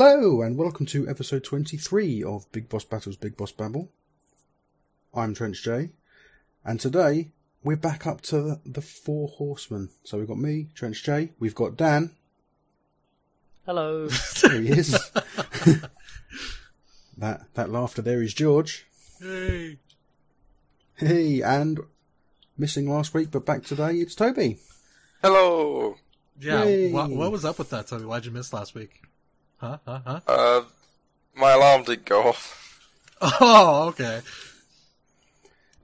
Hello, 0.00 0.42
and 0.42 0.56
welcome 0.56 0.86
to 0.86 1.08
episode 1.08 1.42
23 1.42 2.22
of 2.22 2.46
Big 2.52 2.68
Boss 2.68 2.84
Battles 2.84 3.16
Big 3.16 3.36
Boss 3.36 3.50
Babble. 3.50 3.90
I'm 5.12 5.34
Trench 5.34 5.60
J, 5.64 5.90
and 6.64 6.78
today 6.78 7.32
we're 7.64 7.74
back 7.74 8.06
up 8.06 8.20
to 8.20 8.40
the, 8.40 8.60
the 8.64 8.80
four 8.80 9.26
horsemen. 9.26 9.88
So 10.04 10.18
we've 10.18 10.28
got 10.28 10.38
me, 10.38 10.68
Trench 10.72 11.02
J, 11.02 11.30
we've 11.40 11.56
got 11.56 11.76
Dan, 11.76 12.12
Hello. 13.66 14.06
there 14.42 14.60
he 14.60 14.68
is. 14.68 14.92
that, 17.18 17.52
that 17.54 17.68
laughter 17.68 18.00
there 18.00 18.22
is 18.22 18.34
George. 18.34 18.86
Hey. 19.20 19.78
Hey, 20.94 21.42
and 21.42 21.80
missing 22.56 22.88
last 22.88 23.14
week 23.14 23.32
but 23.32 23.44
back 23.44 23.64
today, 23.64 23.94
it's 23.94 24.14
Toby. 24.14 24.60
Hello. 25.22 25.96
Yeah, 26.40 26.62
Yay. 26.62 26.92
what, 26.92 27.10
what 27.10 27.32
was 27.32 27.44
up 27.44 27.58
with 27.58 27.70
that, 27.70 27.88
Toby? 27.88 28.04
Why'd 28.04 28.26
you 28.26 28.30
miss 28.30 28.52
last 28.52 28.76
week? 28.76 29.02
Huh? 29.58 29.78
Huh? 29.86 30.00
Huh? 30.06 30.20
Uh, 30.26 30.62
my 31.36 31.52
alarm 31.52 31.84
didn't 31.84 32.04
go 32.06 32.22
off. 32.28 32.54
Oh, 33.20 33.88
okay. 33.88 34.20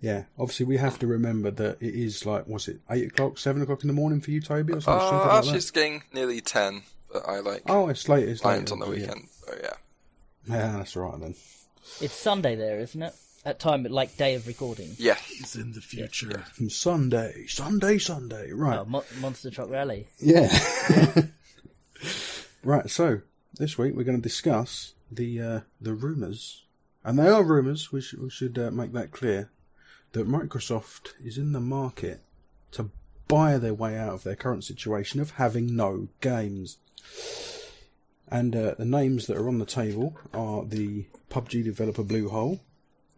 Yeah, 0.01 0.25
obviously 0.39 0.67
we 0.67 0.77
have 0.77 0.99
to 1.01 1.07
remember 1.09 1.51
that 1.51 1.83
it 1.83 1.95
is 1.95 2.25
like, 2.25 2.47
was 2.47 2.69
it 2.69 2.79
8 2.89 3.07
o'clock, 3.09 3.39
7 3.39 3.61
o'clock 3.63 3.83
in 3.83 3.89
the 3.89 3.93
morning 3.95 4.21
for 4.21 4.31
you, 4.31 4.41
Toby, 4.41 4.75
or 4.75 4.81
something, 4.81 5.01
something 5.09 5.19
Uh, 5.19 5.27
like 5.27 5.37
actually, 5.39 5.51
that? 5.53 5.57
it's 5.57 5.71
getting 5.73 6.03
nearly 6.13 6.41
ten, 6.41 6.83
but 7.13 7.29
I 7.29 7.41
like 7.41 7.63
Oh, 7.67 7.89
it's 7.89 8.09
late, 8.09 8.29
it's 8.29 8.45
late. 8.45 8.71
on 8.71 8.79
the 8.79 8.85
yeah. 8.87 8.91
weekend. 8.93 9.29
Oh 9.49 9.55
yeah. 9.61 9.73
Yeah, 10.47 10.73
that's 10.77 10.95
right 10.95 11.19
then. 11.21 11.35
it's 12.01 12.13
Sunday 12.15 12.55
there, 12.55 12.79
isn't 12.81 13.03
it? 13.03 13.15
At 13.47 13.59
time, 13.59 13.83
like 13.85 14.17
day 14.17 14.35
of 14.37 14.47
recording. 14.47 14.95
Yeah. 14.99 15.15
He's 15.17 15.57
in 15.57 15.73
the 15.73 15.81
future. 15.81 16.45
From 16.55 16.71
Sunday, 16.71 17.47
Sunday, 17.49 17.99
Sunday. 17.99 18.53
Right. 18.53 18.79
Oh, 18.79 18.85
Mo- 18.85 19.05
Monster 19.21 19.51
Truck 19.51 19.71
Rally. 19.71 20.07
Yeah. 20.21 20.51
right. 22.65 22.89
So 22.89 23.21
this 23.57 23.79
week 23.79 23.95
we're 23.95 24.05
going 24.05 24.21
to 24.21 24.29
discuss 24.29 24.95
the 25.11 25.41
uh, 25.41 25.61
the 25.81 25.95
rumours, 25.95 26.65
and 27.05 27.19
they 27.19 27.29
are 27.29 27.43
rumours. 27.43 27.93
We 27.93 28.01
should 28.01 28.23
we 28.23 28.31
should 28.31 28.59
uh, 28.59 28.71
make 28.71 28.93
that 28.93 29.13
clear 29.13 29.51
that 30.13 30.29
Microsoft 30.29 31.15
is 31.23 31.39
in 31.39 31.53
the 31.53 31.61
market 31.61 32.21
to 32.73 32.91
buy 33.29 33.59
their 33.59 33.75
way 33.75 33.97
out 33.97 34.15
of 34.15 34.25
their 34.25 34.37
current 34.37 34.65
situation 34.65 35.21
of 35.21 35.33
having 35.33 35.75
no 35.75 36.09
games. 36.21 36.79
And 38.29 38.57
uh, 38.57 38.75
the 38.79 38.85
names 38.85 39.27
that 39.27 39.37
are 39.37 39.49
on 39.49 39.59
the 39.59 39.67
table 39.67 40.17
are 40.33 40.65
the 40.65 41.07
PUBG 41.31 41.65
developer 41.65 42.03
Bluehole, 42.03 42.61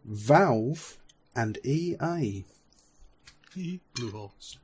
Valve, 0.04 0.98
and 1.34 1.58
EA. 1.64 2.44
Blue 3.94 4.10
holes. 4.10 4.58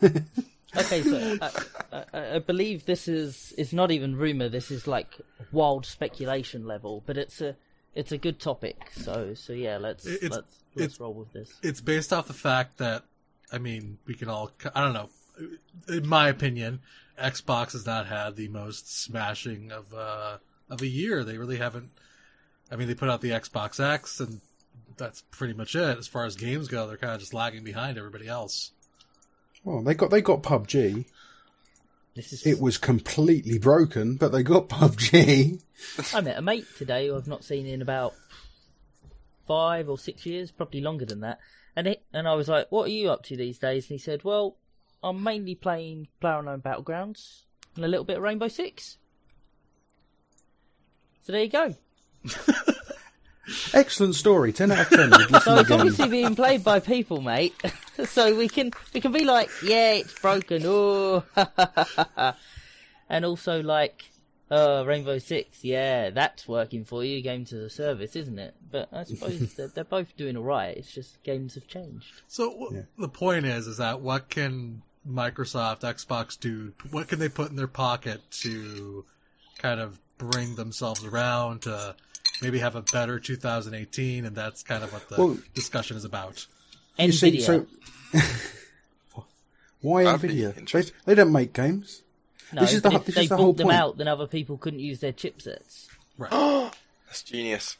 Okay, 0.76 1.02
so 1.02 1.38
I, 1.40 1.50
I, 2.12 2.34
I 2.34 2.38
believe 2.38 2.86
this 2.86 3.08
is 3.08 3.52
is 3.56 3.72
not 3.72 3.90
even 3.90 4.16
rumor. 4.16 4.48
This 4.48 4.70
is 4.70 4.86
like 4.86 5.14
wild 5.52 5.86
speculation 5.86 6.66
level, 6.66 7.02
but 7.06 7.16
it's 7.16 7.40
a 7.40 7.56
it's 7.94 8.12
a 8.12 8.18
good 8.18 8.40
topic. 8.40 8.90
So 8.96 9.34
so 9.34 9.52
yeah, 9.52 9.78
let's 9.78 10.06
it's- 10.06 10.30
let's 10.30 10.54
let's 10.74 11.00
roll 11.00 11.14
with 11.14 11.32
this. 11.32 11.52
It's 11.62 11.80
based 11.80 12.12
off 12.12 12.26
the 12.26 12.32
fact 12.32 12.78
that, 12.78 13.04
I 13.52 13.58
mean, 13.58 13.98
we 14.06 14.14
can 14.14 14.28
all, 14.28 14.50
I 14.74 14.80
don't 14.80 14.92
know, 14.92 15.08
in 15.88 16.08
my 16.08 16.28
opinion, 16.28 16.80
Xbox 17.16 17.72
has 17.72 17.86
not 17.86 18.06
had 18.08 18.34
the 18.34 18.48
most 18.48 18.92
smashing 19.04 19.70
of, 19.70 19.94
uh, 19.94 20.38
of 20.68 20.82
a 20.82 20.86
year. 20.88 21.22
They 21.22 21.38
really 21.38 21.58
haven't, 21.58 21.90
I 22.72 22.74
mean, 22.76 22.88
they 22.88 22.94
put 22.94 23.08
out 23.08 23.20
the 23.20 23.30
Xbox 23.30 23.78
X 23.78 24.18
and 24.18 24.40
that's 24.96 25.22
pretty 25.30 25.54
much 25.54 25.76
it. 25.76 25.96
As 25.96 26.08
far 26.08 26.24
as 26.24 26.34
games 26.34 26.66
go, 26.66 26.88
they're 26.88 26.96
kind 26.96 27.12
of 27.12 27.20
just 27.20 27.32
lagging 27.34 27.62
behind 27.62 27.96
everybody 27.96 28.26
else. 28.26 28.72
Well, 29.64 29.82
they 29.82 29.94
got 29.94 30.10
they 30.10 30.20
got 30.20 30.42
PUBG. 30.42 31.06
This 32.14 32.32
is 32.32 32.46
It 32.46 32.60
was 32.60 32.78
completely 32.78 33.58
broken, 33.58 34.16
but 34.16 34.30
they 34.30 34.42
got 34.42 34.68
PUBG. 34.68 35.60
I 36.14 36.20
met 36.20 36.38
a 36.38 36.42
mate 36.42 36.66
today 36.78 37.08
who 37.08 37.16
I've 37.16 37.26
not 37.26 37.44
seen 37.44 37.66
in 37.66 37.82
about 37.82 38.14
five 39.48 39.88
or 39.88 39.98
six 39.98 40.24
years, 40.24 40.50
probably 40.50 40.80
longer 40.80 41.04
than 41.04 41.20
that. 41.20 41.40
And 41.74 41.88
it, 41.88 42.04
and 42.12 42.28
I 42.28 42.34
was 42.34 42.46
like, 42.46 42.70
"What 42.70 42.84
are 42.84 42.92
you 42.92 43.10
up 43.10 43.24
to 43.24 43.36
these 43.36 43.58
days?" 43.58 43.90
And 43.90 43.98
he 43.98 43.98
said, 43.98 44.22
"Well, 44.22 44.56
I'm 45.02 45.22
mainly 45.22 45.54
playing 45.54 46.08
PlayerUnknown 46.22 46.62
Battlegrounds 46.62 47.42
and 47.76 47.84
a 47.84 47.88
little 47.88 48.04
bit 48.04 48.16
of 48.16 48.22
Rainbow 48.22 48.48
Six. 48.48 48.98
So 51.22 51.32
there 51.32 51.42
you 51.42 51.50
go. 51.50 51.74
Excellent 53.72 54.14
story, 54.14 54.52
ten 54.52 54.70
out 54.72 54.90
of 54.92 54.98
ten. 54.98 55.10
So 55.12 55.56
it's 55.58 55.68
again. 55.68 55.80
obviously 55.80 56.08
being 56.08 56.34
played 56.36 56.64
by 56.64 56.80
people, 56.80 57.20
mate. 57.20 57.54
so 58.06 58.36
we 58.36 58.48
can 58.48 58.72
we 58.92 59.00
can 59.00 59.12
be 59.12 59.24
like, 59.24 59.50
"Yeah, 59.62 59.92
it's 59.94 60.18
broken." 60.20 60.62
Oh, 60.64 61.24
and 63.08 63.24
also 63.24 63.62
like. 63.62 64.10
Uh, 64.50 64.84
Rainbow 64.86 65.18
Six, 65.18 65.64
yeah, 65.64 66.10
that's 66.10 66.46
working 66.46 66.84
for 66.84 67.02
you. 67.02 67.22
Games 67.22 67.52
as 67.54 67.62
a 67.62 67.70
service, 67.70 68.14
isn't 68.14 68.38
it? 68.38 68.54
But 68.70 68.88
I 68.92 69.02
suppose 69.04 69.54
they're, 69.56 69.68
they're 69.68 69.84
both 69.84 70.14
doing 70.18 70.36
alright. 70.36 70.76
It's 70.76 70.92
just 70.92 71.20
games 71.24 71.54
have 71.54 71.66
changed. 71.66 72.20
So 72.28 72.50
w- 72.50 72.76
Yeah. 72.76 72.82
the 72.98 73.08
point 73.08 73.46
is, 73.46 73.66
is 73.66 73.78
that 73.78 74.00
what 74.02 74.28
can 74.28 74.82
Microsoft, 75.10 75.80
Xbox 75.80 76.38
do? 76.38 76.72
What 76.90 77.08
can 77.08 77.18
they 77.20 77.30
put 77.30 77.50
in 77.50 77.56
their 77.56 77.66
pocket 77.66 78.20
to 78.42 79.06
kind 79.58 79.80
of 79.80 79.98
bring 80.18 80.54
themselves 80.56 81.02
around 81.04 81.62
to 81.62 81.96
maybe 82.42 82.58
have 82.58 82.74
a 82.76 82.82
better 82.82 83.18
2018? 83.18 84.24
And 84.24 84.34
that's 84.36 84.62
kind 84.62 84.82
of 84.84 84.92
what 84.92 85.08
the 85.08 85.16
Well- 85.16 85.38
discussion 85.54 85.96
is 85.96 86.04
about. 86.04 86.46
You 86.98 87.10
see, 87.12 87.38
Nvidia. 87.38 87.42
so 87.42 87.66
why 89.80 90.04
That'd 90.04 90.22
be 90.22 90.36
Nvidia? 90.36 90.70
They, 90.70 90.90
they 91.06 91.14
don't 91.14 91.32
make 91.32 91.52
games. 91.52 92.02
no, 92.52 92.60
this 92.62 92.72
is 92.74 92.82
the- 92.82 92.90
if 92.92 93.04
this 93.06 93.14
they 93.14 93.22
is 93.24 93.28
the 93.28 93.36
bought 93.36 93.42
whole 93.42 93.52
them 93.52 93.66
point. 93.66 93.76
out, 93.78 93.98
then 93.98 94.08
other 94.08 94.26
people 94.26 94.56
couldn't 94.58 94.80
use 94.80 95.00
their 95.00 95.12
chipsets. 95.12 95.86
Right. 96.18 96.30
That's 97.06 97.22
genius. 97.22 97.76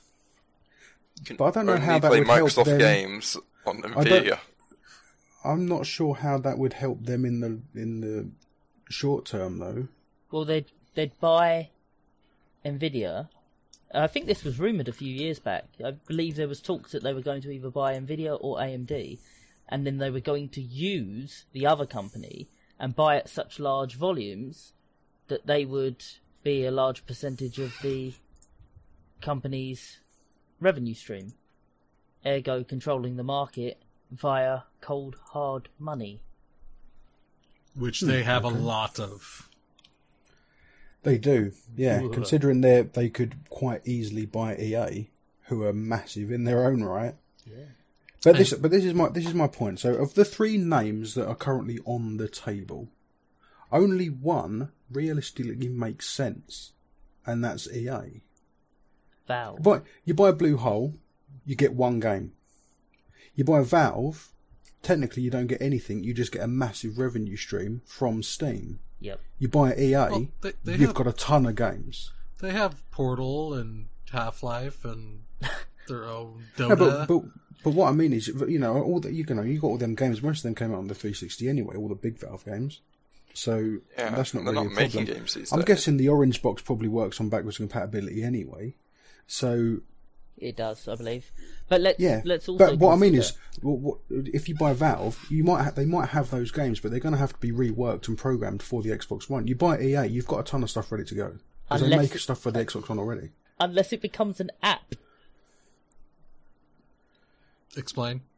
Can 1.25 1.37
But 1.37 1.45
I 1.45 1.51
don't 1.63 1.67
know 1.67 1.77
how 1.79 1.99
that 2.01 2.09
play 2.11 2.19
would 2.21 2.29
help 2.29 2.51
Microsoft 2.51 2.65
them. 2.65 2.79
games 2.79 3.37
on 3.67 3.81
don't- 3.81 3.95
Nvidia. 3.95 4.39
I'm 5.45 5.67
not 5.69 5.85
sure 5.87 6.15
how 6.15 6.39
that 6.39 6.59
would 6.59 6.73
help 6.73 7.05
them 7.05 7.25
in 7.27 7.41
the 7.41 7.61
in 7.81 8.01
the 8.01 8.29
short 8.91 9.27
term, 9.27 9.59
though. 9.59 9.89
Well, 10.31 10.45
they'd 10.47 10.65
they'd 10.95 11.19
buy 11.21 11.69
Nvidia. 12.65 13.29
I 13.95 14.09
think 14.09 14.27
this 14.27 14.43
was 14.43 14.59
rumored 14.59 14.89
a 14.89 14.93
few 14.93 15.13
years 15.13 15.39
back. 15.39 15.67
I 15.85 15.93
believe 15.93 16.35
there 16.37 16.49
was 16.49 16.61
talks 16.61 16.93
that 16.93 17.03
they 17.03 17.15
were 17.15 17.21
going 17.21 17.43
to 17.43 17.51
either 17.51 17.71
buy 17.71 17.95
Nvidia 17.95 18.37
or 18.41 18.59
AMD, 18.59 19.19
and 19.69 19.87
then 19.87 19.99
they 19.99 20.11
were 20.11 20.21
going 20.21 20.49
to 20.51 20.61
use 20.61 21.45
the 21.53 21.67
other 21.67 21.87
company 21.87 22.49
and 22.79 22.97
buy 22.97 23.17
at 23.17 23.29
such 23.29 23.61
large 23.61 23.95
volumes 23.95 24.73
that 25.29 25.47
they 25.47 25.65
would 25.65 26.05
be 26.43 26.65
a 26.65 26.71
large 26.71 27.07
percentage 27.07 27.59
of 27.59 27.75
the 27.83 28.13
company's 29.21 29.99
revenue 30.61 30.95
stream, 30.95 31.33
ergo 32.27 32.65
controlling 32.65 33.17
the 33.17 33.23
market 33.23 33.83
via 34.11 34.61
cold 34.81 35.17
hard 35.31 35.69
money. 35.79 36.21
Which 37.75 38.01
they 38.01 38.23
have 38.23 38.45
a 38.45 38.49
lot 38.49 39.01
of. 39.01 39.49
They 41.05 41.19
do, 41.19 41.53
yeah. 41.77 42.01
Ooh. 42.01 42.11
Considering 42.11 42.63
they 42.63 42.83
they 42.83 43.09
could 43.09 43.37
quite 43.51 43.87
easily 43.87 44.27
buy 44.27 44.57
EA, 44.57 45.11
who 45.45 45.63
are 45.63 45.73
massive 45.73 46.33
in 46.33 46.45
their 46.45 46.67
own 46.67 46.83
right. 46.83 47.15
Yeah. 47.47 47.67
But 48.25 48.39
this, 48.39 48.55
but 48.55 48.71
this 48.71 48.85
is 48.85 48.95
my 48.95 49.11
this 49.11 49.27
is 49.27 49.35
my 49.35 49.47
point. 49.47 49.81
So, 49.81 49.95
of 49.95 50.15
the 50.15 50.25
three 50.25 50.57
names 50.57 51.15
that 51.15 51.29
are 51.29 51.35
currently 51.35 51.79
on 51.85 52.17
the 52.17 52.27
table, 52.27 52.89
only 53.71 54.09
one 54.09 54.71
realistically 54.91 55.69
makes 55.69 56.09
sense, 56.09 56.73
and 57.27 57.45
that's 57.45 57.69
EA. 57.69 58.23
Valve. 59.27 59.63
But 59.63 59.85
you 60.05 60.15
buy 60.15 60.31
a 60.31 60.35
Blue 60.35 60.57
Hole, 60.57 60.95
you 61.45 61.55
get 61.55 61.75
one 61.75 62.01
game. 62.01 62.33
You 63.35 63.45
buy 63.45 63.61
a 63.61 63.65
Valve, 63.65 64.33
technically 64.83 65.23
you 65.23 65.31
don't 65.31 65.49
get 65.49 65.61
anything. 65.61 66.05
You 66.05 66.15
just 66.15 66.33
get 66.33 66.43
a 66.43 66.49
massive 66.49 66.99
revenue 66.99 67.37
stream 67.37 67.83
from 67.85 68.23
Steam. 68.23 68.79
Yep. 69.05 69.21
You 69.39 69.49
buy 69.49 69.75
EA, 69.77 69.93
Well, 69.93 70.27
they- 70.41 70.53
they 70.65 70.73
you've 70.73 70.81
have- 70.89 70.95
got 70.95 71.07
a 71.07 71.13
ton 71.13 71.47
of 71.47 71.55
games. 71.57 72.11
They 72.41 72.51
have 72.53 72.83
Portal 72.91 73.55
and 73.55 73.87
Half 74.11 74.43
Life 74.43 74.85
and 74.85 75.21
their 75.89 76.05
own 76.05 76.45
Dota. 76.57 76.69
No, 76.71 76.77
but, 76.77 77.07
but 77.07 77.23
but 77.63 77.71
what 77.75 77.89
I 77.89 77.93
mean 77.93 78.13
is, 78.13 78.29
you 78.29 78.59
know, 78.59 78.83
all 78.83 79.01
that 79.01 79.13
you 79.13 79.25
know, 79.27 79.43
you 79.43 79.59
got 79.61 79.69
all 79.69 79.79
them 79.79 79.95
games. 79.95 80.23
Most 80.23 80.39
of 80.39 80.43
them 80.45 80.55
came 80.55 80.73
out 80.73 80.79
on 80.79 80.89
the 80.89 80.95
360 80.95 81.49
anyway. 81.49 81.77
All 81.77 81.89
the 81.89 81.95
big 81.95 82.19
Valve 82.19 82.45
games. 82.45 82.81
So 83.33 83.79
Yeah, 83.99 84.11
that's 84.11 84.33
not 84.35 84.45
really 84.45 84.55
not 84.55 84.67
a 84.67 84.71
making 84.71 85.07
problem. 85.07 85.17
games 85.25 85.53
I'm 85.53 85.59
days. 85.61 85.65
guessing 85.67 85.97
the 85.97 86.09
Orange 86.09 86.41
Box 86.43 86.63
probably 86.63 86.89
works 86.89 87.21
on 87.21 87.29
backwards 87.29 87.57
compatibility 87.59 88.23
anyway. 88.23 88.75
So 89.27 89.79
It 90.37 90.57
does, 90.57 90.89
I 90.89 90.97
believe. 90.97 91.31
But 91.69 91.81
let's 91.81 92.01
yeah, 92.01 92.21
let's 92.25 92.49
also. 92.49 92.67
but 92.67 92.79
what 92.79 92.93
I 92.93 92.97
mean 92.97 93.15
is, 93.15 93.31
consider- 93.33 93.67
well, 93.67 93.77
what, 93.77 93.99
if 94.11 94.49
you 94.49 94.55
buy 94.57 94.73
Valve, 94.73 95.25
you 95.31 95.45
might 95.45 95.63
ha- 95.63 95.71
they 95.71 95.85
might 95.85 96.09
have 96.11 96.31
those 96.31 96.51
games, 96.51 96.81
but 96.81 96.91
they're 96.91 97.01
going 97.01 97.15
to 97.15 97.19
have 97.21 97.33
to 97.35 97.39
be 97.39 97.53
reworked 97.53 98.09
and 98.09 98.19
programmed 98.19 98.63
for 98.63 98.83
the 98.83 98.91
Xbox 98.91 99.31
One. 99.31 99.47
You 99.47 99.55
buy 99.55 99.81
EA, 99.81 100.07
you've 100.07 100.27
got 100.27 100.41
a 100.41 100.43
ton 100.43 100.63
of 100.63 100.71
stuff 100.71 100.91
ready 100.91 101.05
to 101.05 101.15
go 101.15 101.37
because 101.69 101.81
they 101.81 101.87
Unless- 101.87 102.11
make 102.13 102.19
stuff 102.21 102.41
for 102.41 102.51
the 102.51 102.61
uh, 102.61 102.65
Xbox 102.65 102.89
One 102.89 102.99
already. 102.99 103.31
unless 103.61 103.93
it 103.93 104.03
becomes 104.03 104.41
an 104.41 104.51
app. 104.63 104.95
Explain. 107.77 108.23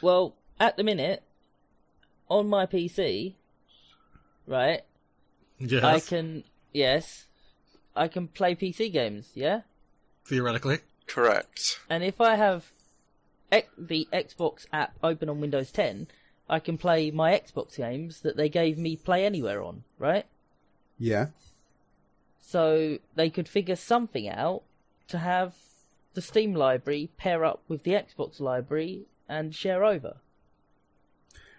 Well, 0.00 0.36
at 0.60 0.76
the 0.76 0.84
minute, 0.84 1.22
on 2.28 2.48
my 2.48 2.66
PC, 2.66 3.34
right, 4.46 4.82
Yes. 5.58 5.82
I 5.82 5.98
can 6.00 6.44
yes, 6.72 7.24
I 7.96 8.08
can 8.08 8.28
play 8.28 8.54
PC 8.54 8.92
games, 8.92 9.30
yeah. 9.34 9.62
Theoretically, 10.24 10.78
Correct. 11.06 11.80
And 11.88 12.02
if 12.02 12.20
I 12.20 12.36
have 12.36 12.72
X- 13.52 13.68
the 13.76 14.08
Xbox 14.12 14.66
app 14.72 14.96
open 15.02 15.28
on 15.28 15.40
Windows 15.40 15.70
10, 15.70 16.08
I 16.48 16.58
can 16.58 16.78
play 16.78 17.10
my 17.10 17.32
Xbox 17.32 17.76
games 17.76 18.20
that 18.22 18.36
they 18.36 18.48
gave 18.48 18.78
me 18.78 18.96
Play 18.96 19.24
Anywhere 19.24 19.62
on, 19.62 19.84
right? 19.98 20.26
Yeah. 20.98 21.28
So 22.40 22.98
they 23.14 23.30
could 23.30 23.48
figure 23.48 23.76
something 23.76 24.28
out 24.28 24.62
to 25.08 25.18
have 25.18 25.54
the 26.14 26.22
Steam 26.22 26.54
library 26.54 27.10
pair 27.16 27.44
up 27.44 27.62
with 27.68 27.82
the 27.82 27.92
Xbox 27.92 28.40
library 28.40 29.06
and 29.28 29.54
share 29.54 29.84
over. 29.84 30.16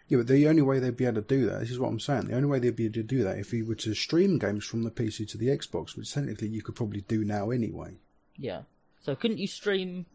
Yeah, 0.08 0.18
but 0.20 0.28
the 0.28 0.48
only 0.48 0.62
way 0.62 0.78
they'd 0.80 0.96
be 0.96 1.06
able 1.06 1.22
to 1.22 1.28
do 1.28 1.48
that, 1.48 1.62
this 1.62 1.72
is 1.72 1.80
what 1.80 1.90
I'm 1.90 2.00
saying, 2.00 2.26
the 2.26 2.36
only 2.36 2.48
way 2.48 2.60
they'd 2.60 2.76
be 2.76 2.86
able 2.86 2.94
to 2.94 3.04
do 3.04 3.24
that 3.24 3.40
if 3.40 3.52
you 3.54 3.66
were 3.66 3.76
to 3.76 3.96
stream 3.96 4.38
games 4.38 4.64
from 4.64 4.84
the 4.84 4.92
PC 4.92 5.28
to 5.30 5.38
the 5.38 5.48
Xbox, 5.48 5.98
which 5.98 6.14
technically 6.14 6.48
you 6.48 6.62
could 6.62 6.76
probably 6.76 7.02
do 7.02 7.26
now 7.26 7.50
anyway. 7.50 7.96
Yeah. 8.38 8.62
So 9.02 9.16
couldn't 9.16 9.38
you 9.38 9.48
stream? 9.48 10.06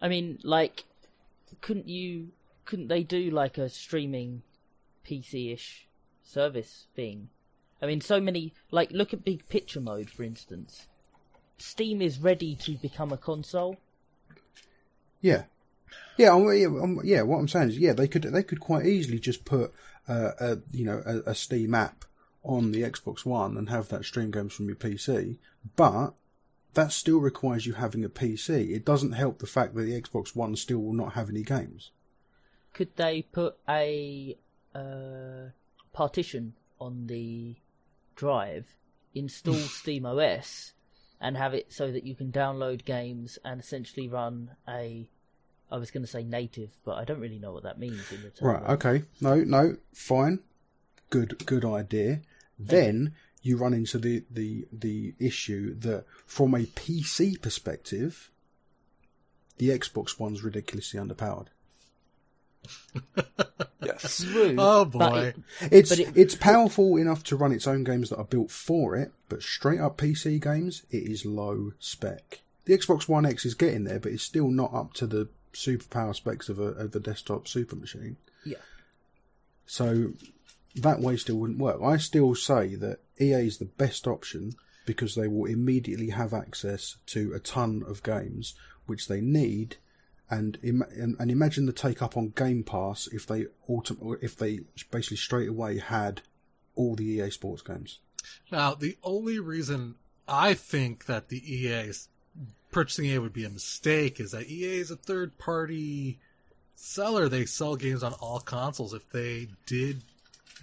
I 0.00 0.08
mean, 0.08 0.38
like, 0.42 0.84
couldn't 1.60 1.88
you? 1.88 2.28
Couldn't 2.64 2.88
they 2.88 3.02
do 3.02 3.30
like 3.30 3.58
a 3.58 3.68
streaming 3.68 4.42
PC-ish 5.08 5.86
service 6.24 6.86
thing? 6.96 7.28
I 7.80 7.86
mean, 7.86 8.00
so 8.00 8.20
many. 8.20 8.54
Like, 8.70 8.90
look 8.90 9.12
at 9.12 9.24
Big 9.24 9.48
Picture 9.48 9.80
Mode, 9.80 10.10
for 10.10 10.22
instance. 10.22 10.86
Steam 11.58 12.02
is 12.02 12.18
ready 12.18 12.54
to 12.56 12.72
become 12.72 13.12
a 13.12 13.16
console. 13.16 13.76
Yeah. 15.20 15.44
Yeah, 16.16 16.34
I'm, 16.34 16.44
yeah, 16.54 16.66
I'm- 16.66 17.00
yeah. 17.04 17.22
What 17.22 17.38
I'm 17.38 17.48
saying 17.48 17.68
is, 17.70 17.78
yeah, 17.78 17.92
they 17.92 18.08
could 18.08 18.22
they 18.24 18.42
could 18.42 18.60
quite 18.60 18.86
easily 18.86 19.18
just 19.18 19.44
put 19.44 19.72
uh, 20.08 20.30
a 20.40 20.58
you 20.72 20.84
know 20.84 21.02
a, 21.06 21.30
a 21.30 21.34
Steam 21.34 21.74
app 21.74 22.04
on 22.42 22.72
the 22.72 22.82
Xbox 22.82 23.24
One 23.24 23.56
and 23.56 23.68
have 23.68 23.88
that 23.88 24.04
stream 24.04 24.30
games 24.30 24.52
from 24.54 24.66
your 24.66 24.76
PC, 24.76 25.38
but 25.76 26.14
that 26.76 26.92
still 26.92 27.18
requires 27.18 27.66
you 27.66 27.72
having 27.72 28.04
a 28.04 28.08
PC. 28.08 28.70
It 28.70 28.84
doesn't 28.84 29.12
help 29.12 29.38
the 29.38 29.46
fact 29.46 29.74
that 29.74 29.82
the 29.82 30.00
Xbox 30.00 30.36
One 30.36 30.54
still 30.56 30.78
will 30.78 30.92
not 30.92 31.14
have 31.14 31.28
any 31.28 31.42
games. 31.42 31.90
Could 32.74 32.94
they 32.96 33.22
put 33.22 33.56
a 33.68 34.36
uh, 34.74 35.50
partition 35.92 36.52
on 36.78 37.06
the 37.06 37.56
drive, 38.14 38.66
install 39.14 39.54
Steam 39.54 40.04
OS, 40.04 40.74
and 41.18 41.36
have 41.38 41.54
it 41.54 41.72
so 41.72 41.90
that 41.90 42.04
you 42.04 42.14
can 42.14 42.30
download 42.30 42.84
games 42.84 43.38
and 43.44 43.60
essentially 43.60 44.06
run 44.06 44.50
a. 44.68 45.08
I 45.68 45.78
was 45.78 45.90
going 45.90 46.04
to 46.04 46.10
say 46.10 46.22
native, 46.22 46.76
but 46.84 46.96
I 46.96 47.04
don't 47.04 47.18
really 47.18 47.40
know 47.40 47.52
what 47.52 47.64
that 47.64 47.80
means 47.80 48.12
in 48.12 48.22
the 48.22 48.30
term. 48.30 48.48
Right. 48.48 48.62
Okay. 48.74 49.02
No. 49.20 49.36
No. 49.36 49.78
Fine. 49.94 50.40
Good. 51.08 51.44
Good 51.46 51.64
idea. 51.64 52.20
Then 52.58 53.14
you 53.46 53.56
run 53.56 53.72
into 53.74 53.98
the 53.98 54.24
the 54.30 54.66
the 54.72 55.14
issue 55.18 55.74
that 55.80 56.04
from 56.26 56.54
a 56.54 56.64
PC 56.64 57.40
perspective, 57.40 58.30
the 59.58 59.68
Xbox 59.70 60.18
One's 60.18 60.42
ridiculously 60.44 60.98
underpowered. 61.00 61.46
Yes. 63.82 64.24
True, 64.24 64.56
Oh, 64.58 64.84
boy. 64.84 65.32
it- 65.60 65.70
It's 65.72 65.92
it- 65.92 66.16
it's 66.16 66.34
powerful 66.34 66.96
enough 66.96 67.22
to 67.24 67.36
run 67.36 67.52
its 67.52 67.66
own 67.68 67.84
games 67.84 68.10
that 68.10 68.16
are 68.16 68.24
built 68.24 68.50
for 68.50 68.96
it, 68.96 69.12
but 69.28 69.42
straight 69.42 69.78
up 69.78 69.96
PC 69.96 70.40
games, 70.42 70.82
it 70.90 71.04
is 71.04 71.24
low 71.24 71.72
spec. 71.78 72.40
The 72.64 72.76
Xbox 72.76 73.06
One 73.08 73.24
X 73.24 73.44
is 73.46 73.54
getting 73.54 73.84
there, 73.84 74.00
but 74.00 74.10
it's 74.10 74.24
still 74.24 74.48
not 74.48 74.74
up 74.74 74.92
to 74.94 75.06
the 75.06 75.28
superpower 75.54 76.14
specs 76.16 76.48
of 76.48 76.58
a 76.58 76.64
of 76.84 76.96
a 76.96 77.00
desktop 77.00 77.46
super 77.46 77.76
machine. 77.76 78.16
yeah. 78.44 78.56
So 79.66 80.12
that 80.76 81.00
way 81.00 81.16
still 81.16 81.36
wouldn't 81.36 81.58
work. 81.58 81.80
I 81.82 81.96
still 81.96 82.34
say 82.34 82.74
that 82.76 83.00
EA 83.20 83.46
is 83.46 83.58
the 83.58 83.64
best 83.64 84.06
option 84.06 84.52
because 84.84 85.14
they 85.14 85.26
will 85.26 85.46
immediately 85.46 86.10
have 86.10 86.32
access 86.32 86.96
to 87.06 87.32
a 87.34 87.40
ton 87.40 87.82
of 87.86 88.02
games 88.02 88.54
which 88.86 89.08
they 89.08 89.20
need. 89.20 89.76
And, 90.30 90.58
Im- 90.62 90.84
and 91.18 91.30
imagine 91.30 91.66
the 91.66 91.72
take 91.72 92.02
up 92.02 92.16
on 92.16 92.32
Game 92.36 92.62
Pass 92.62 93.08
if 93.08 93.26
they 93.26 93.46
autom- 93.68 94.22
if 94.22 94.36
they 94.36 94.60
basically 94.90 95.16
straight 95.16 95.48
away 95.48 95.78
had 95.78 96.22
all 96.74 96.94
the 96.94 97.04
EA 97.04 97.30
Sports 97.30 97.62
games. 97.62 98.00
Now, 98.50 98.74
the 98.74 98.96
only 99.02 99.38
reason 99.38 99.94
I 100.28 100.54
think 100.54 101.06
that 101.06 101.28
the 101.28 101.54
EA 101.54 101.92
purchasing 102.70 103.06
EA 103.06 103.18
would 103.18 103.32
be 103.32 103.44
a 103.44 103.50
mistake 103.50 104.18
is 104.20 104.32
that 104.32 104.50
EA 104.50 104.78
is 104.78 104.90
a 104.90 104.96
third 104.96 105.38
party 105.38 106.18
seller. 106.74 107.28
They 107.28 107.46
sell 107.46 107.76
games 107.76 108.02
on 108.02 108.12
all 108.14 108.40
consoles. 108.40 108.92
If 108.92 109.08
they 109.10 109.48
did 109.64 110.02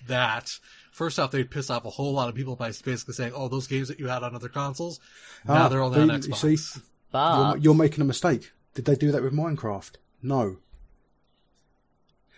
that, 0.08 0.60
first 0.92 1.20
off, 1.20 1.32
they'd 1.32 1.50
piss 1.52 1.70
off 1.70 1.86
a 1.86 1.90
whole 1.90 2.14
lot 2.14 2.30
of 2.30 2.36
people 2.36 2.56
by 2.56 2.68
basically 2.84 3.14
saying, 3.14 3.34
"Oh, 3.36 3.48
those 3.48 3.68
games 3.68 3.88
that 3.88 4.00
you 4.00 4.08
had 4.08 4.24
on 4.24 4.36
other 4.36 4.50
consoles, 4.50 5.00
now 5.46 5.66
Ah, 5.66 5.68
they're 5.70 5.82
only 5.82 6.00
on 6.02 6.08
but 6.08 6.26
you 6.28 6.34
Xbox." 6.34 6.58
see, 6.76 6.82
But 7.12 7.38
you're, 7.56 7.58
you're 7.58 7.76
making 7.76 8.02
a 8.02 8.06
mistake. 8.06 8.52
Did 8.74 8.86
they 8.86 8.96
do 8.96 9.12
that 9.12 9.22
with 9.24 9.34
Minecraft? 9.34 9.92
No. 10.22 10.58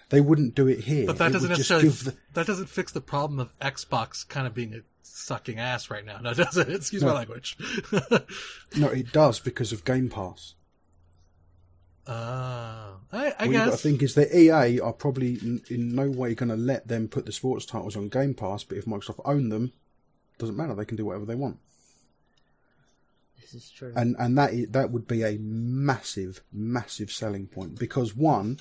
They 0.10 0.22
wouldn't 0.22 0.54
do 0.54 0.68
it 0.68 0.82
here. 0.82 1.08
But 1.08 1.18
that 1.18 1.30
It 1.30 1.34
doesn't 1.34 1.50
just 1.50 1.60
necessarily 1.72 1.90
the- 1.90 2.16
that 2.34 2.46
doesn't 2.46 2.68
fix 2.70 2.92
the 2.92 3.02
problem 3.02 3.40
of 3.40 3.58
Xbox 3.60 4.28
kind 4.28 4.46
of 4.46 4.54
being 4.54 4.74
a 4.76 4.80
sucking 5.02 5.58
ass 5.60 5.90
right 5.90 6.06
now. 6.06 6.20
No, 6.22 6.30
it 6.32 6.38
doesn't. 6.38 6.70
Excuse 6.72 7.04
my 7.04 7.14
language. 7.14 7.58
No, 8.76 8.88
it 8.90 9.12
does 9.14 9.40
because 9.40 9.72
of 9.72 9.86
Game 9.86 10.10
Pass. 10.10 10.54
Ah, 12.08 12.98
I, 13.12 13.34
I 13.40 13.46
What 13.46 13.46
you've 13.46 13.54
got 13.66 13.72
to 13.72 13.78
think 13.78 14.04
is 14.04 14.14
that 14.16 14.36
EA 14.36 14.80
are 14.80 14.94
probably 14.94 15.36
in, 15.36 15.62
in 15.70 15.96
no 15.96 16.10
way 16.10 16.36
going 16.36 16.50
to 16.50 16.56
let 16.56 16.88
them 16.88 17.08
put 17.08 17.26
the 17.26 17.32
sports 17.32 17.66
titles 17.66 17.96
on 17.96 18.10
Game 18.10 18.34
Pass, 18.34 18.64
but 18.64 18.78
if 18.78 18.86
Microsoft 18.86 19.22
own 19.26 19.50
them, 19.50 19.74
doesn't 20.38 20.56
matter. 20.58 20.76
They 20.76 20.86
can 20.86 20.98
do 20.98 21.06
whatever 21.06 21.26
they 21.26 21.36
want, 21.36 21.58
this 23.42 23.54
is 23.54 23.70
true. 23.72 23.94
and 23.96 24.16
and 24.20 24.38
that 24.38 24.72
that 24.74 24.92
would 24.92 25.08
be 25.08 25.24
a 25.24 25.38
massive, 25.40 26.42
massive 26.52 27.12
selling 27.12 27.48
point 27.48 27.80
because 27.80 28.16
one, 28.16 28.60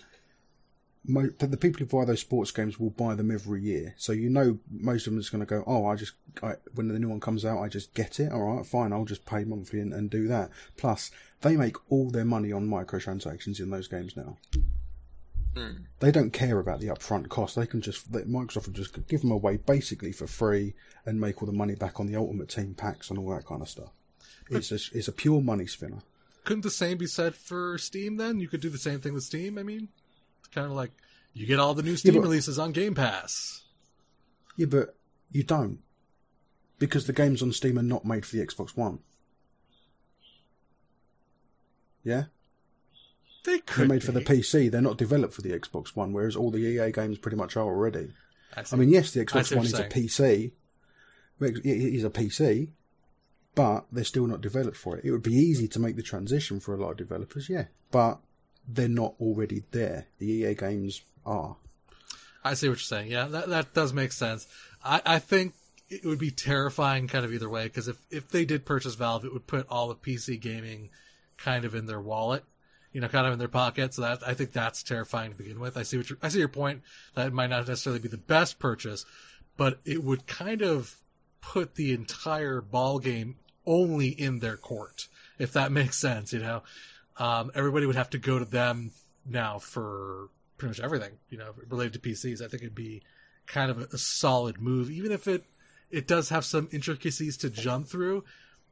mo- 1.05 1.31
the 1.39 1.47
the 1.47 1.57
people 1.57 1.81
who 1.81 1.87
buy 1.87 2.05
those 2.05 2.21
sports 2.21 2.51
games 2.51 2.79
will 2.79 2.91
buy 2.91 3.15
them 3.15 3.31
every 3.31 3.61
year, 3.61 3.95
so 3.99 4.13
you 4.13 4.31
know 4.31 4.59
most 4.71 5.07
of 5.07 5.13
them 5.13 5.21
is 5.21 5.31
going 5.31 5.45
to 5.45 5.47
go, 5.47 5.65
oh, 5.67 5.87
I 5.87 5.97
just 5.97 6.13
I, 6.43 6.55
when 6.75 6.89
the 6.89 6.99
new 6.99 7.09
one 7.09 7.21
comes 7.21 7.45
out, 7.45 7.61
I 7.61 7.69
just 7.69 7.93
get 7.95 8.21
it. 8.21 8.33
All 8.33 8.43
right, 8.55 8.65
fine, 8.67 8.93
I'll 8.93 9.05
just 9.05 9.27
pay 9.27 9.45
monthly 9.45 9.81
and, 9.81 9.93
and 9.93 10.09
do 10.09 10.29
that. 10.29 10.51
Plus, 10.77 11.11
they 11.45 11.57
make 11.57 11.77
all 11.93 12.11
their 12.11 12.25
money 12.25 12.51
on 12.51 12.67
microtransactions 12.67 13.61
in 13.61 13.71
those 13.71 13.87
games 13.87 14.17
now. 14.17 14.37
Hmm. 15.57 15.85
They 16.01 16.11
don't 16.11 16.33
care 16.33 16.59
about 16.59 16.81
the 16.81 16.89
upfront 16.89 17.29
cost. 17.29 17.55
They 17.55 17.67
can 17.67 17.81
just 17.81 18.13
they- 18.13 18.23
Microsoft 18.23 18.67
will 18.67 18.73
just 18.73 19.07
give 19.07 19.21
them 19.21 19.31
away 19.31 19.59
basically 19.59 20.11
for 20.11 20.27
free 20.27 20.75
and 21.07 21.21
make 21.21 21.41
all 21.41 21.47
the 21.47 21.53
money 21.53 21.77
back 21.77 22.01
on 22.01 22.07
the 22.07 22.17
Ultimate 22.17 22.49
Team 22.49 22.75
packs 22.75 23.09
and 23.11 23.19
all 23.19 23.29
that 23.31 23.47
kind 23.47 23.63
of 23.63 23.69
stuff. 23.69 23.91
It's 24.51 24.73
a, 24.73 24.79
it's 24.97 25.07
a 25.09 25.13
pure 25.13 25.41
money 25.41 25.67
spinner. 25.67 26.01
Couldn't 26.45 26.63
the 26.63 26.71
same 26.71 26.99
be 26.99 27.07
said 27.07 27.35
for 27.35 27.79
Steam 27.79 28.17
then? 28.17 28.41
You 28.41 28.49
could 28.49 28.61
do 28.61 28.69
the 28.69 28.79
same 28.79 29.01
thing 29.01 29.15
with 29.15 29.23
Steam. 29.23 29.57
I 29.57 29.63
mean, 29.63 29.89
it's 30.41 30.49
kind 30.49 30.67
of 30.67 30.73
like 30.73 30.91
you 31.33 31.47
get 31.47 31.61
all 31.61 31.75
the 31.75 31.83
new 31.83 31.97
Steam 31.97 32.15
but- 32.15 32.23
releases 32.23 32.59
on 32.59 32.73
Game 32.73 32.95
Pass. 32.95 33.63
Yeah, 34.57 34.67
but 34.67 34.97
you 35.31 35.43
don't 35.45 35.79
because 36.79 37.07
the 37.07 37.13
games 37.13 37.43
on 37.43 37.53
Steam 37.53 37.79
are 37.79 37.83
not 37.83 38.05
made 38.05 38.27
for 38.27 38.37
the 38.37 38.45
Xbox 38.45 38.77
One. 38.77 38.99
Yeah, 42.05 42.25
They 43.45 43.53
they're 43.53 43.61
could 43.61 43.89
made 43.89 44.05
for 44.05 44.13
the. 44.13 44.21
PC. 44.21 44.71
They're 44.71 44.81
not 44.81 44.99
developed 44.99 45.35
for 45.35 45.43
the 45.43 45.59
Xbox 45.59 45.97
One, 45.97 46.13
whereas 46.13 46.37
all 46.37 46.51
the 46.51 46.59
EA 46.59 46.93
games 46.93 47.19
pretty 47.19 47.37
much 47.37 47.57
are 47.57 47.65
already. 47.65 48.13
see. 48.63 48.77
I 48.77 48.79
mean, 48.79 48.91
yes, 48.91 49.11
the 49.13 49.25
Xbox 49.25 49.55
One 49.57 49.65
is 49.65 49.73
you're 49.73 49.83
a 49.83 49.89
PC. 49.89 50.53
It 51.41 51.65
is 51.65 52.05
a 52.05 52.11
PC, 52.11 52.69
but 53.55 53.87
they're 53.91 54.05
still 54.05 54.27
not 54.27 54.41
developed 54.41 54.77
for 54.77 54.97
it. 54.97 55.05
It 55.05 55.11
would 55.11 55.23
be 55.23 55.35
easy 55.35 55.67
to 55.69 55.79
make 55.81 55.97
the 55.97 56.03
transition 56.03 56.61
for 56.61 56.75
a 56.75 56.79
lot 56.79 56.93
of 56.93 56.97
developers, 56.97 57.49
yeah, 57.49 57.65
but 57.91 58.19
they're 58.69 58.89
not 58.89 59.15
already 59.21 59.65
there. 59.73 60.07
The 60.19 60.27
EA 60.27 60.55
games 60.55 61.03
are. 61.27 61.57
I 62.45 62.55
see 62.55 62.69
what 62.69 62.75
you're 62.75 62.81
saying. 62.81 63.11
Yeah, 63.11 63.27
that 63.27 63.49
that 63.49 63.75
does 63.75 63.93
make 63.93 64.13
sense. 64.13 64.47
I, 64.85 65.01
I 65.05 65.19
think 65.19 65.55
it 65.89 66.05
would 66.05 66.19
be 66.19 66.31
terrifying, 66.31 67.09
kind 67.09 67.25
of 67.25 67.33
either 67.33 67.49
way, 67.49 67.65
because 67.65 67.89
if 67.89 67.97
if 68.11 68.29
they 68.29 68.45
did 68.45 68.65
purchase 68.65 68.95
Valve, 68.95 69.25
it 69.25 69.33
would 69.33 69.47
put 69.47 69.67
all 69.69 69.89
the 69.89 69.95
PC 69.97 70.41
gaming 70.41 70.91
kind 71.37 71.65
of 71.65 71.75
in 71.75 71.87
their 71.87 72.01
wallet, 72.01 72.45
you 72.93 73.01
know, 73.01 73.09
kind 73.09 73.27
of 73.27 73.33
in 73.33 73.39
their 73.39 73.49
pocket. 73.49 73.95
So 73.95 74.03
that 74.03 74.27
I 74.27 74.35
think 74.35 74.53
that's 74.53 74.83
terrifying 74.83 75.33
to 75.33 75.37
begin 75.37 75.61
with. 75.61 75.77
I 75.77 75.83
see 75.83 75.99
what 75.99 76.07
I 76.23 76.29
see 76.29 76.39
your 76.39 76.49
point. 76.49 76.83
That 77.15 77.29
it 77.29 77.33
might 77.33 77.51
not 77.51 77.67
necessarily 77.67 78.01
be 78.01 78.09
the 78.09 78.17
best 78.17 78.59
purchase, 78.59 79.05
but 79.57 79.81
it 79.85 80.03
would 80.03 80.27
kind 80.27 80.63
of 80.63 80.97
put 81.41 81.75
the 81.75 81.93
entire 81.93 82.61
ball 82.61 82.99
game 82.99 83.37
only 83.67 84.09
in 84.09 84.39
their 84.41 84.57
court, 84.57 85.09
if 85.39 85.53
that 85.53 85.73
makes 85.81 85.99
sense. 85.99 86.33
You 86.33 86.41
know, 86.41 86.63
um, 87.19 87.51
everybody 87.55 87.87
would 87.87 87.97
have 87.97 88.11
to 88.11 88.19
go 88.19 88.39
to 88.39 88.45
them 88.45 88.93
now 89.27 89.59
for 89.59 90.29
pretty 90.57 90.71
much 90.71 90.81
everything, 90.81 91.13
you 91.29 91.39
know, 91.39 91.53
related 91.69 91.95
to 91.95 91.99
PCs. 91.99 92.43
I 92.43 92.49
think 92.49 92.63
it'd 92.63 92.75
be 92.75 93.03
kind 93.47 93.71
of 93.71 93.79
a 93.79 93.99
solid 93.99 94.61
move, 94.61 94.91
even 94.91 95.13
if 95.13 95.29
it 95.29 95.45
it 95.91 96.09
does 96.09 96.31
have 96.31 96.45
some 96.45 96.69
intricacies 96.73 97.37
to 97.39 97.51
jump 97.51 97.87
through. 97.87 98.25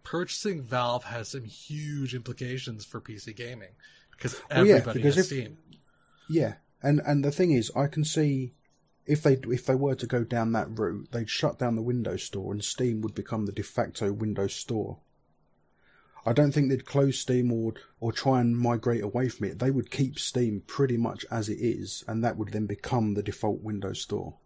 Purchasing 0.04 0.62
Valve 0.62 1.04
has 1.04 1.28
some 1.28 1.44
huge 1.44 2.14
implications 2.14 2.85
for 2.85 3.00
PC 3.00 3.35
gaming 3.35 3.71
because 4.11 4.40
Well, 4.50 4.66
yeah, 4.66 4.78
because 4.80 5.02
has 5.02 5.18
if- 5.18 5.26
Steam. 5.26 5.59
Yeah, 6.28 6.54
and 6.82 7.00
and 7.06 7.25
the 7.25 7.32
thing 7.32 7.52
is, 7.52 7.71
I 7.76 7.87
can 7.87 8.04
see 8.04 8.54
if 9.06 9.23
they 9.23 9.35
if 9.35 9.66
they 9.66 9.75
were 9.75 9.94
to 9.97 10.06
go 10.06 10.25
down 10.25 10.52
that 10.52 10.78
route, 10.78 11.09
they'd 11.12 11.28
shut 11.30 11.59
down 11.59 11.76
the 11.76 11.82
Windows 11.82 12.23
Store, 12.25 12.52
and 12.52 12.62
Steam 12.64 13.00
would 13.02 13.14
become 13.14 13.47
the 13.47 13.52
de 13.52 13.62
facto 13.62 14.12
Windows 14.12 14.54
Store. 14.54 14.99
I 16.25 16.32
don't 16.32 16.52
think 16.52 16.68
they'd 16.71 16.85
close 16.87 17.18
Steam 17.18 17.50
or 17.52 17.75
or 17.99 18.12
try 18.12 18.40
and 18.40 18.56
migrate 18.56 19.02
away 19.02 19.28
from 19.28 19.49
it. 19.49 19.59
They 19.59 19.73
would 19.73 19.90
keep 19.90 20.18
Steam 20.18 20.62
pretty 20.66 20.97
much 20.97 21.26
as 21.30 21.49
it 21.49 21.59
is, 21.61 22.04
and 22.06 22.23
that 22.23 22.37
would 22.37 22.52
then 22.52 22.66
become 22.66 23.14
the 23.14 23.23
default 23.25 23.61
Windows 23.61 24.00
Store. 24.02 24.37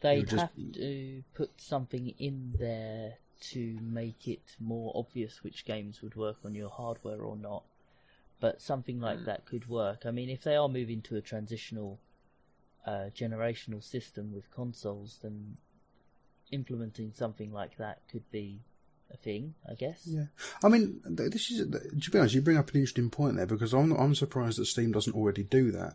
They'd 0.00 0.26
just- 0.28 0.36
have 0.56 0.72
to 0.74 1.22
put 1.34 1.60
something 1.60 2.14
in 2.18 2.54
there 2.58 3.18
to 3.40 3.78
make 3.82 4.28
it 4.28 4.56
more 4.60 4.92
obvious 4.94 5.42
which 5.42 5.64
games 5.64 6.02
would 6.02 6.16
work 6.16 6.36
on 6.44 6.54
your 6.54 6.70
hardware 6.70 7.22
or 7.22 7.36
not. 7.36 7.64
But 8.38 8.60
something 8.60 9.00
like 9.00 9.24
that 9.24 9.46
could 9.46 9.66
work. 9.68 10.04
I 10.04 10.10
mean, 10.10 10.28
if 10.28 10.42
they 10.42 10.56
are 10.56 10.68
moving 10.68 11.00
to 11.02 11.16
a 11.16 11.22
transitional 11.22 11.98
uh, 12.86 13.10
generational 13.14 13.82
system 13.82 14.32
with 14.32 14.50
consoles, 14.50 15.18
then 15.22 15.56
implementing 16.52 17.12
something 17.14 17.52
like 17.52 17.78
that 17.78 18.02
could 18.10 18.30
be 18.30 18.60
a 19.12 19.16
thing, 19.16 19.54
I 19.68 19.74
guess. 19.74 20.02
Yeah, 20.06 20.26
I 20.62 20.68
mean, 20.68 21.00
this 21.04 21.50
is 21.50 21.66
to 21.68 22.10
be 22.10 22.18
honest. 22.18 22.34
You 22.34 22.42
bring 22.42 22.58
up 22.58 22.70
an 22.70 22.76
interesting 22.76 23.10
point 23.10 23.36
there 23.36 23.46
because 23.46 23.72
I'm 23.72 23.92
I'm 23.92 24.14
surprised 24.14 24.58
that 24.58 24.66
Steam 24.66 24.92
doesn't 24.92 25.16
already 25.16 25.42
do 25.42 25.70
that. 25.72 25.94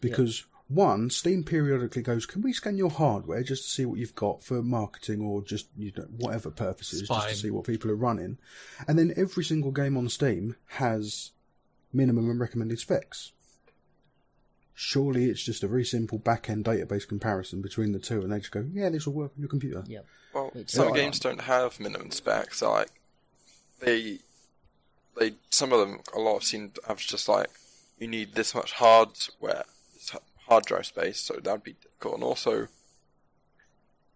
Because 0.00 0.44
one, 0.68 1.08
Steam 1.10 1.44
periodically 1.44 2.02
goes, 2.02 2.26
"Can 2.26 2.42
we 2.42 2.52
scan 2.52 2.76
your 2.76 2.90
hardware 2.90 3.42
just 3.42 3.64
to 3.64 3.70
see 3.70 3.84
what 3.86 3.98
you've 3.98 4.14
got 4.14 4.42
for 4.44 4.62
marketing 4.62 5.20
or 5.22 5.42
just 5.42 5.68
you 5.76 5.92
know 5.96 6.04
whatever 6.04 6.50
purposes, 6.50 7.08
just 7.08 7.28
to 7.28 7.34
see 7.34 7.50
what 7.50 7.64
people 7.66 7.90
are 7.90 7.96
running?" 7.96 8.38
And 8.86 8.98
then 8.98 9.12
every 9.16 9.44
single 9.44 9.72
game 9.72 9.96
on 9.96 10.08
Steam 10.08 10.56
has 10.66 11.30
minimum 11.92 12.28
and 12.30 12.38
recommended 12.38 12.78
specs. 12.78 13.32
Surely 14.74 15.24
it's 15.28 15.42
just 15.42 15.64
a 15.64 15.68
very 15.68 15.84
simple 15.84 16.18
back-end 16.18 16.64
database 16.64 17.08
comparison 17.08 17.60
between 17.60 17.92
the 17.92 17.98
two, 17.98 18.20
and 18.20 18.30
they 18.32 18.38
just 18.38 18.52
go, 18.52 18.64
"Yeah, 18.72 18.90
this 18.90 19.06
will 19.06 19.14
work 19.14 19.32
on 19.36 19.40
your 19.40 19.48
computer." 19.48 19.82
Yep. 19.86 20.06
Well, 20.34 20.50
Which- 20.52 20.70
some 20.70 20.88
Yeah. 20.90 20.94
games 20.94 21.18
don't 21.18 21.40
have 21.40 21.80
minimum 21.80 22.10
specs. 22.12 22.62
Like 22.62 22.90
they, 23.80 24.20
they 25.18 25.34
some 25.50 25.72
of 25.72 25.80
them 25.80 26.00
a 26.14 26.20
lot 26.20 26.36
of 26.36 26.44
seem 26.44 26.70
to 26.72 26.80
have 26.86 26.98
just 26.98 27.28
like 27.28 27.48
you 27.98 28.06
need 28.06 28.34
this 28.34 28.54
much 28.54 28.72
hardware, 28.72 29.64
this 29.64 29.64
h- 29.64 29.66
hard 30.48 30.64
drive 30.64 30.86
space, 30.86 31.20
so 31.20 31.34
that'd 31.34 31.62
be 31.62 31.74
difficult. 31.74 32.14
And 32.14 32.24
also, 32.24 32.68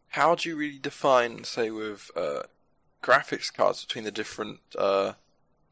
how 0.08 0.34
do 0.34 0.48
you 0.48 0.56
really 0.56 0.78
define, 0.78 1.44
say, 1.44 1.70
with 1.70 2.10
uh, 2.16 2.42
graphics 3.02 3.52
cards 3.52 3.84
between 3.84 4.04
the 4.04 4.10
different 4.10 4.60
uh, 4.78 5.12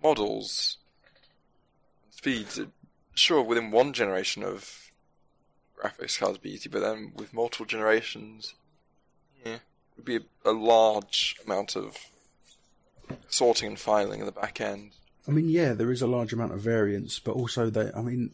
models, 0.02 0.78
speeds? 2.10 2.60
Sure, 3.14 3.42
within 3.42 3.70
one 3.70 3.92
generation 3.92 4.42
of 4.42 4.90
graphics 5.78 6.18
cards, 6.18 6.38
be 6.38 6.52
easy, 6.52 6.68
but 6.68 6.80
then 6.80 7.12
with 7.16 7.34
multiple 7.34 7.66
generations, 7.66 8.54
yeah, 9.44 9.58
would 9.96 10.04
be 10.04 10.16
a, 10.16 10.22
a 10.44 10.52
large 10.52 11.36
amount 11.44 11.76
of 11.76 11.96
sorting 13.28 13.68
and 13.68 13.78
filing 13.78 14.20
in 14.20 14.26
the 14.26 14.32
back 14.32 14.60
end. 14.60 14.92
I 15.26 15.32
mean, 15.32 15.48
yeah, 15.48 15.74
there 15.74 15.90
is 15.90 16.02
a 16.02 16.06
large 16.06 16.32
amount 16.32 16.52
of 16.52 16.60
variance, 16.60 17.18
but 17.18 17.32
also 17.32 17.70
they. 17.70 17.90
I 17.94 18.02
mean, 18.02 18.30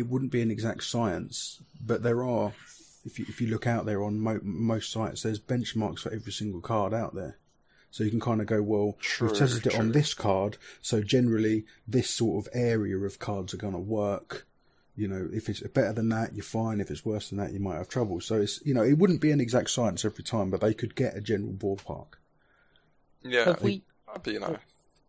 it 0.00 0.08
wouldn't 0.08 0.32
be 0.32 0.40
an 0.40 0.50
exact 0.50 0.82
science, 0.84 1.60
but 1.80 2.02
there 2.02 2.24
are. 2.24 2.52
If 3.04 3.18
you 3.18 3.26
if 3.28 3.40
you 3.40 3.46
look 3.48 3.66
out 3.66 3.86
there 3.86 4.02
on 4.02 4.20
mo- 4.20 4.40
most 4.42 4.90
sites, 4.90 5.22
there's 5.22 5.38
benchmarks 5.40 6.00
for 6.00 6.12
every 6.12 6.32
single 6.32 6.60
card 6.60 6.92
out 6.92 7.14
there, 7.14 7.38
so 7.90 8.04
you 8.04 8.10
can 8.10 8.20
kind 8.20 8.40
of 8.40 8.46
go, 8.46 8.62
well, 8.62 8.96
True, 9.00 9.28
we've 9.28 9.38
tested 9.38 9.66
it 9.66 9.78
on 9.78 9.92
this 9.92 10.12
card, 10.12 10.58
so 10.82 11.02
generally 11.02 11.64
this 11.88 12.10
sort 12.10 12.44
of 12.44 12.52
area 12.54 12.98
of 12.98 13.18
cards 13.18 13.54
are 13.54 13.58
going 13.58 13.72
to 13.72 13.78
work. 13.78 14.46
You 14.96 15.08
know, 15.08 15.28
if 15.32 15.48
it's 15.48 15.60
better 15.60 15.94
than 15.94 16.10
that, 16.10 16.34
you're 16.34 16.42
fine. 16.44 16.80
If 16.80 16.90
it's 16.90 17.06
worse 17.06 17.30
than 17.30 17.38
that, 17.38 17.52
you 17.52 17.60
might 17.60 17.76
have 17.76 17.88
trouble. 17.88 18.20
So 18.20 18.40
it's 18.40 18.60
you 18.66 18.74
know, 18.74 18.82
it 18.82 18.98
wouldn't 18.98 19.20
be 19.20 19.30
an 19.30 19.40
exact 19.40 19.70
science 19.70 20.04
every 20.04 20.24
time, 20.24 20.50
but 20.50 20.60
they 20.60 20.74
could 20.74 20.94
get 20.94 21.16
a 21.16 21.20
general 21.20 21.52
ballpark. 21.52 22.18
Yeah, 23.22 23.44
Have 23.44 23.62
we 23.62 23.82
that'd 24.06 24.22
be 24.22 24.38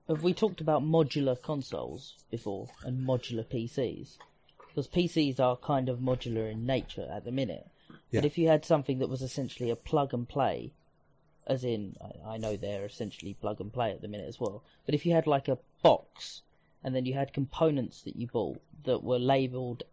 have 0.08 0.24
we 0.24 0.34
talked 0.34 0.60
about 0.62 0.84
modular 0.84 1.42
consoles 1.42 2.16
before 2.30 2.68
and 2.84 3.08
modular 3.08 3.46
PCs? 3.46 4.18
Because 4.74 4.88
PCs 4.88 5.40
are 5.40 5.58
kind 5.58 5.90
of 5.90 6.00
modular 6.00 6.50
in 6.52 6.66
nature 6.66 7.08
at 7.14 7.26
the 7.26 7.32
minute. 7.32 7.68
Yeah. 8.10 8.22
But 8.22 8.26
if 8.26 8.38
you 8.38 8.48
had 8.48 8.66
something 8.66 9.00
that 9.00 9.10
was 9.10 9.22
essentially 9.22 9.70
a 9.70 9.76
plug 9.76 10.14
and 10.14 10.28
play, 10.28 10.72
as 11.46 11.64
in, 11.64 11.96
I, 12.02 12.34
I 12.34 12.38
know 12.38 12.56
they're 12.56 12.86
essentially 12.86 13.34
plug 13.34 13.60
and 13.60 13.72
play 13.72 13.92
at 13.92 14.02
the 14.02 14.08
minute 14.08 14.28
as 14.28 14.40
well. 14.40 14.64
But 14.86 14.96
if 14.96 15.06
you 15.06 15.14
had 15.14 15.28
like 15.28 15.48
a 15.48 15.58
box, 15.82 16.42
and 16.84 16.96
then 16.96 17.06
you 17.06 17.14
had 17.14 17.34
components 17.34 18.02
that 18.04 18.16
you 18.16 18.28
bought 18.28 18.62
that 18.84 19.04
were 19.04 19.20
labeled 19.20 19.84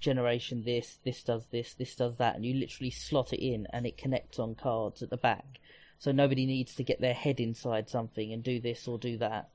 generation 0.00 0.64
this, 0.64 0.98
this 1.04 1.22
does 1.22 1.46
this, 1.46 1.74
this 1.74 1.94
does 1.94 2.16
that, 2.16 2.34
and 2.34 2.44
you 2.44 2.54
literally 2.54 2.90
slot 2.90 3.32
it 3.32 3.44
in 3.44 3.66
and 3.72 3.86
it 3.86 3.96
connects 3.96 4.38
on 4.38 4.54
cards 4.54 5.02
at 5.02 5.10
the 5.10 5.16
back. 5.16 5.60
So 5.98 6.10
nobody 6.10 6.46
needs 6.46 6.74
to 6.74 6.82
get 6.82 7.00
their 7.00 7.14
head 7.14 7.38
inside 7.38 7.88
something 7.88 8.32
and 8.32 8.42
do 8.42 8.60
this 8.60 8.88
or 8.88 8.98
do 8.98 9.16
that. 9.18 9.50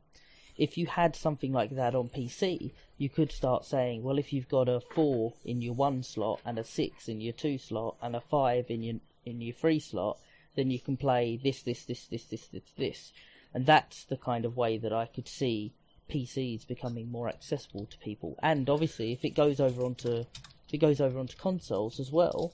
If 0.55 0.77
you 0.77 0.87
had 0.87 1.15
something 1.15 1.51
like 1.51 1.71
that 1.71 1.93
on 1.93 2.09
PC, 2.09 2.71
you 2.97 3.09
could 3.09 3.31
start 3.31 3.65
saying, 3.65 4.03
well, 4.03 4.17
if 4.17 4.33
you've 4.33 4.49
got 4.49 4.67
a 4.67 4.79
four 4.79 5.33
in 5.45 5.61
your 5.61 5.73
one 5.73 6.03
slot 6.03 6.41
and 6.45 6.57
a 6.57 6.63
six 6.63 7.07
in 7.07 7.21
your 7.21 7.33
two 7.33 7.57
slot 7.57 7.95
and 8.01 8.15
a 8.15 8.21
five 8.21 8.65
in 8.69 8.83
your 8.83 8.95
in 9.25 9.41
your 9.41 9.53
three 9.53 9.79
slot, 9.79 10.17
then 10.55 10.71
you 10.71 10.79
can 10.79 10.97
play 10.97 11.39
this, 11.41 11.61
this, 11.61 11.83
this, 11.83 12.05
this, 12.05 12.23
this, 12.25 12.47
this, 12.47 12.63
this, 12.77 13.11
and 13.53 13.65
that's 13.65 14.05
the 14.05 14.17
kind 14.17 14.45
of 14.45 14.57
way 14.57 14.77
that 14.77 14.93
I 14.93 15.05
could 15.05 15.27
see 15.27 15.73
PCs 16.09 16.67
becoming 16.67 17.11
more 17.11 17.27
accessible 17.27 17.85
to 17.85 17.97
people. 17.97 18.37
And 18.41 18.69
obviously, 18.69 19.11
if 19.11 19.25
it 19.25 19.31
goes 19.31 19.59
over 19.59 19.83
onto 19.83 20.25
if 20.67 20.73
it 20.73 20.77
goes 20.79 20.99
over 20.99 21.19
onto 21.19 21.37
consoles 21.37 21.99
as 21.99 22.11
well, 22.11 22.53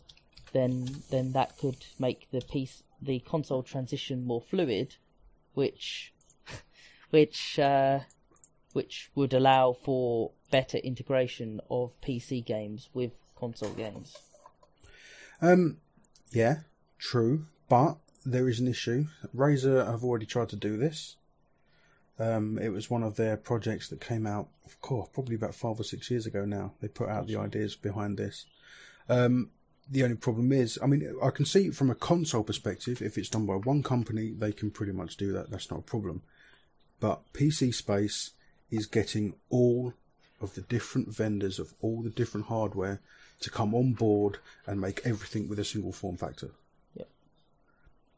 then 0.51 0.88
then 1.09 1.31
that 1.33 1.57
could 1.57 1.85
make 2.00 2.29
the 2.31 2.41
piece 2.41 2.83
the 3.01 3.19
console 3.19 3.63
transition 3.63 4.25
more 4.25 4.41
fluid, 4.41 4.95
which 5.53 6.13
which 7.09 7.59
uh, 7.59 8.00
which 8.74 9.10
would 9.15 9.34
allow 9.34 9.74
for 9.74 10.32
better 10.51 10.77
integration 10.77 11.62
of 11.70 12.00
PC 12.01 12.46
games 12.46 12.89
with 12.94 13.18
console 13.36 13.72
games. 13.72 14.18
Um, 15.42 15.77
yeah, 16.32 16.62
true, 17.00 17.48
but 17.70 17.98
there 18.25 18.48
is 18.48 18.60
an 18.60 18.68
issue. 18.68 19.06
Razer 19.36 19.86
have 19.86 20.03
already 20.03 20.25
tried 20.25 20.50
to 20.50 20.56
do 20.56 20.77
this. 20.77 21.15
Um, 22.20 22.60
it 22.60 22.70
was 22.70 22.89
one 22.89 23.03
of 23.03 23.15
their 23.15 23.38
projects 23.38 23.89
that 23.89 24.00
came 24.00 24.27
out, 24.27 24.50
of 24.65 24.80
course, 24.82 25.10
probably 25.13 25.36
about 25.36 25.56
five 25.56 25.80
or 25.80 25.84
six 25.84 26.12
years 26.12 26.25
ago 26.25 26.46
now. 26.46 26.74
They 26.80 26.88
put 26.88 27.10
out 27.10 27.27
the 27.27 27.38
ideas 27.38 27.75
behind 27.75 28.18
this. 28.18 28.46
Um, 29.10 29.50
the 29.89 30.03
only 30.03 30.15
problem 30.15 30.51
is, 30.51 30.80
I 30.82 30.86
mean, 30.86 31.15
I 31.22 31.30
can 31.32 31.46
see 31.46 31.70
from 31.72 31.89
a 31.89 31.96
console 31.96 32.44
perspective, 32.44 33.01
if 33.01 33.18
it's 33.18 33.30
done 33.30 33.46
by 33.46 33.56
one 33.56 33.84
company, 33.84 34.32
they 34.32 34.51
can 34.51 34.72
pretty 34.72 34.94
much 34.94 35.18
do 35.18 35.34
that. 35.34 35.50
That's 35.50 35.70
not 35.70 35.80
a 35.80 35.84
problem. 35.84 36.22
But 37.00 37.34
PC 37.34 37.74
Space 37.74 38.32
is 38.74 38.86
getting 38.86 39.36
all 39.50 39.94
of 40.42 40.56
the 40.56 40.62
different 40.62 41.10
vendors 41.10 41.60
of 41.60 41.74
all 41.82 42.01
the 42.01 42.10
different 42.10 42.48
hardware 42.48 43.00
to 43.39 43.50
come 43.50 43.74
on 43.74 43.94
board 43.94 44.39
and 44.65 44.82
make 44.82 45.01
everything 45.06 45.48
with 45.48 45.60
a 45.60 45.63
single 45.63 45.92
form 45.92 46.18
factor. 46.18 46.51
Yep. 46.96 47.08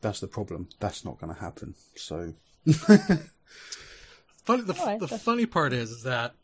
That's 0.01 0.19
the 0.19 0.27
problem. 0.27 0.69
That's 0.79 1.03
not 1.03 1.19
going 1.19 1.33
to 1.33 1.39
happen. 1.39 1.75
So, 1.95 2.33
Funny, 4.45 4.61
the, 4.61 4.75
Alright, 4.75 4.99
the 4.99 5.07
funny 5.07 5.47
part 5.47 5.73
is, 5.73 5.89
is 5.89 6.03
that, 6.03 6.35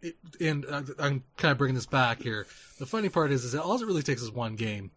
it, 0.00 0.16
and 0.40 0.64
uh, 0.64 0.82
I'm 0.98 1.22
kind 1.36 1.52
of 1.52 1.58
bringing 1.58 1.74
this 1.74 1.84
back 1.84 2.22
here. 2.22 2.46
The 2.78 2.86
funny 2.86 3.10
part 3.10 3.30
is, 3.32 3.44
is 3.44 3.52
that 3.52 3.62
all 3.62 3.80
it 3.80 3.86
really 3.86 4.02
takes 4.02 4.22
is 4.22 4.30
one 4.30 4.56
game. 4.56 4.90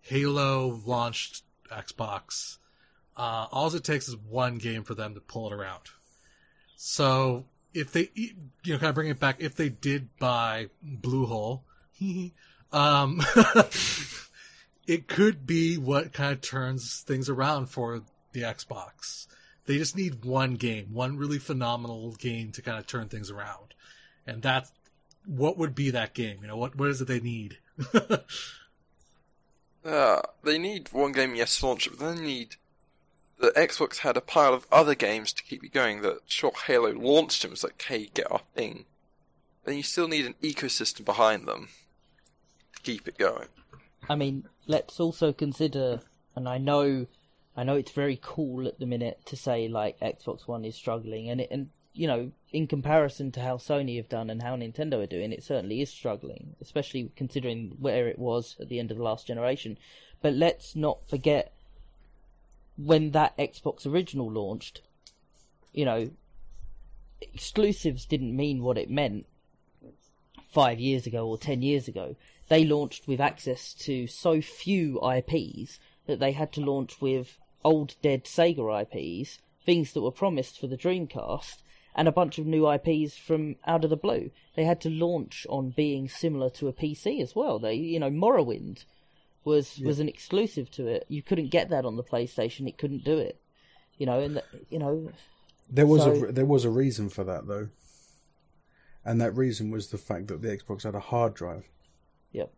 Halo 0.00 0.80
launched 0.86 1.42
Xbox. 1.68 2.58
Uh, 3.16 3.46
all 3.50 3.74
it 3.74 3.82
takes 3.82 4.08
is 4.08 4.16
one 4.16 4.58
game 4.58 4.84
for 4.84 4.94
them 4.94 5.14
to 5.14 5.20
pull 5.20 5.48
it 5.48 5.52
around. 5.52 5.82
So 6.76 7.46
if 7.74 7.92
they, 7.92 8.10
you 8.14 8.34
know, 8.66 8.78
kind 8.78 8.90
of 8.90 8.94
bring 8.94 9.08
it 9.08 9.20
back, 9.20 9.36
if 9.40 9.54
they 9.54 9.68
did 9.68 10.08
buy 10.18 10.68
Bluehole, 10.84 11.62
um, 12.72 13.20
it 14.86 15.08
could 15.08 15.46
be 15.46 15.76
what 15.76 16.12
kind 16.12 16.32
of 16.32 16.40
turns 16.40 17.00
things 17.00 17.28
around 17.28 17.66
for 17.66 18.02
the 18.32 18.42
Xbox. 18.42 19.26
They 19.66 19.78
just 19.78 19.96
need 19.96 20.24
one 20.24 20.54
game, 20.54 20.88
one 20.92 21.16
really 21.16 21.38
phenomenal 21.38 22.12
game 22.12 22.50
to 22.52 22.62
kind 22.62 22.78
of 22.78 22.86
turn 22.86 23.08
things 23.08 23.30
around. 23.30 23.74
And 24.26 24.42
that's 24.42 24.72
what 25.24 25.56
would 25.56 25.74
be 25.74 25.90
that 25.90 26.14
game? 26.14 26.38
You 26.42 26.48
know, 26.48 26.56
what 26.56 26.76
what 26.76 26.88
is 26.88 27.00
it 27.00 27.08
they 27.08 27.20
need? 27.20 27.58
Uh, 29.84 30.20
they 30.44 30.58
need 30.58 30.92
one 30.92 31.12
game, 31.12 31.34
yes, 31.34 31.58
to 31.58 31.66
launch 31.66 31.88
but 31.90 32.14
they 32.14 32.22
need. 32.22 32.56
The 33.42 33.50
Xbox 33.56 33.98
had 33.98 34.16
a 34.16 34.20
pile 34.20 34.54
of 34.54 34.68
other 34.70 34.94
games 34.94 35.32
to 35.32 35.42
keep 35.42 35.64
you 35.64 35.68
going. 35.68 36.02
That 36.02 36.20
sure, 36.26 36.52
Halo 36.66 36.92
launched 36.92 37.42
them. 37.42 37.50
It's 37.50 37.64
like, 37.64 37.82
hey, 37.82 38.08
get 38.14 38.30
our 38.30 38.42
thing. 38.54 38.84
Then 39.64 39.76
you 39.76 39.82
still 39.82 40.06
need 40.06 40.26
an 40.26 40.36
ecosystem 40.44 41.04
behind 41.04 41.48
them 41.48 41.68
to 42.76 42.82
keep 42.82 43.08
it 43.08 43.18
going. 43.18 43.48
I 44.08 44.14
mean, 44.14 44.44
let's 44.68 45.00
also 45.00 45.32
consider, 45.32 46.02
and 46.36 46.48
I 46.48 46.58
know, 46.58 47.08
I 47.56 47.64
know 47.64 47.74
it's 47.74 47.90
very 47.90 48.16
cool 48.22 48.68
at 48.68 48.78
the 48.78 48.86
minute 48.86 49.18
to 49.26 49.36
say 49.36 49.66
like 49.66 49.98
Xbox 49.98 50.46
One 50.46 50.64
is 50.64 50.76
struggling, 50.76 51.28
and 51.28 51.40
it, 51.40 51.48
and 51.50 51.70
you 51.94 52.06
know, 52.06 52.30
in 52.52 52.68
comparison 52.68 53.32
to 53.32 53.40
how 53.40 53.56
Sony 53.56 53.96
have 53.96 54.08
done 54.08 54.30
and 54.30 54.40
how 54.40 54.54
Nintendo 54.54 55.02
are 55.02 55.06
doing, 55.06 55.32
it 55.32 55.42
certainly 55.42 55.80
is 55.80 55.90
struggling, 55.90 56.54
especially 56.60 57.10
considering 57.16 57.76
where 57.80 58.06
it 58.06 58.20
was 58.20 58.54
at 58.60 58.68
the 58.68 58.78
end 58.78 58.92
of 58.92 58.98
the 58.98 59.02
last 59.02 59.26
generation. 59.26 59.78
But 60.20 60.34
let's 60.34 60.76
not 60.76 61.08
forget 61.10 61.52
when 62.76 63.10
that 63.10 63.36
Xbox 63.36 63.86
original 63.86 64.30
launched, 64.30 64.82
you 65.72 65.84
know, 65.84 66.10
exclusives 67.20 68.04
didn't 68.04 68.36
mean 68.36 68.62
what 68.62 68.78
it 68.78 68.90
meant 68.90 69.26
five 70.50 70.80
years 70.80 71.06
ago 71.06 71.28
or 71.28 71.38
ten 71.38 71.62
years 71.62 71.88
ago. 71.88 72.16
They 72.48 72.64
launched 72.64 73.08
with 73.08 73.20
access 73.20 73.72
to 73.74 74.06
so 74.06 74.40
few 74.40 75.00
IPs 75.00 75.78
that 76.06 76.20
they 76.20 76.32
had 76.32 76.52
to 76.52 76.60
launch 76.60 77.00
with 77.00 77.38
old 77.64 77.94
dead 78.02 78.24
Sega 78.24 78.82
IPs, 78.82 79.38
things 79.64 79.92
that 79.92 80.02
were 80.02 80.10
promised 80.10 80.58
for 80.58 80.66
the 80.66 80.76
Dreamcast, 80.76 81.62
and 81.94 82.08
a 82.08 82.12
bunch 82.12 82.38
of 82.38 82.46
new 82.46 82.70
IPs 82.70 83.16
from 83.16 83.56
out 83.66 83.84
of 83.84 83.90
the 83.90 83.96
blue. 83.96 84.30
They 84.56 84.64
had 84.64 84.80
to 84.82 84.90
launch 84.90 85.46
on 85.48 85.70
being 85.70 86.08
similar 86.08 86.50
to 86.50 86.68
a 86.68 86.72
PC 86.72 87.22
as 87.22 87.34
well. 87.36 87.58
They, 87.58 87.74
you 87.74 88.00
know, 88.00 88.10
Morrowind 88.10 88.84
was 89.44 89.78
was 89.80 89.98
an 90.00 90.08
exclusive 90.08 90.70
to 90.72 90.86
it. 90.86 91.04
You 91.08 91.22
couldn't 91.22 91.48
get 91.50 91.70
that 91.70 91.84
on 91.84 91.96
the 91.96 92.04
PlayStation. 92.04 92.68
It 92.68 92.78
couldn't 92.78 93.04
do 93.04 93.18
it. 93.18 93.40
You 93.98 94.06
know, 94.06 94.20
and 94.20 94.36
the, 94.36 94.44
you 94.70 94.78
know, 94.78 95.12
There 95.70 95.86
was 95.86 96.02
So- 96.02 96.26
a 96.26 96.32
there 96.32 96.46
was 96.46 96.64
a 96.64 96.70
reason 96.70 97.08
for 97.08 97.24
that 97.24 97.46
though, 97.46 97.68
and 99.04 99.20
that 99.20 99.36
reason 99.36 99.70
was 99.70 99.88
the 99.88 99.98
fact 99.98 100.28
that 100.28 100.42
the 100.42 100.48
Xbox 100.56 100.82
had 100.84 100.94
a 100.94 101.00
hard 101.00 101.34
drive. 101.34 101.68
yep, 102.32 102.52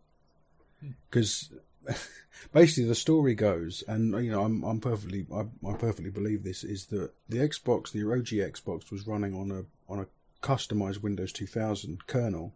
hmm. 0.81 0.91
because 1.09 1.51
basically 2.53 2.85
the 2.87 2.95
story 2.95 3.35
goes, 3.35 3.83
and 3.87 4.11
you 4.23 4.31
know, 4.31 4.43
I'm 4.43 4.63
I'm 4.63 4.79
perfectly 4.79 5.25
I, 5.33 5.45
I 5.67 5.73
perfectly 5.73 6.11
believe 6.11 6.43
this 6.43 6.63
is 6.63 6.87
that 6.87 7.11
the 7.29 7.37
Xbox, 7.37 7.91
the 7.91 8.03
OG 8.03 8.51
Xbox, 8.51 8.91
was 8.91 9.07
running 9.07 9.33
on 9.35 9.51
a 9.51 9.65
on 9.91 9.99
a 9.99 10.07
customized 10.41 11.01
Windows 11.01 11.31
2000 11.31 12.05
kernel, 12.07 12.53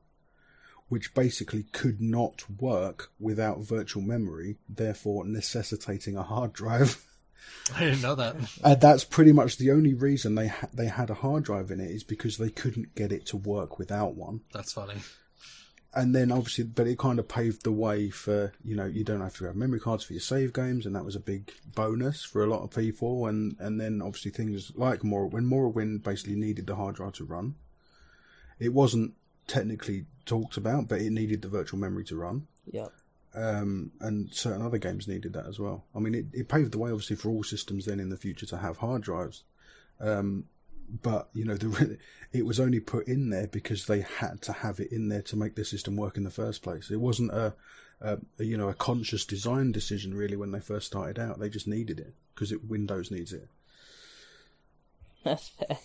which 0.89 1.13
basically 1.13 1.63
could 1.71 2.01
not 2.01 2.43
work 2.59 3.11
without 3.19 3.59
virtual 3.59 4.01
memory, 4.03 4.57
therefore 4.67 5.25
necessitating 5.25 6.17
a 6.17 6.23
hard 6.23 6.51
drive. 6.53 7.03
I 7.75 7.85
didn't 7.85 8.01
know 8.01 8.15
that. 8.15 8.35
And 8.63 8.81
that's 8.81 9.03
pretty 9.03 9.31
much 9.31 9.57
the 9.57 9.71
only 9.71 9.93
reason 9.93 10.35
they 10.35 10.47
ha- 10.47 10.67
they 10.73 10.87
had 10.87 11.09
a 11.09 11.15
hard 11.15 11.43
drive 11.43 11.71
in 11.71 11.79
it 11.79 11.89
is 11.91 12.03
because 12.03 12.37
they 12.37 12.49
couldn't 12.49 12.95
get 12.95 13.11
it 13.11 13.25
to 13.27 13.37
work 13.37 13.77
without 13.79 14.15
one 14.15 14.41
That's 14.53 14.73
funny. 14.73 14.95
and 15.93 16.13
then 16.15 16.31
obviously, 16.31 16.63
but 16.65 16.87
it 16.87 16.97
kind 16.99 17.17
of 17.19 17.27
paved 17.27 17.63
the 17.63 17.71
way 17.71 18.09
for 18.09 18.53
you 18.63 18.75
know 18.75 18.85
you 18.85 19.03
don't 19.03 19.21
have 19.21 19.35
to 19.37 19.45
have 19.45 19.55
memory 19.55 19.79
cards 19.79 20.03
for 20.03 20.13
your 20.13 20.19
save 20.21 20.53
games, 20.53 20.85
and 20.85 20.95
that 20.95 21.05
was 21.05 21.15
a 21.15 21.19
big 21.19 21.51
bonus 21.75 22.23
for 22.23 22.43
a 22.43 22.47
lot 22.47 22.63
of 22.63 22.71
people. 22.71 23.25
And 23.27 23.55
and 23.59 23.79
then 23.79 24.01
obviously 24.01 24.31
things 24.31 24.71
like 24.75 25.03
more 25.03 25.27
when 25.27 25.45
Morrowind 25.45 26.03
basically 26.03 26.35
needed 26.35 26.67
the 26.67 26.75
hard 26.75 26.95
drive 26.95 27.13
to 27.13 27.23
run, 27.25 27.55
it 28.59 28.73
wasn't 28.73 29.13
technically 29.49 30.05
talked 30.25 30.55
about, 30.55 30.87
but 30.87 31.01
it 31.01 31.11
needed 31.11 31.41
the 31.41 31.49
virtual 31.49 31.79
memory 31.79 32.05
to 32.05 32.15
run. 32.15 32.47
yep. 32.71 32.93
Um, 33.35 33.91
and 33.99 34.33
certain 34.33 34.65
other 34.65 34.79
games 34.79 35.07
needed 35.07 35.33
that 35.33 35.45
as 35.45 35.59
well. 35.59 35.85
I 35.95 35.99
mean, 35.99 36.15
it, 36.15 36.25
it 36.33 36.47
paved 36.47 36.71
the 36.71 36.79
way 36.79 36.89
obviously 36.89 37.15
for 37.15 37.29
all 37.29 37.43
systems 37.43 37.85
then 37.85 37.99
in 37.99 38.09
the 38.09 38.17
future 38.17 38.47
to 38.47 38.57
have 38.57 38.77
hard 38.77 39.03
drives. 39.03 39.43
Um, 39.99 40.45
but 41.01 41.29
you 41.33 41.45
know, 41.45 41.55
the, 41.55 41.97
it 42.33 42.45
was 42.45 42.59
only 42.59 42.79
put 42.79 43.07
in 43.07 43.29
there 43.29 43.47
because 43.47 43.85
they 43.85 44.01
had 44.01 44.41
to 44.43 44.51
have 44.51 44.79
it 44.79 44.91
in 44.91 45.09
there 45.09 45.21
to 45.23 45.35
make 45.35 45.55
the 45.55 45.65
system 45.65 45.95
work 45.95 46.17
in 46.17 46.23
the 46.23 46.31
first 46.31 46.63
place. 46.63 46.89
It 46.89 46.99
wasn't 46.99 47.31
a, 47.31 47.53
a, 48.01 48.17
a 48.39 48.43
you 48.43 48.57
know 48.57 48.69
a 48.69 48.73
conscious 48.73 49.25
design 49.25 49.71
decision 49.71 50.13
really 50.15 50.35
when 50.35 50.51
they 50.51 50.59
first 50.59 50.87
started 50.87 51.19
out. 51.19 51.39
They 51.39 51.49
just 51.49 51.67
needed 51.67 51.99
it 51.99 52.13
because 52.33 52.51
it, 52.51 52.67
Windows 52.67 53.11
needs 53.11 53.33
it. 53.33 53.47
That's 55.23 55.49
fair. 55.49 55.77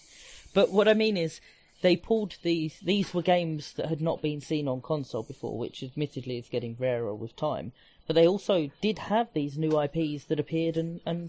But 0.54 0.70
what 0.70 0.88
I 0.88 0.94
mean 0.94 1.16
is, 1.16 1.40
they 1.84 1.96
pulled 1.96 2.38
these. 2.42 2.80
These 2.80 3.12
were 3.12 3.20
games 3.20 3.74
that 3.74 3.90
had 3.90 4.00
not 4.00 4.22
been 4.22 4.40
seen 4.40 4.66
on 4.68 4.80
console 4.80 5.22
before, 5.22 5.58
which 5.58 5.82
admittedly 5.82 6.38
is 6.38 6.48
getting 6.48 6.76
rarer 6.80 7.14
with 7.14 7.36
time. 7.36 7.72
But 8.06 8.16
they 8.16 8.26
also 8.26 8.70
did 8.80 9.00
have 9.00 9.28
these 9.34 9.58
new 9.58 9.78
IPs 9.78 10.24
that 10.24 10.40
appeared 10.40 10.78
and 10.78 11.02
and 11.04 11.28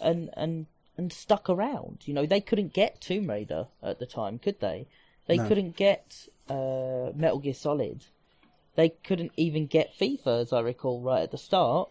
and 0.00 0.30
and 0.36 0.66
and 0.96 1.12
stuck 1.12 1.48
around. 1.48 1.98
You 2.06 2.14
know, 2.14 2.26
they 2.26 2.40
couldn't 2.40 2.72
get 2.72 3.00
Tomb 3.00 3.30
Raider 3.30 3.68
at 3.80 4.00
the 4.00 4.06
time, 4.06 4.40
could 4.40 4.58
they? 4.58 4.88
They 5.28 5.36
No. 5.36 5.46
couldn't 5.46 5.76
get 5.76 6.26
uh, 6.50 7.12
Metal 7.14 7.38
Gear 7.38 7.54
Solid. 7.54 8.04
They 8.74 8.88
couldn't 8.88 9.32
even 9.36 9.68
get 9.68 9.96
FIFA, 9.96 10.40
as 10.40 10.52
I 10.52 10.58
recall, 10.60 11.00
right 11.02 11.22
at 11.22 11.30
the 11.30 11.38
start. 11.38 11.88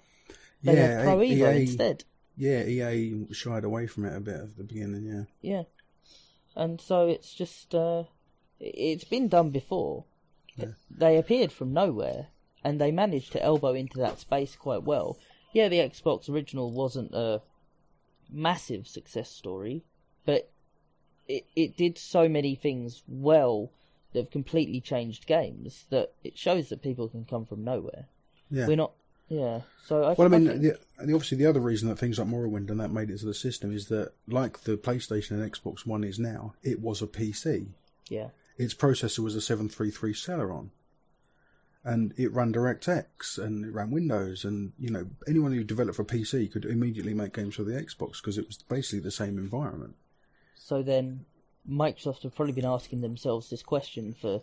They 0.62 0.76
had 0.76 1.04
Pro 1.06 1.19
Evo 1.19 1.54
EA 1.56 1.62
instead. 1.62 2.04
Yeah, 2.36 2.63
EA 2.63 3.28
shied 3.32 3.63
away 3.63 3.88
from 3.88 4.04
it 4.06 4.15
a 4.17 4.19
bit 4.19 4.36
at 4.36 4.58
the 4.58 4.63
beginning. 4.65 5.06
Yeah. 5.06 5.23
Yeah. 5.41 5.63
And 6.58 6.82
so 6.82 7.08
it's 7.08 7.34
just 7.36 7.74
uh 7.76 8.04
it's 8.60 9.04
been 9.04 9.28
done 9.28 9.52
before. 9.52 10.06
They 10.89 11.17
appeared 11.17 11.52
from 11.52 11.72
nowhere 11.72 12.28
and 12.63 12.82
they 12.82 12.91
managed 12.91 13.32
to 13.34 13.43
elbow 13.43 13.76
into 13.76 14.00
that 14.00 14.20
space 14.20 14.56
quite 14.56 14.82
well. 14.82 15.20
Yeah, 15.54 15.70
the 15.70 15.78
Xbox 15.78 16.28
original 16.28 16.72
wasn't 16.72 17.13
a 17.13 17.43
massive 18.30 18.88
success 18.88 19.30
story, 19.30 19.84
but 20.26 20.50
it 21.28 21.46
it 21.56 21.78
did 21.78 22.00
so 22.00 22.28
many 22.28 22.56
things 22.56 23.04
well 23.08 23.72
that 24.13 24.20
have 24.24 24.32
completely 24.32 24.82
changed 24.82 25.28
games 25.28 25.86
that 25.91 26.13
it 26.24 26.38
shows 26.38 26.70
that 26.70 26.82
people 26.82 27.08
can 27.08 27.26
come 27.26 27.46
from 27.46 27.63
nowhere. 27.63 28.08
Yeah. 28.50 28.65
We're 28.65 28.78
not 28.78 28.93
yeah. 29.30 29.62
So 29.86 30.04
I 30.04 30.13
Well, 30.13 30.28
I 30.34 30.38
mean, 30.38 30.48
think- 30.48 30.62
the, 30.62 30.80
obviously, 31.13 31.38
the 31.38 31.46
other 31.46 31.60
reason 31.60 31.88
that 31.90 31.98
things 32.00 32.20
like 32.20 32.28
Morrowind 32.28 32.70
and 32.70 32.80
that 32.80 32.92
made 32.92 33.10
it 33.10 33.20
to 33.20 33.26
the 33.26 33.34
system 33.34 33.74
is 33.74 33.88
that, 33.88 34.13
like 34.28 34.62
the 34.62 34.78
PlayStation 34.78 35.32
and 35.32 35.52
Xbox 35.52 35.86
One 35.86 36.04
is 36.04 36.20
now, 36.20 36.54
it 36.63 36.80
was 36.82 37.02
a 37.02 37.08
PC. 37.08 37.68
yeah. 38.10 38.30
Its 38.58 38.74
processor 38.74 39.20
was 39.20 39.36
a 39.36 39.42
733 39.42 40.13
Celeron. 40.13 40.70
And 41.84 42.12
it 42.18 42.34
ran 42.34 42.52
DirectX 42.52 43.38
and 43.38 43.63
it 43.66 43.72
ran 43.72 43.92
Windows. 43.92 44.44
And, 44.44 44.74
you 44.80 44.90
know, 44.90 45.06
anyone 45.28 45.52
who 45.54 45.63
developed 45.63 45.96
for 45.96 46.04
PC 46.04 46.52
could 46.52 46.66
immediately 46.66 47.13
make 47.13 47.34
games 47.36 47.54
for 47.56 47.63
the 47.63 47.74
Xbox 47.80 48.13
because 48.20 48.38
it 48.38 48.48
was 48.48 48.58
basically 48.58 49.00
the 49.00 49.12
same 49.12 49.38
environment. 49.38 49.96
So 50.56 50.82
then, 50.82 51.26
Microsoft 51.70 52.24
have 52.24 52.34
probably 52.36 52.54
been 52.54 52.66
asking 52.66 53.02
themselves 53.02 53.50
this 53.52 53.62
question 53.62 54.16
for 54.20 54.42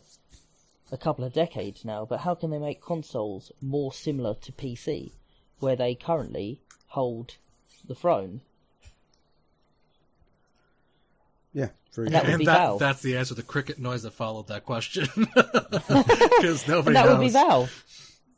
a 0.92 0.96
couple 0.98 1.24
of 1.24 1.32
decades 1.32 1.84
now. 1.84 2.04
But 2.04 2.20
how 2.20 2.34
can 2.34 2.50
they 2.50 2.58
make 2.58 2.80
consoles 2.82 3.50
more 3.60 3.92
similar 3.92 4.34
to 4.34 4.52
PC, 4.52 5.12
where 5.60 5.76
they 5.76 5.94
currently 5.94 6.60
hold 6.88 7.36
the 7.86 7.94
throne? 7.94 8.40
Yeah, 11.52 11.68
very 11.94 12.06
And 12.08 12.14
that 12.16 12.26
would 12.26 12.38
be 12.38 12.44
that, 12.46 12.58
Valve. 12.58 12.80
that's 12.80 13.02
the 13.02 13.16
answer. 13.16 13.34
The 13.34 13.42
cricket 13.42 13.78
noise 13.78 14.02
that 14.02 14.12
followed 14.12 14.48
that 14.48 14.64
question, 14.64 15.06
because 15.34 16.66
nobody 16.66 16.88
And 16.88 16.96
that 16.96 17.06
knows. 17.06 17.18
would 17.18 17.24
be 17.24 17.30
Valve. 17.30 17.84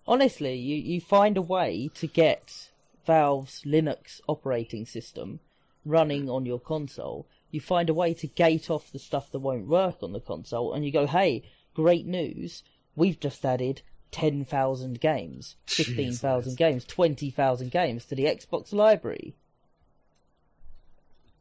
Honestly, 0.06 0.54
you, 0.54 0.76
you 0.76 1.00
find 1.00 1.36
a 1.36 1.42
way 1.42 1.88
to 1.94 2.06
get 2.06 2.68
Valve's 3.06 3.62
Linux 3.64 4.20
operating 4.28 4.84
system 4.86 5.40
running 5.84 6.28
on 6.28 6.44
your 6.46 6.60
console. 6.60 7.26
You 7.50 7.60
find 7.60 7.88
a 7.88 7.94
way 7.94 8.12
to 8.14 8.26
gate 8.26 8.68
off 8.70 8.92
the 8.92 8.98
stuff 8.98 9.30
that 9.32 9.38
won't 9.38 9.66
work 9.66 10.02
on 10.02 10.12
the 10.12 10.20
console, 10.20 10.74
and 10.74 10.84
you 10.84 10.92
go, 10.92 11.06
hey, 11.06 11.42
great 11.76 12.06
news. 12.06 12.62
We've 12.96 13.20
just 13.20 13.44
added 13.44 13.82
10,000 14.10 14.98
games, 14.98 15.56
15,000 15.66 16.42
Jesus. 16.52 16.56
games, 16.56 16.84
20,000 16.86 17.70
games 17.70 18.06
to 18.06 18.14
the 18.14 18.24
Xbox 18.24 18.72
library. 18.72 19.36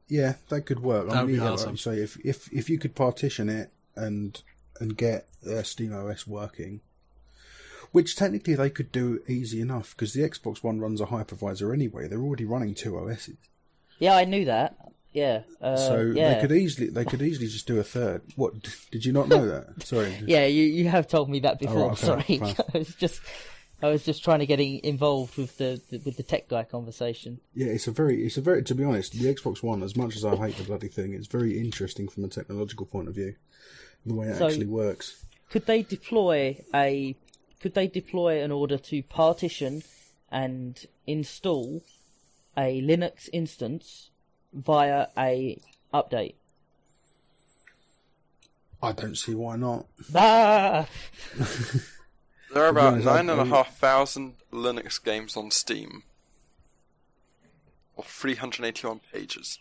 Yeah, 0.10 0.34
that 0.50 0.66
could 0.66 0.82
work. 0.82 1.08
That 1.08 1.16
I 1.16 1.22
would 1.22 1.28
mean, 1.28 1.40
be 1.40 1.42
yeah, 1.42 1.52
awesome. 1.52 1.68
like 1.68 1.74
you 1.74 1.78
say, 1.78 2.00
if, 2.02 2.18
if, 2.26 2.54
if 2.54 2.70
you 2.70 2.78
could 2.78 2.96
partition 2.96 3.50
it 3.50 3.72
and 3.96 4.42
and 4.82 4.98
get 4.98 5.26
uh, 5.46 5.64
SteamOS 5.64 6.28
working, 6.28 6.82
which 7.94 8.18
technically 8.18 8.56
they 8.56 8.70
could 8.70 8.92
do 8.92 9.22
easy 9.26 9.62
enough 9.62 9.96
because 9.96 10.12
the 10.12 10.30
Xbox 10.30 10.62
One 10.62 10.82
runs 10.82 11.00
a 11.00 11.06
hypervisor 11.06 11.74
anyway. 11.74 12.10
They're 12.10 12.22
already 12.22 12.44
running 12.44 12.76
two 12.76 12.98
OSs. 12.98 13.38
Yeah, 14.00 14.18
I 14.18 14.26
knew 14.26 14.44
that. 14.44 14.76
Yeah. 15.16 15.44
Uh, 15.62 15.78
So 15.78 16.02
yeah. 16.14 16.34
they 16.36 16.42
could 16.42 16.52
easily 16.52 16.90
they 16.90 17.06
could 17.06 17.22
easily 17.22 17.48
just 17.48 17.66
do 17.66 17.80
a 17.80 17.84
third. 17.84 18.22
What 18.36 18.54
did 18.92 19.06
you 19.06 19.14
not 19.14 19.30
know 19.30 19.46
that? 19.48 19.82
Sorry. 19.84 20.14
Yeah, 20.28 20.46
you, 20.46 20.64
you 20.64 20.90
have 20.90 21.08
told 21.08 21.30
me 21.30 21.40
that 21.40 21.58
before. 21.58 21.90
right, 21.90 22.04
okay, 22.04 22.38
Sorry. 22.38 22.56
I 22.74 22.78
was 22.80 22.94
just 22.96 23.22
I 23.82 23.88
was 23.88 24.04
just 24.04 24.26
trying 24.26 24.40
to 24.40 24.46
get 24.46 24.60
involved 24.60 25.38
with 25.38 25.58
the, 25.58 25.82
the 25.90 26.00
with 26.00 26.18
the 26.18 26.24
tech 26.24 26.50
guy 26.50 26.64
conversation. 26.64 27.40
Yeah, 27.54 27.68
it's 27.68 27.88
a 27.88 27.92
very 27.92 28.26
it's 28.26 28.36
a 28.36 28.42
very 28.42 28.62
to 28.64 28.76
be 28.76 28.84
honest, 28.84 29.14
the 29.14 29.34
Xbox 29.34 29.64
One, 29.64 29.84
as 29.84 29.96
much 29.96 30.18
as 30.18 30.26
I 30.26 30.36
hate 30.36 30.58
the 30.58 30.66
bloody 30.66 30.90
thing, 30.90 31.14
it's 31.14 31.28
very 31.28 31.58
interesting 31.60 32.10
from 32.10 32.26
a 32.26 32.28
technological 32.28 32.86
point 32.86 33.08
of 33.08 33.16
view. 33.16 33.36
The 34.06 34.14
way 34.14 34.28
it 34.28 34.36
So- 34.38 34.48
actually 34.48 34.68
works. 34.68 35.24
Could 35.50 35.66
they 35.66 35.82
deploy 35.82 36.58
a 36.74 37.16
could 37.62 37.74
they 37.74 37.88
deploy 37.88 38.44
an 38.44 38.52
order 38.52 38.78
to 38.78 39.02
partition 39.04 39.82
and 40.30 40.86
install 41.08 41.84
a 42.58 42.82
Linux 42.82 43.30
instance 43.32 44.10
via 44.56 45.08
a 45.18 45.60
update? 45.94 46.36
I 48.82 48.92
don't 48.92 49.18
see 49.18 49.36
why 49.36 49.56
not. 49.58 49.86
Ah! 50.16 50.88
There 52.56 52.64
are 52.64 52.70
about 52.70 53.00
nine 53.00 53.30
and 53.30 53.42
a 53.42 53.46
half 53.46 53.76
thousand 53.80 54.36
Linux 54.54 55.04
games 55.04 55.36
on 55.36 55.52
Steam. 55.52 56.04
Or 57.98 58.06
381 58.06 59.02
pages. 59.12 59.60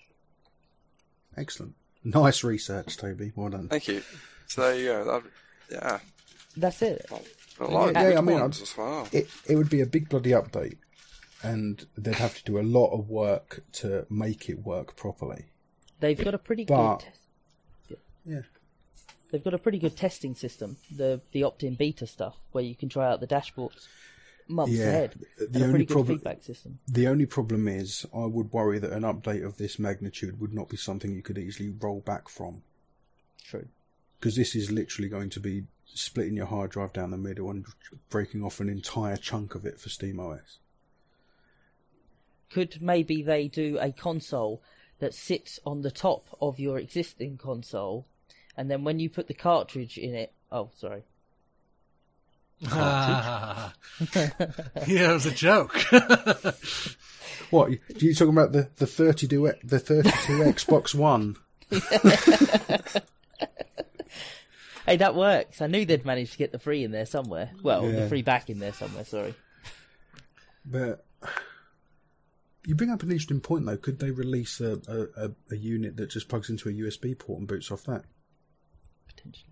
Excellent. 1.36 1.74
Nice 2.04 2.44
research, 2.44 2.96
Toby. 2.96 3.32
Well 3.34 3.48
done. 3.48 3.66
Thank 3.68 3.88
you. 3.88 4.02
So 4.46 4.60
there 4.60 4.76
you 4.78 4.86
go. 4.86 5.04
That, 5.04 5.22
yeah, 5.72 5.98
That's 6.56 6.82
it. 6.82 7.04
a 7.58 7.64
lot 7.64 7.88
of 7.88 7.94
Yeah, 7.96 8.18
I 8.18 8.20
mean, 8.20 8.40
as 8.40 8.74
well. 8.78 9.08
It 9.10 9.28
it 9.48 9.56
would 9.56 9.70
be 9.70 9.80
a 9.80 9.86
big 9.86 10.08
bloody 10.08 10.30
update, 10.30 10.76
and 11.44 11.86
they'd 11.96 12.14
have 12.16 12.34
to 12.36 12.44
do 12.44 12.58
a 12.58 12.62
lot 12.62 12.90
of 12.92 13.08
work 13.08 13.62
to 13.72 14.06
make 14.10 14.48
it 14.48 14.64
work 14.64 14.96
properly. 14.96 15.46
They've 16.00 16.22
got 16.22 16.34
a 16.34 16.38
pretty 16.38 16.64
But- 16.64 17.04
good. 17.88 17.98
Yeah. 18.26 18.40
They've 19.30 19.42
got 19.44 19.54
a 19.54 19.58
pretty 19.58 19.78
good 19.78 19.96
testing 19.96 20.34
system. 20.34 20.76
The 20.90 21.20
the 21.32 21.42
opt-in 21.42 21.74
beta 21.74 22.06
stuff 22.06 22.36
where 22.52 22.64
you 22.64 22.74
can 22.74 22.88
try 22.88 23.10
out 23.10 23.20
the 23.20 23.26
dashboards 23.26 23.86
months 24.48 24.72
Yeah, 24.74 24.84
ahead. 24.86 25.14
the 25.38 25.44
and 25.46 25.56
a 25.56 25.64
only 25.66 25.86
problem- 25.86 26.18
feedback 26.18 26.42
system. 26.42 26.78
The 26.86 27.06
only 27.08 27.26
problem 27.26 27.66
is, 27.68 28.06
I 28.14 28.24
would 28.26 28.52
worry 28.52 28.78
that 28.78 28.92
an 28.92 29.02
update 29.02 29.44
of 29.44 29.56
this 29.58 29.78
magnitude 29.78 30.38
would 30.40 30.52
not 30.54 30.68
be 30.68 30.76
something 30.76 31.12
you 31.12 31.22
could 31.22 31.38
easily 31.38 31.70
roll 31.70 32.00
back 32.00 32.28
from, 32.28 32.62
True. 33.42 33.68
because 34.20 34.36
this 34.36 34.54
is 34.54 34.70
literally 34.70 35.08
going 35.08 35.30
to 35.30 35.40
be 35.40 35.64
splitting 35.86 36.36
your 36.36 36.46
hard 36.46 36.70
drive 36.70 36.92
down 36.92 37.10
the 37.10 37.16
middle 37.16 37.50
and 37.50 37.64
breaking 38.10 38.42
off 38.44 38.60
an 38.60 38.68
entire 38.68 39.16
chunk 39.16 39.54
of 39.54 39.64
it 39.66 39.80
for 39.80 39.88
SteamOS. 39.88 40.58
Could 42.54 42.80
maybe 42.80 43.20
they 43.22 43.48
do 43.48 43.78
a 43.80 43.90
console 43.90 44.62
that 45.00 45.12
sits 45.12 45.58
on 45.66 45.82
the 45.82 45.90
top 45.90 46.28
of 46.40 46.60
your 46.60 46.78
existing 46.78 47.36
console, 47.36 48.06
and 48.56 48.70
then 48.70 48.84
when 48.84 49.00
you 49.00 49.10
put 49.10 49.26
the 49.26 49.34
cartridge 49.34 49.98
in 49.98 50.14
it, 50.14 50.32
oh 50.52 50.70
sorry, 50.76 51.02
yeah, 52.60 53.70
it 54.86 55.12
was 55.12 55.26
a 55.26 55.32
joke. 55.32 55.84
What? 57.50 57.68
Are 57.70 57.78
you 57.98 58.14
talking 58.14 58.32
about 58.32 58.52
the 58.52 58.68
the 58.76 58.86
thirty 58.86 59.26
two 59.26 59.52
the 59.64 59.78
thirty 59.80 60.10
two 60.24 60.38
Xbox 60.38 60.94
One? 60.94 61.36
hey 64.86 64.96
that 64.96 65.14
works. 65.14 65.60
I 65.60 65.66
knew 65.66 65.84
they'd 65.84 66.04
manage 66.04 66.32
to 66.32 66.38
get 66.38 66.52
the 66.52 66.58
free 66.58 66.84
in 66.84 66.90
there 66.92 67.06
somewhere. 67.06 67.50
Well, 67.62 67.84
Yeah. 67.84 68.00
the 68.00 68.08
free 68.08 68.22
back 68.22 68.50
in 68.50 68.58
there 68.60 68.72
somewhere. 68.72 69.04
Sorry. 69.04 69.34
But 70.64 71.04
you 72.66 72.74
bring 72.74 72.90
up 72.90 73.02
an 73.02 73.10
interesting 73.10 73.40
point, 73.40 73.66
though. 73.66 73.76
Could 73.76 73.98
they 73.98 74.10
release 74.10 74.60
a, 74.60 74.80
a, 74.88 75.26
a, 75.26 75.30
a 75.52 75.56
unit 75.56 75.96
that 75.96 76.10
just 76.10 76.28
plugs 76.28 76.48
into 76.48 76.68
a 76.68 76.72
USB 76.72 77.18
port 77.18 77.38
and 77.40 77.48
boots 77.48 77.70
off 77.70 77.84
that? 77.84 78.04
Potentially. 79.06 79.50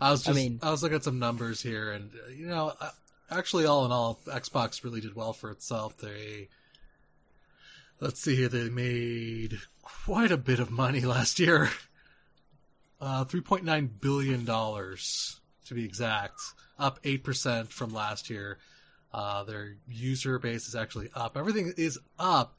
I 0.00 0.10
was 0.10 0.22
just, 0.22 0.30
I, 0.30 0.32
mean- 0.32 0.58
was 0.62 0.82
looking 0.82 0.96
at 0.96 1.04
some 1.04 1.18
numbers 1.18 1.62
here, 1.62 1.92
and 1.92 2.10
uh, 2.26 2.30
you 2.30 2.46
know, 2.46 2.72
uh, 2.80 2.90
actually, 3.30 3.66
all 3.66 3.84
in 3.84 3.92
all, 3.92 4.18
Xbox 4.26 4.82
really 4.82 5.00
did 5.00 5.14
well 5.14 5.32
for 5.32 5.50
itself. 5.50 5.96
They, 5.98 6.48
let's 8.00 8.20
see 8.20 8.36
here, 8.36 8.48
they 8.48 8.70
made 8.70 9.58
quite 9.82 10.32
a 10.32 10.36
bit 10.36 10.58
of 10.58 10.70
money 10.70 11.00
last 11.02 11.38
year. 11.38 11.70
Uh, 13.00 13.24
three 13.24 13.40
point 13.40 13.64
nine 13.64 13.90
billion 14.00 14.44
dollars 14.44 15.40
to 15.66 15.74
be 15.74 15.84
exact, 15.84 16.40
up 16.78 16.98
eight 17.04 17.24
percent 17.24 17.70
from 17.70 17.92
last 17.92 18.30
year. 18.30 18.58
Uh, 19.14 19.44
their 19.44 19.76
user 19.88 20.40
base 20.40 20.66
is 20.66 20.74
actually 20.74 21.08
up. 21.14 21.36
Everything 21.36 21.72
is 21.76 22.00
up, 22.18 22.58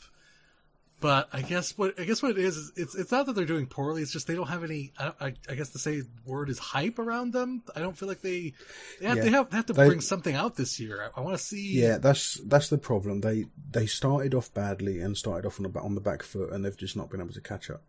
but 1.01 1.27
I 1.33 1.41
guess 1.41 1.77
what 1.77 1.99
I 1.99 2.05
guess 2.05 2.23
what 2.23 2.31
it 2.31 2.37
is 2.37 2.55
is 2.55 2.71
it's 2.77 2.95
it's 2.95 3.11
not 3.11 3.25
that 3.25 3.33
they're 3.33 3.43
doing 3.43 3.65
poorly. 3.67 4.01
It's 4.01 4.13
just 4.13 4.25
they 4.25 4.35
don't 4.35 4.47
have 4.47 4.63
any. 4.63 4.93
I, 4.97 5.11
I, 5.19 5.33
I 5.49 5.55
guess 5.55 5.71
the 5.71 5.79
say 5.79 6.03
word 6.25 6.49
is 6.49 6.57
hype 6.57 6.97
around 6.97 7.33
them. 7.33 7.61
I 7.75 7.81
don't 7.81 7.97
feel 7.97 8.07
like 8.07 8.21
they 8.21 8.53
they 9.01 9.07
have, 9.07 9.17
Yeah. 9.17 9.23
they 9.25 9.29
have, 9.31 9.49
they 9.49 9.57
have 9.57 9.65
to 9.65 9.73
They- 9.73 9.85
bring 9.87 9.99
something 9.99 10.33
out 10.33 10.55
this 10.55 10.79
year. 10.79 11.11
I, 11.13 11.19
I 11.19 11.23
want 11.23 11.37
to 11.37 11.43
see. 11.43 11.73
Yeah, 11.81 11.97
that's 11.97 12.39
that's 12.45 12.69
the 12.69 12.77
problem. 12.77 13.19
They 13.19 13.47
they 13.71 13.85
started 13.85 14.33
off 14.33 14.53
badly 14.53 15.01
and 15.01 15.17
started 15.17 15.45
off 15.45 15.59
on 15.59 15.69
the 15.69 15.79
on 15.81 15.95
the 15.95 16.01
back 16.01 16.23
foot, 16.23 16.53
and 16.53 16.63
they've 16.63 16.77
just 16.77 16.95
not 16.95 17.09
been 17.09 17.19
able 17.19 17.33
to 17.33 17.41
catch 17.41 17.69
up. 17.69 17.81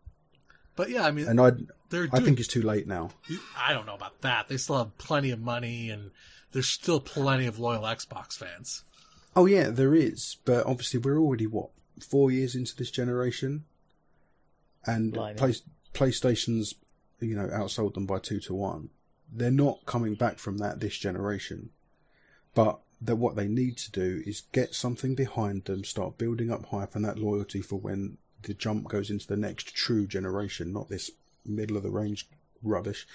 But 0.76 0.90
yeah, 0.90 1.06
I 1.06 1.10
mean, 1.10 1.26
And 1.26 1.40
I 1.40 1.52
they're 1.88 2.08
I 2.12 2.20
think 2.20 2.38
it's 2.38 2.48
too 2.48 2.62
late 2.62 2.86
now. 2.86 3.10
I 3.58 3.72
don't 3.72 3.86
know 3.86 3.94
about 3.94 4.20
that. 4.20 4.48
They 4.48 4.58
still 4.58 4.78
have 4.78 4.96
plenty 4.98 5.30
of 5.30 5.40
money, 5.40 5.90
and 5.90 6.10
there's 6.52 6.68
still 6.68 7.00
plenty 7.00 7.46
of 7.46 7.58
loyal 7.58 7.82
Xbox 7.82 8.34
fans. 8.34 8.84
Oh 9.34 9.46
yeah, 9.46 9.70
there 9.70 9.94
is, 9.94 10.36
but 10.44 10.66
obviously 10.66 11.00
we're 11.00 11.18
already 11.18 11.46
what 11.46 11.70
four 12.00 12.30
years 12.30 12.54
into 12.54 12.76
this 12.76 12.90
generation, 12.90 13.64
and 14.84 15.14
play, 15.14 15.54
PlayStation's 15.94 16.74
you 17.20 17.34
know 17.34 17.46
outsold 17.48 17.94
them 17.94 18.06
by 18.06 18.18
two 18.18 18.40
to 18.40 18.54
one. 18.54 18.90
They're 19.32 19.50
not 19.50 19.86
coming 19.86 20.14
back 20.14 20.38
from 20.38 20.58
that 20.58 20.80
this 20.80 20.96
generation, 20.96 21.70
but 22.54 22.80
that 23.00 23.16
what 23.16 23.36
they 23.36 23.48
need 23.48 23.76
to 23.76 23.90
do 23.90 24.22
is 24.26 24.42
get 24.52 24.74
something 24.74 25.14
behind 25.14 25.64
them, 25.64 25.84
start 25.84 26.18
building 26.18 26.50
up 26.50 26.66
hype 26.66 26.94
and 26.94 27.04
that 27.04 27.18
loyalty 27.18 27.60
for 27.60 27.76
when 27.76 28.18
the 28.46 28.54
jump 28.54 28.88
goes 28.88 29.10
into 29.10 29.26
the 29.26 29.36
next 29.36 29.74
true 29.74 30.06
generation, 30.06 30.72
not 30.72 30.88
this 30.88 31.10
middle 31.44 31.76
of 31.76 31.82
the 31.82 31.90
range 31.90 32.26
rubbish, 32.62 33.06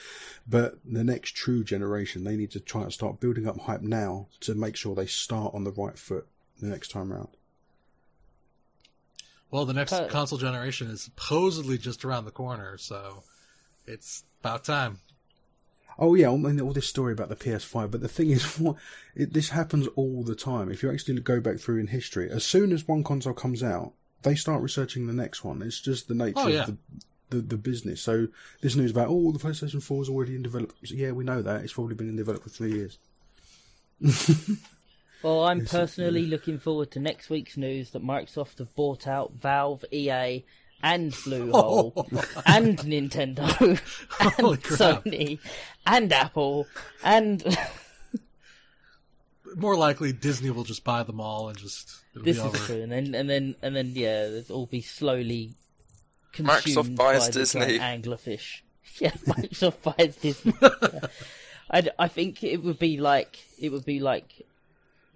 but 0.47 0.75
the 0.85 1.03
next 1.03 1.35
true 1.35 1.63
generation. 1.63 2.23
They 2.23 2.37
need 2.37 2.51
to 2.51 2.59
try 2.59 2.83
and 2.83 2.93
start 2.93 3.19
building 3.19 3.47
up 3.47 3.59
hype 3.61 3.81
now 3.81 4.27
to 4.41 4.55
make 4.55 4.75
sure 4.75 4.95
they 4.95 5.07
start 5.07 5.53
on 5.53 5.63
the 5.63 5.71
right 5.71 5.97
foot 5.97 6.27
the 6.59 6.67
next 6.67 6.91
time 6.91 7.11
around. 7.11 7.29
Well, 9.49 9.65
the 9.65 9.73
next 9.73 9.93
console 10.09 10.37
generation 10.37 10.89
is 10.89 11.01
supposedly 11.01 11.77
just 11.77 12.05
around 12.05 12.23
the 12.23 12.31
corner, 12.31 12.77
so 12.77 13.23
it's 13.85 14.23
about 14.39 14.63
time. 14.63 14.99
Oh 15.99 16.15
yeah, 16.15 16.31
I 16.31 16.37
mean 16.37 16.61
all 16.61 16.71
this 16.71 16.87
story 16.87 17.11
about 17.11 17.27
the 17.27 17.35
PS5, 17.35 17.91
but 17.91 17.99
the 17.99 18.07
thing 18.07 18.29
is, 18.29 18.43
what 18.59 18.77
it, 19.13 19.33
this 19.33 19.49
happens 19.49 19.87
all 19.95 20.23
the 20.23 20.35
time. 20.35 20.71
If 20.71 20.83
you 20.83 20.91
actually 20.91 21.19
go 21.19 21.41
back 21.41 21.59
through 21.59 21.79
in 21.79 21.87
history, 21.87 22.29
as 22.29 22.45
soon 22.45 22.71
as 22.71 22.87
one 22.87 23.03
console 23.03 23.33
comes 23.33 23.61
out, 23.61 23.93
they 24.23 24.35
start 24.35 24.61
researching 24.61 25.07
the 25.07 25.13
next 25.13 25.43
one. 25.43 25.61
It's 25.61 25.79
just 25.79 26.07
the 26.07 26.13
nature 26.15 26.33
Oh, 26.37 26.47
yeah. 26.47 26.61
of 26.63 26.67
the, 26.67 26.77
the 27.37 27.41
the 27.41 27.57
business. 27.57 28.01
So 28.01 28.27
this 28.61 28.75
news 28.75 28.91
about 28.91 29.07
oh 29.09 29.31
the 29.31 29.39
PlayStation 29.39 29.81
4 29.81 30.03
is 30.03 30.09
already 30.09 30.35
in 30.35 30.43
development. 30.43 30.77
Yeah, 30.91 31.11
we 31.11 31.23
know 31.23 31.41
that 31.41 31.61
it's 31.63 31.73
probably 31.73 31.95
been 31.95 32.09
in 32.09 32.15
development 32.17 32.51
for 32.51 32.57
three 32.57 32.73
years. 32.73 32.97
Well, 35.23 35.43
I'm 35.43 35.59
Yes, 35.59 35.69
personally 35.71 36.25
looking 36.25 36.57
forward 36.57 36.89
to 36.91 36.99
next 36.99 37.29
week's 37.29 37.55
news 37.55 37.91
that 37.91 38.03
Microsoft 38.03 38.57
have 38.57 38.73
bought 38.73 39.05
out 39.07 39.33
Valve, 39.39 39.85
EA, 39.91 40.43
and 40.81 41.13
Bluehole, 41.13 41.93
and 42.47 42.79
Nintendo, 42.79 43.47
and. 44.19 44.63
Sony, 44.63 45.37
and 45.85 46.11
Apple, 46.11 46.65
and 47.03 47.43
More 49.55 49.75
likely, 49.75 50.13
Disney 50.13 50.49
will 50.49 50.63
just 50.63 50.83
buy 50.83 51.03
them 51.03 51.19
all 51.19 51.49
and 51.49 51.57
just 51.57 51.89
it'll 52.13 52.23
this 52.25 52.37
be 52.37 52.41
is 52.41 52.47
over. 52.47 52.57
true. 52.57 52.81
And 52.83 52.91
then, 52.91 53.15
and 53.15 53.29
then, 53.29 53.55
and 53.61 53.75
then, 53.75 53.91
yeah, 53.95 54.23
it'll 54.27 54.55
all 54.57 54.65
be 54.65 54.81
slowly 54.81 55.53
Microsoft 56.33 56.63
consumed 56.63 56.97
buys 56.97 57.19
by 57.21 57.27
the 57.27 57.39
Disney. 57.39 57.77
giant 57.77 58.05
anglerfish. 58.05 58.61
Yeah, 58.99 59.11
Microsoft 59.25 59.81
buys 59.83 60.15
Disney. 60.17 60.53
Yeah. 60.61 60.99
I, 61.73 61.89
I 61.97 62.07
think 62.09 62.43
it 62.43 62.61
would 62.63 62.77
be 62.79 62.97
like 62.97 63.39
it 63.59 63.71
would 63.71 63.85
be 63.85 63.99
like 64.01 64.45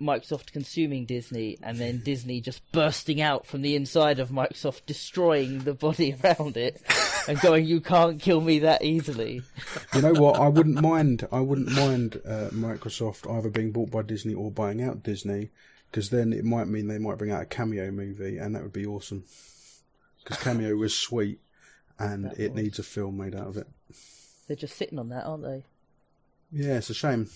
Microsoft 0.02 0.52
consuming 0.52 1.06
Disney 1.06 1.58
and 1.64 1.78
then 1.78 2.00
Disney 2.04 2.42
just 2.42 2.62
bursting 2.72 3.22
out 3.22 3.46
from 3.46 3.62
the 3.62 3.76
inside 3.76 4.20
of 4.20 4.30
Microsoft, 4.30 4.82
destroying 4.86 5.60
the 5.60 5.74
body 5.74 6.16
around 6.24 6.58
it, 6.58 6.82
and 7.28 7.40
going, 7.40 7.66
"You 7.66 7.80
can't 7.82 8.20
kill 8.22 8.42
me 8.42 8.60
that 8.60 8.84
easily." 8.84 9.42
You 9.94 10.02
know 10.02 10.14
what? 10.14 10.40
I 10.40 10.48
wouldn't 10.50 10.82
mind. 10.82 11.28
I 11.32 11.40
wouldn't 11.40 11.72
mind 11.72 12.22
uh, 12.26 12.50
Microsoft 12.52 13.30
either 13.34 13.50
being 13.50 13.72
bought 13.72 13.92
by 13.92 14.02
Disney 14.02 14.34
or 14.34 14.52
buying 14.52 14.82
out 14.84 15.02
Disney, 15.04 15.50
because 15.90 16.10
then 16.10 16.34
it 16.34 16.44
might 16.44 16.68
mean 16.68 16.88
they 16.88 16.98
might 17.00 17.18
bring 17.18 17.32
out 17.32 17.44
a 17.44 17.46
Kameo 17.46 17.94
movie, 17.94 18.38
and 18.38 18.54
that 18.56 18.64
would 18.64 18.74
be 18.74 18.86
awesome. 18.86 19.24
Because 20.24 20.38
Kameo 20.44 20.78
was 20.78 20.94
sweet, 20.98 21.40
and 22.00 22.26
That 22.26 22.40
it 22.40 22.54
was. 22.54 22.64
needs 22.64 22.80
a 22.80 22.84
film 22.84 23.18
made 23.18 23.36
out 23.36 23.48
of 23.48 23.58
it. 23.58 23.68
They're 24.48 24.56
just 24.58 24.76
sitting 24.76 25.00
on 25.00 25.10
that, 25.10 25.26
aren't 25.26 25.44
they? 25.44 25.64
Yeah, 26.52 26.78
it's 26.78 26.90
a 26.90 26.94
shame. 26.94 27.30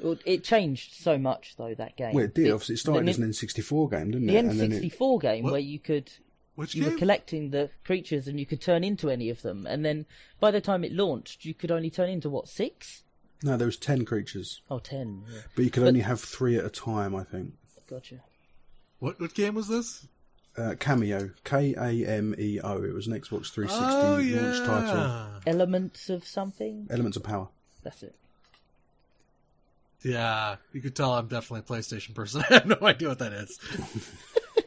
Well, 0.00 0.16
It 0.24 0.44
changed 0.44 0.94
so 0.94 1.16
much 1.18 1.54
though 1.56 1.74
that 1.74 1.96
game. 1.96 2.14
Well, 2.14 2.24
it 2.24 2.34
did. 2.34 2.46
The- 2.46 2.50
Obviously, 2.52 2.74
it 2.74 2.78
started 2.78 3.06
the, 3.06 3.10
as 3.10 3.18
an 3.18 3.30
N64 3.30 3.90
game, 3.90 4.10
didn't 4.10 4.26
the 4.26 4.36
it? 4.36 4.44
And 4.44 4.60
then 4.60 4.72
it, 4.72 4.82
N64 4.82 5.20
game 5.22 5.44
What? 5.44 5.52
where 5.52 5.60
you 5.60 5.78
could 5.78 6.10
Which 6.54 6.74
you 6.74 6.84
were 6.90 6.96
collecting 6.96 7.50
the 7.50 7.70
creatures 7.84 8.28
and 8.28 8.38
you 8.38 8.46
could 8.46 8.60
turn 8.60 8.84
into 8.84 9.08
any 9.10 9.30
of 9.30 9.42
them. 9.42 9.66
And 9.66 9.84
then 9.84 10.06
by 10.40 10.50
the 10.50 10.60
time 10.60 10.84
it 10.84 10.92
launched, 10.92 11.44
you 11.44 11.54
could 11.54 11.70
only 11.70 11.90
turn 11.90 12.10
into 12.10 12.28
what 12.30 12.48
six? 12.48 13.02
no, 13.42 13.56
there 13.56 13.66
was 13.66 13.76
ten 13.76 14.04
creatures, 14.04 14.60
Oh, 14.70 14.78
ten. 14.78 15.24
Yeah. 15.32 15.40
but 15.54 15.64
you 15.64 15.70
could 15.70 15.82
But- 15.82 15.88
only 15.88 16.00
have 16.00 16.20
three 16.20 16.56
at 16.56 16.64
a 16.64 16.70
time. 16.70 17.14
I 17.14 17.22
think. 17.24 17.54
Gotcha. 17.88 18.16
What 18.98 19.20
what 19.20 19.34
game 19.34 19.54
was 19.54 19.68
this? 19.68 20.06
Uh, 20.56 20.74
Kameo, 20.74 21.34
K 21.44 21.74
A 21.76 22.06
M 22.08 22.34
E 22.38 22.58
O. 22.60 22.82
It 22.82 22.94
was 22.94 23.06
an 23.06 23.12
Xbox 23.12 23.50
360 23.50 23.84
Oh 23.84 24.16
yeah. 24.16 24.40
launch 24.40 24.66
title. 24.66 25.40
Elements 25.46 26.08
of 26.08 26.26
something. 26.26 26.86
Elements 26.90 27.16
of 27.18 27.22
Power. 27.22 27.48
That's 27.82 28.02
it. 28.02 28.14
Yeah, 30.06 30.56
you 30.72 30.80
could 30.80 30.94
tell 30.94 31.14
I'm 31.14 31.26
definitely 31.26 31.60
a 31.66 31.80
PlayStation 31.80 32.14
person. 32.14 32.44
I 32.50 32.54
have 32.54 32.66
no 32.66 32.78
idea 32.86 33.08
what 33.08 33.18
that 33.18 33.32
is. 33.32 33.58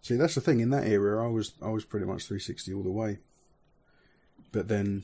See, 0.00 0.16
that's 0.16 0.34
the 0.34 0.40
thing. 0.40 0.60
In 0.60 0.70
that 0.70 0.86
era, 0.86 1.22
I 1.22 1.28
was 1.28 1.52
I 1.60 1.68
was 1.68 1.84
pretty 1.84 2.06
much 2.06 2.24
360 2.24 2.72
all 2.72 2.82
the 2.82 2.90
way. 2.90 3.18
But 4.52 4.68
then, 4.68 5.02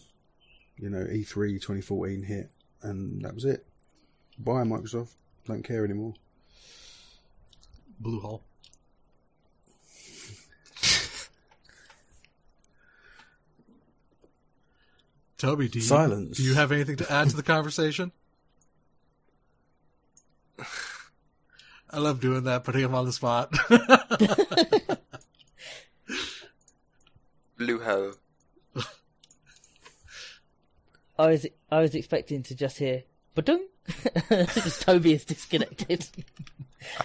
you 0.78 0.88
know, 0.88 1.02
E 1.02 1.24
E3 1.24 1.60
2014 1.60 2.22
hit, 2.22 2.50
and 2.80 3.22
that 3.22 3.34
was 3.34 3.44
it. 3.44 3.66
Bye, 4.38 4.62
Microsoft. 4.62 5.12
Don't 5.46 5.62
care 5.62 5.84
anymore. 5.84 6.14
Blue 7.98 8.20
Hole. 8.20 8.42
Toby, 15.40 15.68
do 15.68 15.79
you, 15.79 15.85
Silence. 15.85 16.37
do 16.37 16.42
you 16.42 16.53
have 16.55 16.70
anything 16.70 16.96
to 16.96 17.11
add 17.11 17.31
to 17.31 17.37
the 17.37 17.42
conversation? 17.42 18.12
I 21.90 21.98
love 21.98 22.20
doing 22.20 22.44
that, 22.44 22.62
putting 22.62 22.83
him 22.83 22.94
on 22.94 23.07
the 23.07 23.12
spot. 23.12 23.50
Blue 27.57 27.79
hell. 27.81 28.16
I 31.18 31.26
was 31.26 31.46
I 31.70 31.81
was 31.81 31.94
expecting 31.94 32.42
to 32.44 32.55
just 32.55 32.76
hear 32.79 33.05
ba-dung. 33.35 33.66
Just 34.31 34.83
Toby 34.83 35.14
is 35.14 35.24
disconnected. 35.24 36.07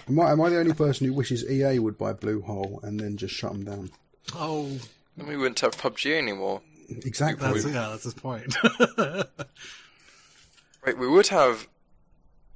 Am 0.08 0.20
I, 0.20 0.30
am 0.32 0.40
I 0.40 0.50
the 0.50 0.60
only 0.60 0.74
person 0.74 1.06
who 1.06 1.12
wishes 1.14 1.44
EA 1.50 1.78
would 1.78 1.98
buy 1.98 2.12
Blue 2.12 2.42
Hole 2.42 2.80
and 2.82 3.00
then 3.00 3.16
just 3.16 3.34
shut 3.34 3.52
them 3.52 3.64
down? 3.64 3.90
oh, 4.34 4.78
Then 5.16 5.26
we 5.26 5.36
wouldn't 5.36 5.60
have 5.60 5.76
PUBG 5.76 6.16
anymore. 6.16 6.60
Exactly. 6.88 7.52
that's 7.52 7.64
yeah, 7.66 7.88
that's 7.90 8.04
his 8.04 8.14
point. 8.14 8.54
Wait, 10.86 10.98
we 10.98 11.08
would 11.08 11.26
have 11.28 11.66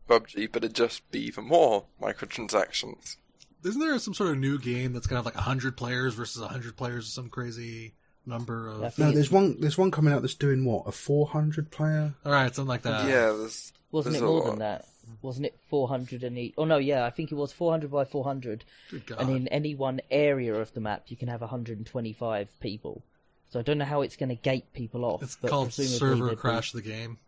PUBG, 0.09 0.51
but 0.53 0.65
it'd 0.65 0.77
just 0.77 1.09
be 1.11 1.21
even 1.21 1.45
more 1.47 1.87
microtransactions. 2.01 3.17
Isn't 3.65 3.81
there 3.81 3.99
some 3.99 4.15
sort 4.15 4.31
of 4.31 4.39
new 4.39 4.59
game 4.59 4.93
that's 4.93 5.07
gonna 5.07 5.19
have 5.19 5.27
like 5.27 5.35
hundred 5.35 5.77
players 5.77 6.15
versus 6.15 6.43
hundred 6.43 6.77
players, 6.77 7.07
or 7.07 7.11
some 7.11 7.29
crazy 7.29 7.95
number 8.25 8.69
of? 8.69 8.99
No, 8.99 9.11
there's 9.11 9.31
one. 9.31 9.61
There's 9.61 9.77
one 9.77 9.91
coming 9.91 10.13
out 10.15 10.23
that's 10.23 10.35
doing 10.35 10.65
what 10.65 10.87
a 10.87 10.93
400 10.93 11.71
player. 11.71 12.15
All 12.25 12.33
right, 12.33 12.55
something 12.55 12.69
like 12.69 12.83
that. 12.83 13.09
yeah, 13.09 13.33
there's. 13.33 13.73
Wasn't 13.93 14.13
there's 14.13 14.23
it 14.23 14.27
more 14.27 14.41
lot. 14.41 14.47
than 14.51 14.59
that? 14.61 14.87
Wasn't 15.23 15.45
it 15.45 15.59
400 15.69 16.23
and 16.23 16.39
e- 16.39 16.55
Oh 16.57 16.65
no, 16.65 16.79
yeah, 16.79 17.05
I 17.05 17.11
think 17.11 17.33
it 17.33 17.35
was 17.35 17.53
400 17.53 17.91
by 17.91 18.05
400. 18.05 18.65
Good 18.91 19.07
God. 19.07 19.21
And 19.21 19.31
in 19.31 19.49
any 19.49 19.75
one 19.75 20.01
area 20.11 20.55
of 20.55 20.73
the 20.73 20.81
map, 20.81 21.05
you 21.09 21.17
can 21.17 21.29
have 21.29 21.41
125 21.41 22.61
people. 22.61 23.03
So 23.51 23.59
I 23.61 23.63
don't 23.63 23.79
know 23.79 23.85
how 23.85 24.03
it's 24.03 24.17
going 24.17 24.29
to 24.29 24.37
gate 24.37 24.73
people 24.73 25.05
off. 25.05 25.23
it's 25.23 25.37
but 25.37 25.51
called 25.51 25.73
server 25.73 26.31
be- 26.31 26.37
crash 26.37 26.73
the 26.73 26.83
game. 26.83 27.19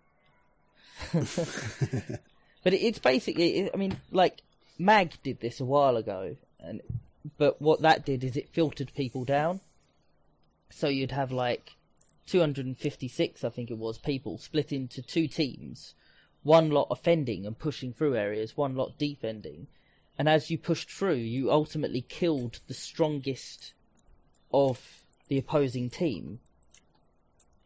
But 2.63 2.75
it's 2.75 2.99
basically, 2.99 3.73
I 3.73 3.77
mean, 3.77 3.97
like 4.11 4.43
Mag 4.79 5.15
did 5.23 5.41
this 5.41 5.61
a 5.61 5.65
while 5.65 5.97
ago, 5.97 6.37
and 6.61 6.81
but 7.37 7.61
what 7.61 7.83
that 7.83 8.05
did 8.05 8.23
is 8.25 8.37
it 8.37 8.49
filtered 8.49 8.93
people 8.95 9.25
down. 9.25 9.61
So 10.71 10.89
you'd 10.89 11.11
have 11.11 11.33
like 11.33 11.73
256, 12.27 13.45
I 13.45 13.49
think 13.51 13.71
it 13.71 13.79
was, 13.79 13.99
people 13.99 14.39
split 14.39 14.73
into 14.73 15.03
two 15.03 15.27
teams, 15.27 15.95
one 16.43 16.71
lot 16.71 16.87
offending 16.91 17.47
and 17.47 17.59
pushing 17.59 17.93
through 17.93 18.17
areas, 18.17 18.57
one 18.57 18.75
lot 18.75 18.97
defending, 18.97 19.67
and 20.19 20.29
as 20.29 20.51
you 20.51 20.57
pushed 20.57 20.91
through, 20.91 21.15
you 21.15 21.51
ultimately 21.51 22.01
killed 22.01 22.61
the 22.69 22.75
strongest 22.75 23.75
of 24.53 25.02
the 25.33 25.39
opposing 25.39 25.89
team 25.89 26.41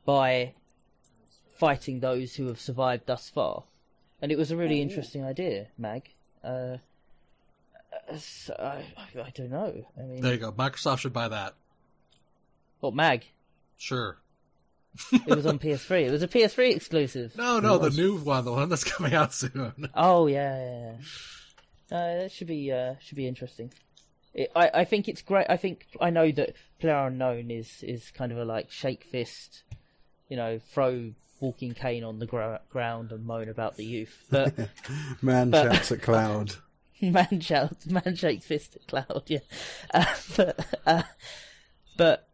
by 0.05 0.55
fighting 1.59 1.99
those 1.99 2.37
who 2.37 2.47
have 2.47 2.61
survived 2.61 3.07
thus 3.07 3.29
far 3.29 3.65
and 4.23 4.31
it 4.31 4.39
was 4.39 4.53
a 4.53 4.57
really 4.57 4.81
interesting 4.81 5.25
idea, 5.25 5.67
Mag. 5.77 6.11
Uh, 6.45 6.77
uh, 7.93 8.17
so 8.19 8.55
I, 8.57 8.85
I 9.21 9.31
don't 9.35 9.51
know. 9.51 9.85
I 9.99 10.03
mean, 10.03 10.21
There 10.21 10.33
you 10.35 10.39
go. 10.39 10.53
Microsoft 10.53 11.01
should 11.01 11.13
buy 11.13 11.27
that. 11.29 11.55
what 12.79 12.95
Mag? 12.95 13.25
Sure. 13.77 14.19
It 15.13 15.35
was 15.35 15.45
on 15.45 15.59
PS3. 15.65 16.07
It 16.07 16.11
was 16.13 16.23
a 16.23 16.29
PS3 16.29 16.75
exclusive. 16.75 17.37
No, 17.37 17.59
no, 17.59 17.79
the 17.79 17.91
new 17.91 18.17
one, 18.17 18.45
the 18.45 18.53
one 18.53 18.69
that's 18.69 18.85
coming 18.93 19.13
out 19.13 19.35
soon. 19.35 19.91
Oh 19.95 20.29
yeah, 20.29 20.57
yeah. 20.57 20.93
yeah. 21.91 21.97
Uh, 21.97 22.23
that 22.23 22.33
should 22.33 22.47
be 22.47 22.73
uh, 22.73 22.95
should 23.01 23.17
be 23.17 23.27
interesting. 23.27 23.73
It, 24.37 24.53
I 24.55 24.71
I 24.83 24.85
think 24.85 25.09
it's 25.09 25.23
great. 25.23 25.47
I 25.49 25.57
think 25.57 25.87
I 26.01 26.11
know 26.11 26.31
that 26.31 26.55
Player 26.79 27.07
Unknown 27.09 27.51
is 27.51 27.83
is 27.83 28.13
kind 28.13 28.31
of 28.31 28.39
a 28.39 28.45
like 28.45 28.71
shake 28.71 29.03
fist, 29.03 29.65
you 30.29 30.37
know, 30.37 30.61
throw 30.61 31.13
walking 31.41 31.75
cane 31.75 32.05
on 32.05 32.19
the 32.19 32.27
gra- 32.27 32.61
ground 32.71 33.13
and 33.13 33.25
moan 33.27 33.49
about 33.49 33.77
the 33.77 33.85
youth, 33.85 34.27
but. 34.31 34.55
Man 35.23 35.51
But- 35.51 35.73
shouts 35.75 35.93
at 35.93 36.03
cloud. 36.03 36.55
man 37.03 37.41
shouts, 37.41 37.87
man 37.87 38.15
shakes 38.17 38.47
fist 38.47 38.77
at 38.77 38.87
cloud. 38.87 39.25
Yeah, 39.27 39.41
uh, 39.93 40.15
but 40.37 40.67
uh, 40.87 41.03
but 41.99 42.29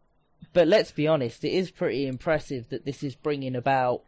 but 0.53 0.67
let's 0.69 0.91
be 0.91 1.05
honest, 1.07 1.43
it 1.43 1.51
is 1.51 1.69
pretty 1.71 2.07
impressive 2.07 2.69
that 2.69 2.85
this 2.85 3.03
is 3.03 3.13
bringing 3.15 3.55
about 3.57 4.03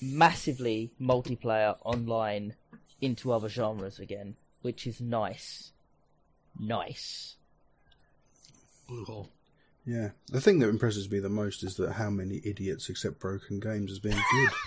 massively 0.00 0.92
multiplayer 1.00 1.76
online 1.84 2.54
into 3.00 3.32
other 3.32 3.48
genres 3.48 3.98
again, 3.98 4.36
which 4.62 4.86
is 4.86 5.00
nice. 5.00 5.72
Nice. 6.58 7.36
Blue 8.88 9.04
hole. 9.04 9.28
Yeah. 9.84 10.10
The 10.28 10.40
thing 10.40 10.58
that 10.60 10.68
impresses 10.68 11.10
me 11.10 11.18
the 11.20 11.28
most 11.28 11.62
is 11.62 11.76
that 11.76 11.92
how 11.92 12.10
many 12.10 12.40
idiots 12.44 12.88
accept 12.88 13.18
broken 13.20 13.60
games 13.60 13.92
as 13.92 13.98
being 13.98 14.16
good. 14.16 14.50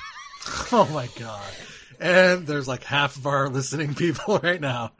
Oh 0.72 0.90
my 0.94 1.08
god. 1.20 1.52
And 2.00 2.48
there's 2.48 2.68
like 2.68 2.84
half 2.86 3.18
of 3.18 3.28
our 3.28 3.50
listening 3.50 3.94
people 3.94 4.40
right 4.44 4.60
now. 4.62 4.94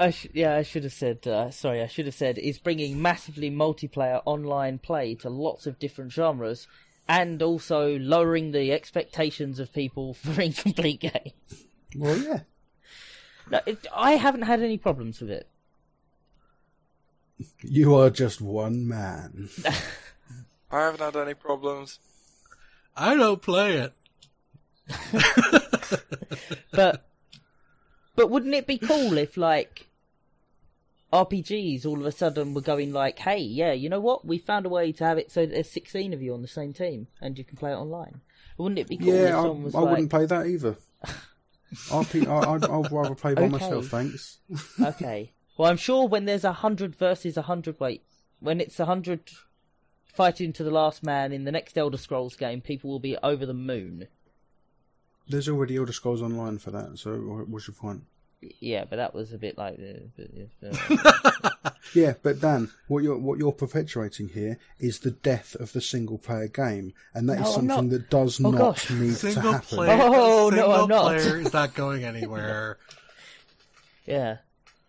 I 0.00 0.10
sh- 0.10 0.28
yeah, 0.32 0.56
I 0.56 0.62
should 0.62 0.84
have 0.84 0.92
said. 0.92 1.26
Uh, 1.26 1.50
sorry, 1.50 1.82
I 1.82 1.86
should 1.86 2.06
have 2.06 2.14
said 2.14 2.38
is 2.38 2.58
bringing 2.58 3.00
massively 3.00 3.50
multiplayer 3.50 4.22
online 4.24 4.78
play 4.78 5.14
to 5.16 5.28
lots 5.28 5.66
of 5.66 5.78
different 5.78 6.12
genres, 6.12 6.66
and 7.06 7.42
also 7.42 7.98
lowering 7.98 8.52
the 8.52 8.72
expectations 8.72 9.58
of 9.60 9.72
people 9.72 10.14
for 10.14 10.40
incomplete 10.40 11.00
games. 11.00 11.64
well, 11.94 12.16
yeah. 12.16 12.40
No, 13.50 13.60
it, 13.66 13.86
I 13.94 14.12
haven't 14.12 14.42
had 14.42 14.62
any 14.62 14.78
problems 14.78 15.20
with 15.20 15.30
it. 15.30 15.46
You 17.62 17.94
are 17.94 18.10
just 18.10 18.40
one 18.40 18.86
man. 18.88 19.48
I 20.70 20.80
haven't 20.80 21.00
had 21.00 21.16
any 21.16 21.34
problems. 21.34 21.98
I 22.96 23.14
don't 23.16 23.40
play 23.42 23.76
it. 23.78 23.92
But 26.72 27.08
but 28.14 28.30
wouldn't 28.30 28.54
it 28.54 28.66
be 28.66 28.78
cool 28.78 29.16
if 29.18 29.36
like 29.36 29.88
RPGs 31.12 31.86
all 31.86 31.98
of 32.00 32.06
a 32.06 32.12
sudden 32.12 32.52
were 32.54 32.60
going 32.60 32.92
like, 32.92 33.18
hey, 33.20 33.38
yeah, 33.38 33.72
you 33.72 33.88
know 33.88 34.00
what? 34.00 34.24
We 34.26 34.38
found 34.38 34.66
a 34.66 34.68
way 34.68 34.92
to 34.92 35.04
have 35.04 35.18
it 35.18 35.30
so 35.32 35.40
that 35.46 35.52
there's 35.52 35.70
16 35.70 36.12
of 36.12 36.22
you 36.22 36.34
on 36.34 36.42
the 36.42 36.48
same 36.48 36.72
team 36.72 37.06
and 37.20 37.38
you 37.38 37.44
can 37.44 37.56
play 37.56 37.72
it 37.72 37.76
online. 37.76 38.20
Wouldn't 38.58 38.78
it 38.78 38.88
be 38.88 38.98
cool 38.98 39.08
if 39.14 39.14
Yeah, 39.30 39.40
I, 39.40 39.46
was 39.48 39.74
I 39.74 39.80
like, 39.80 39.90
wouldn't 39.90 40.10
play 40.10 40.26
that 40.26 40.46
either. 40.46 40.76
RP, 41.88 42.26
I, 42.26 42.54
I'd, 42.54 42.64
I'd 42.64 42.92
rather 42.92 43.14
play 43.14 43.34
by 43.34 43.42
Okay. 43.42 43.50
myself, 43.52 43.86
thanks. 43.86 44.38
okay. 44.80 45.32
Well, 45.58 45.70
I'm 45.70 45.76
sure 45.76 46.06
when 46.08 46.24
there's 46.24 46.44
a 46.44 46.52
hundred 46.54 46.94
versus 46.96 47.36
a 47.36 47.42
hundred, 47.42 47.78
wait, 47.80 48.02
when 48.40 48.60
it's 48.60 48.78
a 48.80 48.86
hundred 48.86 49.20
fighting 50.06 50.52
to 50.54 50.64
the 50.64 50.70
last 50.70 51.02
man 51.02 51.32
in 51.32 51.44
the 51.44 51.52
next 51.52 51.76
Elder 51.76 51.98
Scrolls 51.98 52.36
game, 52.36 52.60
people 52.62 52.88
will 52.88 53.00
be 53.00 53.16
over 53.22 53.44
the 53.44 53.52
moon. 53.52 54.06
There's 55.28 55.48
already 55.48 55.76
Elder 55.76 55.92
Scrolls 55.92 56.22
Online 56.22 56.58
for 56.58 56.70
that, 56.70 56.98
so 56.98 57.16
what's 57.48 57.66
your 57.68 57.74
point? 57.74 58.04
Yeah, 58.60 58.84
but 58.88 58.96
that 58.96 59.14
was 59.14 59.32
a 59.32 59.38
bit 59.38 59.58
like 59.58 59.78
uh, 60.62 60.70
Yeah, 61.94 62.14
but 62.22 62.40
Dan, 62.40 62.70
what 62.86 63.02
you're 63.02 63.18
what 63.18 63.38
you're 63.40 63.50
perpetuating 63.50 64.28
here 64.28 64.58
is 64.78 65.00
the 65.00 65.10
death 65.10 65.56
of 65.56 65.72
the 65.72 65.80
single 65.80 66.18
player 66.18 66.46
game, 66.46 66.94
and 67.14 67.28
that 67.28 67.34
is 67.34 67.40
No, 67.40 67.46
I'm 67.46 67.52
something 67.68 67.74
not. 67.88 67.90
that 67.90 68.10
does 68.10 68.40
Oh, 68.44 68.50
not 68.52 68.58
gosh. 68.58 68.90
need 68.90 69.16
to 69.16 69.40
happen. 69.40 69.60
player. 69.62 69.98
Oh, 70.00 70.50
no, 70.50 70.56
single 70.56 70.72
I'm 70.72 70.88
not. 70.88 71.04
player 71.18 71.40
is 71.40 71.52
not 71.52 71.74
going 71.82 72.04
anywhere. 72.04 72.78
yeah, 74.06 74.36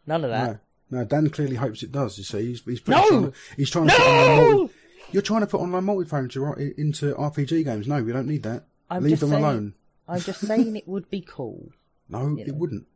none 0.08 0.24
of 0.24 0.30
that. 0.32 0.62
No, 0.92 1.00
no, 1.00 1.06
Dan 1.06 1.30
clearly 1.30 1.56
hopes 1.56 1.84
it 1.84 1.92
does. 1.92 2.18
You 2.18 2.24
see, 2.24 2.46
he's 2.48 2.64
he's, 2.64 2.80
putting- 2.80 3.02
No! 3.02 3.10
trying 3.10 3.32
to, 3.32 3.34
he's 3.58 3.70
trying 3.70 3.88
to 3.88 3.96
put 3.96 4.02
online 4.06 4.38
No! 4.38 4.52
multi, 4.58 4.74
You're 5.12 5.22
trying 5.22 5.42
to 5.42 5.48
put 5.48 5.60
online 5.62 5.84
multiplayer 5.86 6.24
into, 6.24 6.46
uh, 6.46 6.54
into 6.78 7.14
RPG 7.16 7.64
games. 7.64 7.88
No, 7.88 8.02
we 8.04 8.12
don't 8.12 8.28
need 8.28 8.44
that. 8.44 8.64
I'm 8.90 9.04
Leave 9.04 9.20
them 9.20 9.30
saying- 9.30 9.44
alone. 9.44 9.74
I'm 10.08 10.20
just 10.22 10.42
saying 10.48 10.76
it 10.76 10.88
would 10.88 11.10
be 11.10 11.22
cool. 11.22 11.70
No, 12.10 12.30
You 12.30 12.38
it 12.40 12.48
know. 12.48 12.54
wouldn't. 12.56 12.88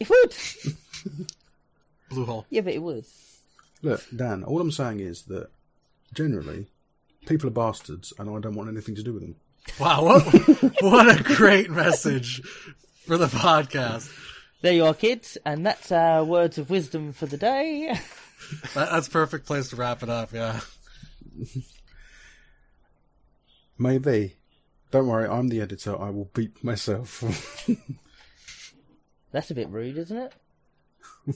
It 0.00 0.08
would. 0.08 0.34
Blue 2.10 2.24
hole. 2.26 2.46
yeah, 2.50 2.60
but 2.62 2.72
it 2.74 2.82
would. 2.82 3.04
Look, 3.82 4.02
Dan, 4.14 4.44
all 4.44 4.60
I'm 4.60 4.70
saying 4.70 5.00
is 5.00 5.22
that 5.24 5.48
generally, 6.14 6.66
people 7.26 7.48
are 7.48 7.52
bastards, 7.52 8.12
and 8.18 8.30
I 8.30 8.38
don't 8.40 8.54
want 8.54 8.68
anything 8.70 8.94
to 8.94 9.02
do 9.02 9.12
with 9.12 9.22
them. 9.22 9.36
Wow, 9.80 10.04
what, 10.04 10.22
what 10.82 11.20
a 11.20 11.22
great 11.22 11.70
message 11.70 12.40
for 13.06 13.16
the 13.18 13.26
podcast. 13.26 14.10
There 14.64 14.72
you 14.72 14.86
are, 14.86 14.94
kids, 14.94 15.36
and 15.44 15.66
that's 15.66 15.92
our 15.92 16.24
words 16.24 16.56
of 16.56 16.70
wisdom 16.70 17.12
for 17.12 17.26
the 17.26 17.36
day. 17.36 17.94
That, 18.74 18.90
that's 18.90 19.08
a 19.08 19.10
perfect 19.10 19.46
place 19.46 19.70
to 19.70 19.76
wrap 19.76 20.02
it 20.02 20.08
up, 20.10 20.32
yeah. 20.32 20.60
Maybe. 23.78 24.36
Don't 24.90 25.06
worry, 25.06 25.26
I'm 25.28 25.48
the 25.48 25.62
editor. 25.62 25.98
I 25.98 26.10
will 26.10 26.30
beep 26.34 26.62
myself. 26.62 27.24
That's 29.32 29.50
a 29.50 29.54
bit 29.54 29.70
rude, 29.70 29.96
isn't 29.96 30.30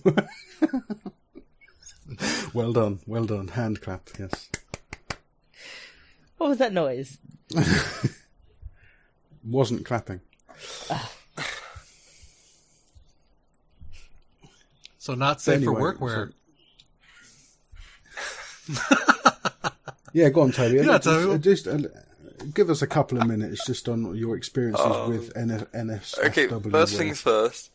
it? 0.03 0.29
well 2.55 2.75
done, 2.75 3.01
well 3.07 3.25
done. 3.25 3.49
Hand 3.49 3.81
clap, 3.81 4.11
yes. 4.19 4.51
What 6.37 6.51
was 6.51 6.59
that 6.59 6.75
noise? 6.75 7.17
Wasn't 9.45 9.87
clapping. 9.87 10.21
Ah. 10.91 11.11
So 15.09 15.15
not 15.15 15.41
safe 15.41 15.57
Anyway, 15.57 15.81
for 15.81 15.95
workwear. 15.95 16.33
Yeah, 20.13 20.29
go 20.29 20.43
on, 20.43 20.53
Toby. 20.53 20.77
Yeah, 20.77 20.85
just, 20.99 21.05
Toby. 21.05 21.39
just, 21.39 21.67
uh, 21.67 21.79
give 22.53 22.69
us 22.69 22.83
a 22.83 22.87
couple 22.87 23.19
of 23.19 23.27
minutes 23.27 23.65
just 23.67 23.89
on 23.89 24.15
your 24.17 24.37
experiences 24.37 24.85
Oh. 24.87 25.09
with 25.09 25.33
NF, 25.35 25.67
NSFW. 25.73 26.53
Okay, 26.53 26.71
first 26.71 26.97
things 26.99 27.21
first. 27.23 27.71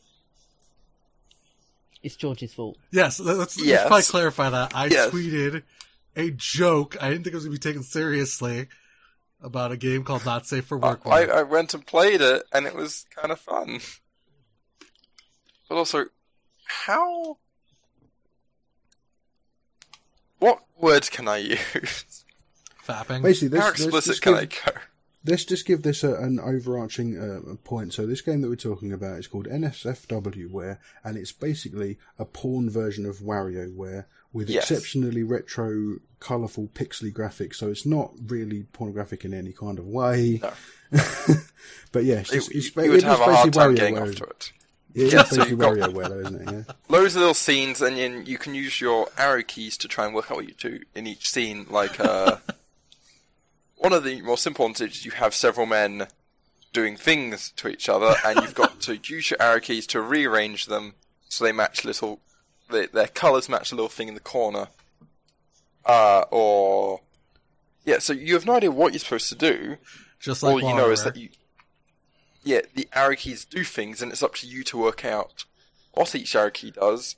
It's 2.04 2.16
George's 2.16 2.54
fault. 2.54 2.78
Yes, 2.92 3.20
let- 3.20 3.38
let's, 3.38 3.58
let's 3.58 3.68
Yes. 3.68 3.88
probably 3.88 4.04
clarify 4.04 4.50
that. 4.52 4.76
I 4.76 4.86
Yes. 4.88 5.10
tweeted 5.12 5.64
a 6.16 6.30
joke. 6.32 6.98
I 7.02 7.10
didn't 7.10 7.24
think 7.24 7.34
it 7.34 7.38
was 7.38 7.46
going 7.46 7.56
to 7.58 7.60
be 7.60 7.72
taken 7.72 7.82
seriously 7.84 8.68
about 9.42 9.72
a 9.72 9.78
game 9.78 10.04
called 10.04 10.24
Not 10.26 10.46
Safe 10.46 10.66
for 10.66 10.78
Work. 10.78 11.02
I, 11.08 11.26
I 11.26 11.42
went 11.44 11.74
and 11.74 11.84
played 11.86 12.22
it, 12.22 12.44
and 12.52 12.68
it 12.68 12.76
was 12.76 13.08
kind 13.16 13.32
of 13.32 13.40
fun. 13.40 13.80
But 15.70 15.76
also, 15.76 16.06
how? 16.86 17.38
What 20.40 20.60
words 20.78 21.10
can 21.10 21.28
I 21.28 21.38
use? 21.38 22.26
Fapping. 22.88 23.22
Basically, 23.24 23.58
how 23.58 23.68
let's, 23.68 23.80
let's, 23.80 24.08
explicit 24.08 24.12
just 24.12 24.22
can 24.22 24.34
give, 24.34 24.42
I 24.66 24.72
go? 24.72 24.80
let's 25.26 25.46
just 25.46 25.66
give 25.66 25.84
this 25.84 26.04
a, 26.04 26.16
an 26.16 26.40
overarching 26.40 27.18
uh, 27.18 27.56
point. 27.64 27.94
So 27.94 28.06
this 28.06 28.22
game 28.22 28.42
that 28.42 28.50
we're 28.50 28.56
talking 28.56 28.92
about 28.92 29.20
is 29.20 29.28
called 29.28 29.48
NSFW 29.48 30.52
Ware, 30.52 30.80
and 31.04 31.18
it's 31.18 31.32
basically 31.32 31.98
a 32.20 32.26
porn 32.26 32.70
version 32.70 33.06
of 33.06 33.20
WarioWare 33.20 34.06
with 34.34 34.50
Yes. 34.50 34.70
exceptionally 34.70 35.24
retro, 35.24 35.98
colourful, 36.20 36.70
pixely 36.74 37.14
graphics. 37.14 37.56
So 37.56 37.70
it's 37.70 37.86
not 37.86 38.12
really 38.28 38.64
pornographic 38.74 39.24
in 39.24 39.34
any 39.34 39.54
kind 39.54 39.80
of 39.80 39.86
way. 39.88 40.42
No. 40.42 40.52
but 41.94 42.04
yeah, 42.04 42.16
it's, 42.20 42.32
You, 42.32 42.40
just, 42.40 42.52
it's, 42.52 42.76
you 42.76 42.82
it 42.84 42.90
would 42.90 42.98
is 42.98 43.04
have 43.04 43.22
a 43.22 43.36
hard 43.36 43.54
time 43.54 43.76
getting 43.76 43.96
WarioWare. 43.96 44.10
off 44.10 44.16
to 44.16 44.24
it. 44.26 44.52
It 44.94 45.12
Yeah, 45.14 45.24
so 45.24 45.46
you've 45.46 45.60
got- 45.60 45.78
isn't 45.78 46.48
it? 46.50 46.52
Yeah. 46.68 46.74
Loads 46.90 47.16
of 47.16 47.22
little 47.22 47.34
scenes, 47.34 47.82
and 47.82 47.98
then 47.98 48.26
you 48.26 48.38
can 48.38 48.54
use 48.54 48.80
your 48.80 49.08
arrow 49.18 49.42
keys 49.44 49.78
to 49.78 49.88
try 49.88 50.06
and 50.06 50.14
work 50.14 50.30
out 50.32 50.38
what 50.38 50.48
you 50.48 50.54
do 50.54 50.82
in 50.94 51.08
each 51.08 51.30
scene. 51.30 51.66
Like, 51.70 52.00
uh, 52.00 52.38
one 53.78 53.94
of 53.94 54.04
the 54.04 54.22
more 54.22 54.38
simple 54.38 54.66
ones 54.66 54.82
is 54.82 55.06
you 55.06 55.12
have 55.12 55.34
several 55.34 55.66
men 55.66 56.08
doing 56.74 56.96
things 56.96 57.52
to 57.58 57.68
each 57.68 57.90
other, 57.90 58.16
and 58.26 58.40
you've 58.42 58.56
got 58.56 58.82
to 58.82 58.98
use 59.04 59.32
your 59.32 59.42
arrow 59.42 59.60
keys 59.60 59.88
to 59.88 60.02
rearrange 60.02 60.68
them 60.68 60.94
so 61.28 61.44
they 61.44 61.52
match 61.52 61.84
little, 61.84 62.20
they, 62.70 62.86
their 62.88 63.08
colours 63.08 63.50
match 63.50 63.72
a 63.72 63.76
little 63.76 63.90
thing 63.90 64.08
in 64.08 64.14
the 64.14 64.20
corner. 64.20 64.68
Uh, 65.86 66.24
or 66.32 67.02
yeah, 67.86 68.00
so 68.00 68.14
you 68.14 68.36
have 68.36 68.46
no 68.46 68.54
idea 68.54 68.72
what 68.72 68.94
you're 68.94 69.00
supposed 69.00 69.30
to 69.30 69.36
do. 69.36 69.78
Just 70.20 70.44
like 70.44 70.64
All 70.64 70.70
you 70.70 70.76
know 70.76 70.90
is 70.92 71.04
that 71.04 71.18
you, 71.18 71.30
yeah, 72.44 72.62
the 72.76 72.88
arrow 72.94 73.16
keys 73.16 73.46
do 73.46 73.64
things, 73.64 74.02
and 74.02 74.12
it's 74.12 74.24
up 74.24 74.36
to 74.36 74.48
you 74.48 74.64
to 74.66 74.78
work 74.78 75.04
out 75.06 75.46
what 75.94 76.14
each 76.16 76.36
arrow 76.36 76.50
key 76.52 76.72
does, 76.72 77.16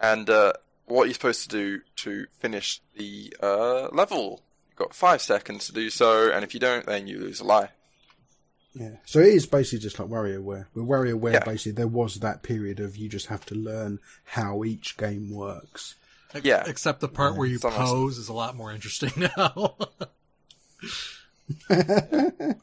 and 0.00 0.28
uh, 0.30 0.52
what 0.86 1.04
you're 1.04 1.14
supposed 1.14 1.42
to 1.42 1.48
do 1.48 1.80
to 1.96 2.26
finish 2.38 2.80
the 2.96 3.34
uh, 3.42 3.88
level. 3.92 4.42
You've 4.68 4.76
got 4.78 4.94
five 4.94 5.20
seconds 5.22 5.66
to 5.66 5.72
do 5.72 5.90
so, 5.90 6.30
and 6.30 6.44
if 6.44 6.54
you 6.54 6.60
don't, 6.60 6.86
then 6.86 7.06
you 7.06 7.18
lose 7.18 7.40
a 7.40 7.44
life. 7.44 7.70
Yeah. 8.74 8.96
So 9.06 9.20
it 9.20 9.28
is 9.28 9.46
basically 9.46 9.78
just 9.78 9.98
like 9.98 10.08
WarioWare. 10.08 10.66
With 10.74 10.84
WarioWare, 10.84 11.32
Yeah. 11.32 11.44
basically, 11.44 11.72
there 11.72 11.86
was 11.88 12.16
that 12.16 12.42
period 12.42 12.78
of 12.78 12.94
you 12.96 13.08
just 13.08 13.26
have 13.28 13.46
to 13.46 13.54
learn 13.54 14.00
how 14.24 14.64
each 14.64 14.96
game 14.98 15.30
works. 15.30 15.94
Yeah. 16.42 16.62
Except 16.66 17.00
the 17.00 17.08
part 17.08 17.36
where 17.36 17.46
you 17.48 17.54
It's 17.56 17.64
almost- 17.64 17.80
pose 17.92 18.18
is 18.18 18.28
a 18.28 18.34
lot 18.34 18.54
more 18.54 18.70
interesting 18.72 19.12
now. 19.36 19.76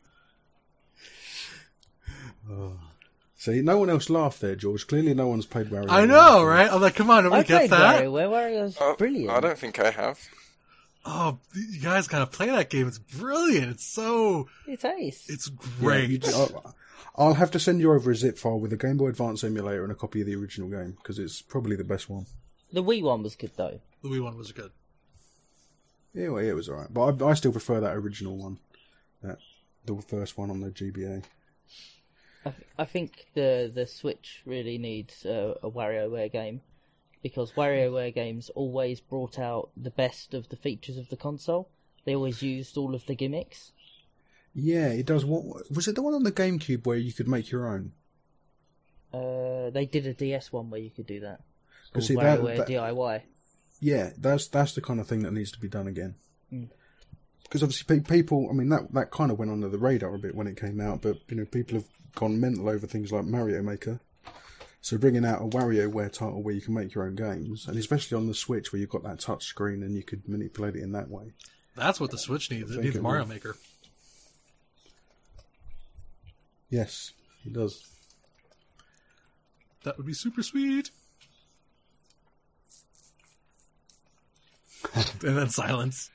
See, 3.36 3.62
no 3.62 3.77
one 3.77 3.89
else 3.89 4.10
laughed 4.10 4.39
there, 4.41 4.56
George. 4.56 4.88
Clearly, 4.88 5.13
no 5.13 5.27
one's 5.27 5.45
played 5.45 5.67
Wario. 5.67 5.89
I 5.89 6.06
know, 6.06 6.43
right? 6.45 6.71
I'm 6.71 6.82
like, 6.82 6.95
come 6.95 7.10
on, 7.10 7.19
I 7.19 7.29
nobody 7.29 7.43
played 7.45 7.69
gets 7.69 7.71
that. 7.71 8.03
WarioWare. 8.03 8.29
WarioWare's 8.29 8.77
Oh, 8.79 8.95
brilliant. 8.97 9.29
I 9.32 9.39
don't 9.41 9.58
think 9.58 9.79
I 9.79 9.91
have. 9.91 10.19
Oh, 11.06 11.39
you 11.53 11.82
guys 11.82 12.08
gotta 12.08 12.27
play 12.27 12.45
that 12.47 12.69
game. 12.69 12.88
It's 12.88 12.99
brilliant. 12.99 13.71
It's 13.71 13.86
so, 13.86 14.47
It's 14.65 14.86
ace. 14.86 15.29
it's 15.29 15.49
Yeah, 15.49 15.58
great. 15.82 16.10
you 16.10 16.19
I'll, 16.34 16.75
I'll 17.17 17.34
have 17.34 17.51
to 17.51 17.60
send 17.60 17.82
you 17.82 17.91
over 17.91 18.12
a 18.12 18.15
zip 18.15 18.38
file 18.38 18.60
with 18.60 18.71
a 18.71 18.77
Game 18.77 18.95
Boy 18.95 19.10
Advance 19.10 19.43
emulator 19.43 19.84
and 19.84 19.91
a 19.91 19.95
copy 19.95 20.21
of 20.21 20.27
the 20.27 20.36
original 20.36 20.69
game 20.69 20.91
because 20.91 21.19
it's 21.19 21.41
probably 21.41 21.75
the 21.75 21.84
best 21.84 22.10
one. 22.10 22.25
The 22.71 22.82
Wii 22.82 23.03
one 23.03 23.21
was 23.23 23.36
good 23.36 23.51
though. 23.58 23.82
the 24.01 24.08
Wii 24.10 24.23
one 24.23 24.38
was 24.38 24.53
good. 24.53 24.71
Yeah, 26.13 26.29
well, 26.29 26.41
yeah, 26.41 26.51
it 26.51 26.56
was 26.56 26.69
alright, 26.69 26.93
but 26.93 27.21
I, 27.21 27.32
I 27.32 27.34
still 27.34 27.51
prefer 27.51 27.82
that 27.82 27.95
original 27.97 28.38
one, 28.38 28.60
that 29.23 29.38
the 29.86 29.99
first 30.01 30.38
one 30.38 30.49
on 30.51 30.62
the 30.62 30.69
GBA. 30.69 31.23
I, 32.45 32.53
I 32.79 32.86
think 32.86 33.27
the 33.34 33.71
the 33.73 33.88
Switch 33.88 34.41
really 34.45 34.77
needs 34.77 35.25
a, 35.25 35.56
a 35.63 35.69
WarioWare 35.69 36.32
game 36.32 36.62
because 37.21 37.53
WarioWare 37.53 38.13
games 38.13 38.49
always 38.56 38.99
brought 38.99 39.39
out 39.39 39.69
the 39.77 39.91
best 39.91 40.34
of 40.34 40.49
the 40.49 40.58
features 40.58 40.97
of 40.97 41.10
the 41.10 41.15
console. 41.17 41.69
They 42.06 42.15
always 42.15 42.41
used 42.41 42.77
all 42.77 42.93
of 42.93 43.06
the 43.06 43.15
gimmicks. 43.15 43.71
Yeah, 44.53 44.88
it 44.88 45.06
does. 45.06 45.25
What 45.25 45.71
was 45.71 45.88
it? 45.88 45.95
The 45.95 46.01
one 46.01 46.13
on 46.13 46.23
the 46.23 46.32
GameCube 46.32 46.86
where 46.86 46.97
you 46.97 47.13
could 47.13 47.27
make 47.27 47.49
your 47.49 47.67
own? 47.67 47.93
Uh, 49.13 49.69
they 49.69 49.86
did 49.86 50.06
a 50.08 50.13
DS 50.13 50.51
one 50.51 50.69
where 50.69 50.82
you 50.82 50.89
could 50.89 51.08
do 51.08 51.19
that. 51.21 51.41
See, 51.99 52.15
that- 52.15 52.39
WarioWare 52.39 52.58
that- 52.58 52.67
DIY. 52.67 53.21
Yeah, 53.79 54.12
that's 54.17 54.47
that's 54.47 54.73
the 54.75 54.82
kind 54.82 54.99
of 55.01 55.08
thing 55.08 55.23
that 55.23 55.34
needs 55.34 55.51
to 55.51 55.60
be 55.60 55.67
done 55.67 55.88
again. 55.88 56.15
Mm. 56.51 56.69
Because 57.43 57.63
obviously, 57.63 57.99
pe- 57.99 58.17
people. 58.17 58.47
I 58.49 58.53
mean, 58.53 58.69
that 58.69 58.93
that 58.93 59.12
kind 59.12 59.32
of 59.32 59.38
went 59.38 59.51
under 59.51 59.69
the 59.69 59.77
radar 59.77 60.15
a 60.15 60.19
bit 60.19 60.36
when 60.36 60.47
it 60.47 60.60
came 60.60 60.79
out, 60.79 61.01
but 61.01 61.17
you 61.27 61.38
know, 61.38 61.45
people 61.45 61.75
have 61.77 61.88
gone 62.15 62.39
mental 62.39 62.69
over 62.69 62.88
things 62.88 63.12
like 63.12 63.25
Mario 63.25 63.62
Maker. 63.62 63.99
So 64.82 64.97
bringing 64.97 65.23
out 65.23 65.41
a 65.41 65.45
WarioWare 65.45 66.12
title 66.12 66.43
where 66.43 66.53
you 66.53 66.60
can 66.60 66.73
make 66.73 66.93
your 66.93 67.06
own 67.06 67.15
games, 67.15 67.67
and 67.67 67.77
especially 67.77 68.17
on 68.17 68.27
the 68.27 68.34
Switch 68.34 68.73
where 68.73 68.82
you've 68.82 68.89
got 68.89 69.03
that 69.03 69.19
touch 69.19 69.45
screen 69.45 69.82
and 69.82 69.95
you 69.95 70.03
could 70.03 70.27
manipulate 70.27 70.75
it 70.75 70.84
in 70.84 70.91
that 70.91 71.10
way. 71.10 71.32
That's 71.75 72.01
what 72.01 72.12
the 72.12 72.17
Switch 72.17 72.51
needs. 72.51 72.75
It 72.75 72.82
needs 72.82 72.95
it 72.97 73.01
Mario 73.01 73.21
will. 73.21 73.29
Maker. 73.29 73.56
Yes, 76.69 77.13
it 77.45 77.53
does. 77.53 77.88
That 79.84 79.97
would 79.97 80.06
be 80.06 80.13
super 80.13 80.43
sweet. 80.43 80.91
and 84.95 85.38
then 85.38 85.49
silence. 85.49 86.10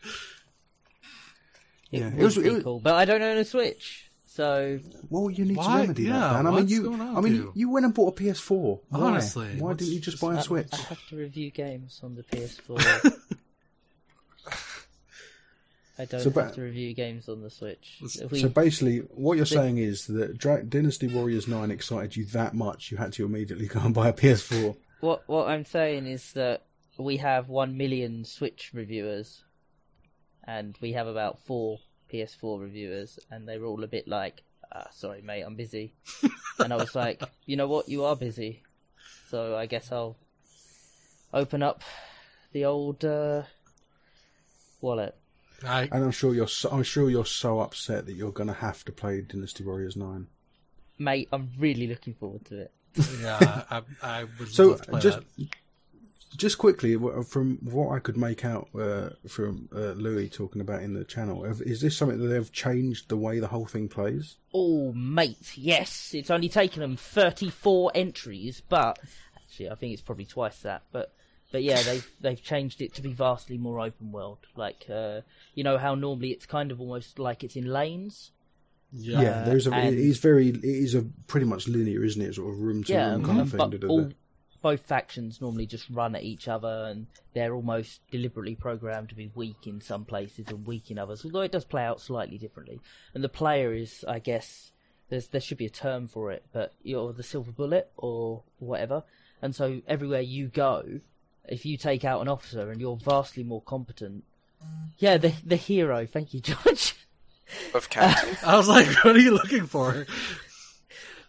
It 1.90 2.00
Yeah, 2.00 2.08
it 2.08 2.22
was- 2.22 2.36
be 2.36 2.44
it 2.46 2.52
was- 2.52 2.62
cool, 2.62 2.80
but 2.80 2.94
I 2.94 3.04
don't 3.04 3.22
own 3.22 3.36
a 3.38 3.44
Switch, 3.44 4.10
so 4.26 4.78
Well, 5.08 5.30
you 5.30 5.44
need 5.46 5.56
Why? 5.56 5.64
to 5.72 5.78
remedy 5.82 6.02
Yeah, 6.04 6.12
that. 6.18 6.32
Dan. 6.34 6.46
I 6.46 6.50
mean, 6.50 6.68
you. 6.68 6.94
I 6.94 7.20
mean, 7.20 7.34
you? 7.34 7.52
you 7.54 7.70
went 7.70 7.86
and 7.86 7.94
bought 7.94 8.18
a 8.18 8.22
PS4. 8.22 8.80
Why? 8.90 9.00
Honestly, 9.00 9.56
why 9.58 9.72
didn't 9.74 9.92
you 9.94 10.00
just 10.00 10.18
just- 10.18 10.20
buy 10.22 10.34
a 10.34 10.38
I, 10.38 10.42
Switch? 10.42 10.68
I 10.72 10.76
have 10.76 11.06
to 11.08 11.16
review 11.16 11.50
games 11.50 12.00
on 12.02 12.14
the 12.14 12.22
PS4. 12.24 12.78
I 16.00 16.04
don't 16.04 16.20
So, 16.20 16.30
have 16.30 16.54
to 16.54 16.60
review 16.62 16.94
games 16.94 17.28
on 17.28 17.42
the 17.42 17.50
Switch. 17.50 17.98
We- 18.00 18.38
So 18.38 18.48
basically, 18.48 18.98
what 18.98 19.34
you're 19.36 19.44
the- 19.46 19.54
saying 19.54 19.78
is 19.78 20.06
that 20.06 20.38
Dra- 20.38 20.62
Dynasty 20.62 21.08
Warriors 21.08 21.48
Nine 21.48 21.72
excited 21.72 22.14
you 22.16 22.24
that 22.26 22.54
much, 22.54 22.92
you 22.92 22.98
had 22.98 23.12
to 23.14 23.24
immediately 23.24 23.66
go 23.74 23.80
and 23.80 23.92
buy 23.94 24.08
a 24.08 24.12
PS4. 24.12 24.76
What 25.00 25.28
what 25.28 25.48
I'm 25.48 25.64
saying 25.64 26.06
is 26.06 26.32
that 26.34 26.62
we 26.98 27.16
have 27.16 27.48
one 27.48 27.76
million 27.76 28.24
Switch 28.24 28.70
reviewers, 28.74 29.42
and 30.48 30.76
we 30.80 30.92
have 30.94 31.06
about 31.06 31.38
four 31.46 31.78
PS4 32.10 32.60
reviewers, 32.60 33.18
and 33.30 33.46
they 33.46 33.58
were 33.58 33.66
all 33.66 33.84
a 33.84 33.86
bit 33.86 34.08
like, 34.08 34.42
ah, 34.74 34.88
"Sorry, 34.90 35.20
mate, 35.20 35.42
I'm 35.42 35.54
busy," 35.56 35.92
and 36.58 36.72
I 36.72 36.76
was 36.76 36.94
like, 36.94 37.22
"You 37.44 37.56
know 37.56 37.68
what? 37.68 37.88
You 37.88 38.04
are 38.04 38.16
busy, 38.16 38.62
so 39.28 39.56
I 39.56 39.66
guess 39.66 39.92
I'll 39.92 40.16
open 41.34 41.62
up 41.62 41.82
the 42.52 42.64
old 42.64 43.04
uh, 43.04 43.42
wallet." 44.80 45.14
I 45.64 45.82
And 45.92 46.04
I'm 46.04 46.12
sure 46.12 46.34
you're, 46.34 46.48
so, 46.48 46.70
I'm 46.70 46.84
sure 46.84 47.10
you're 47.10 47.26
so 47.26 47.60
upset 47.60 48.06
that 48.06 48.14
you're 48.14 48.32
going 48.32 48.46
to 48.46 48.54
have 48.54 48.84
to 48.84 48.92
play 48.92 49.20
Dynasty 49.20 49.64
Warriors 49.64 49.96
Nine. 49.96 50.28
Mate, 50.98 51.28
I'm 51.32 51.50
really 51.58 51.88
looking 51.88 52.14
forward 52.14 52.44
to 52.46 52.60
it. 52.62 52.72
yeah, 53.20 53.64
I, 53.70 53.82
I 54.02 54.24
would 54.38 54.48
So 54.48 54.68
love 54.68 54.82
to 54.82 54.90
play 54.90 55.00
just, 55.00 55.18
that. 55.36 55.48
Just 56.36 56.58
quickly, 56.58 56.96
from 57.24 57.58
what 57.62 57.94
I 57.94 57.98
could 57.98 58.16
make 58.16 58.44
out 58.44 58.68
uh, 58.78 59.10
from 59.28 59.68
uh, 59.74 59.92
Louis 59.92 60.28
talking 60.28 60.60
about 60.60 60.82
in 60.82 60.94
the 60.94 61.04
channel, 61.04 61.44
is 61.44 61.80
this 61.80 61.96
something 61.96 62.18
that 62.20 62.26
they've 62.28 62.52
changed 62.52 63.08
the 63.08 63.16
way 63.16 63.38
the 63.40 63.48
whole 63.48 63.66
thing 63.66 63.88
plays? 63.88 64.36
Oh, 64.52 64.92
mate, 64.92 65.52
yes. 65.56 66.12
It's 66.14 66.30
only 66.30 66.48
taken 66.48 66.80
them 66.80 66.96
34 66.96 67.92
entries, 67.94 68.62
but 68.68 68.98
actually, 69.36 69.70
I 69.70 69.74
think 69.74 69.92
it's 69.92 70.02
probably 70.02 70.24
twice 70.26 70.58
that. 70.60 70.82
But 70.92 71.12
but 71.50 71.62
yeah, 71.62 71.80
they've 71.82 72.10
they've 72.20 72.42
changed 72.42 72.82
it 72.82 72.94
to 72.94 73.02
be 73.02 73.12
vastly 73.12 73.56
more 73.58 73.80
open 73.80 74.12
world. 74.12 74.38
Like 74.56 74.86
uh, 74.92 75.22
you 75.54 75.64
know 75.64 75.78
how 75.78 75.94
normally 75.94 76.30
it's 76.30 76.46
kind 76.46 76.70
of 76.70 76.80
almost 76.80 77.18
like 77.18 77.42
it's 77.44 77.56
in 77.56 77.66
lanes. 77.66 78.32
Yeah, 78.92 79.20
Yeah, 79.20 79.42
there's 79.44 79.66
a. 79.66 79.72
and- 79.72 79.94
it 79.94 79.98
is 80.00 80.18
very. 80.18 80.48
It 80.48 80.64
is 80.64 80.94
a 80.94 81.02
pretty 81.26 81.46
much 81.46 81.68
linear, 81.68 82.04
isn't 82.04 82.20
it? 82.22 82.34
Sort 82.34 82.52
of 82.54 82.60
room 82.60 82.84
to 82.84 82.92
Yeah, 82.92 83.10
room 83.12 83.24
kind 83.24 83.40
of 83.40 83.50
thing. 83.50 83.58
but 83.70 83.84
all 83.84 84.10
both 84.60 84.80
factions 84.80 85.40
normally 85.40 85.66
just 85.66 85.88
run 85.90 86.14
at 86.14 86.22
each 86.22 86.48
other, 86.48 86.86
and 86.88 87.06
they're 87.34 87.54
almost 87.54 88.00
deliberately 88.10 88.54
programmed 88.54 89.08
to 89.10 89.14
be 89.14 89.30
weak 89.34 89.66
in 89.66 89.80
some 89.80 90.04
places 90.04 90.46
and 90.48 90.66
weak 90.66 90.90
in 90.90 90.98
others. 90.98 91.24
Although 91.24 91.42
it 91.42 91.52
does 91.52 91.64
play 91.64 91.84
out 91.84 92.00
slightly 92.00 92.38
differently, 92.38 92.80
and 93.14 93.22
the 93.22 93.28
player 93.28 93.72
is, 93.72 94.04
I 94.06 94.18
guess, 94.18 94.72
there's 95.08 95.28
there 95.28 95.40
should 95.40 95.58
be 95.58 95.66
a 95.66 95.70
term 95.70 96.08
for 96.08 96.30
it, 96.32 96.44
but 96.52 96.72
you're 96.82 97.12
the 97.12 97.22
silver 97.22 97.52
bullet 97.52 97.90
or 97.96 98.42
whatever. 98.58 99.04
And 99.40 99.54
so 99.54 99.80
everywhere 99.86 100.20
you 100.20 100.48
go, 100.48 101.00
if 101.48 101.64
you 101.64 101.76
take 101.76 102.04
out 102.04 102.20
an 102.20 102.28
officer 102.28 102.70
and 102.70 102.80
you're 102.80 102.96
vastly 102.96 103.44
more 103.44 103.62
competent, 103.62 104.24
yeah, 104.98 105.16
the 105.16 105.32
the 105.44 105.56
hero. 105.56 106.06
Thank 106.06 106.34
you, 106.34 106.40
George. 106.40 106.94
of 107.74 107.88
counting. 107.88 108.36
I 108.44 108.56
was 108.56 108.68
like, 108.68 108.86
what 109.04 109.16
are 109.16 109.20
you 109.20 109.32
looking 109.32 109.66
for? 109.66 110.06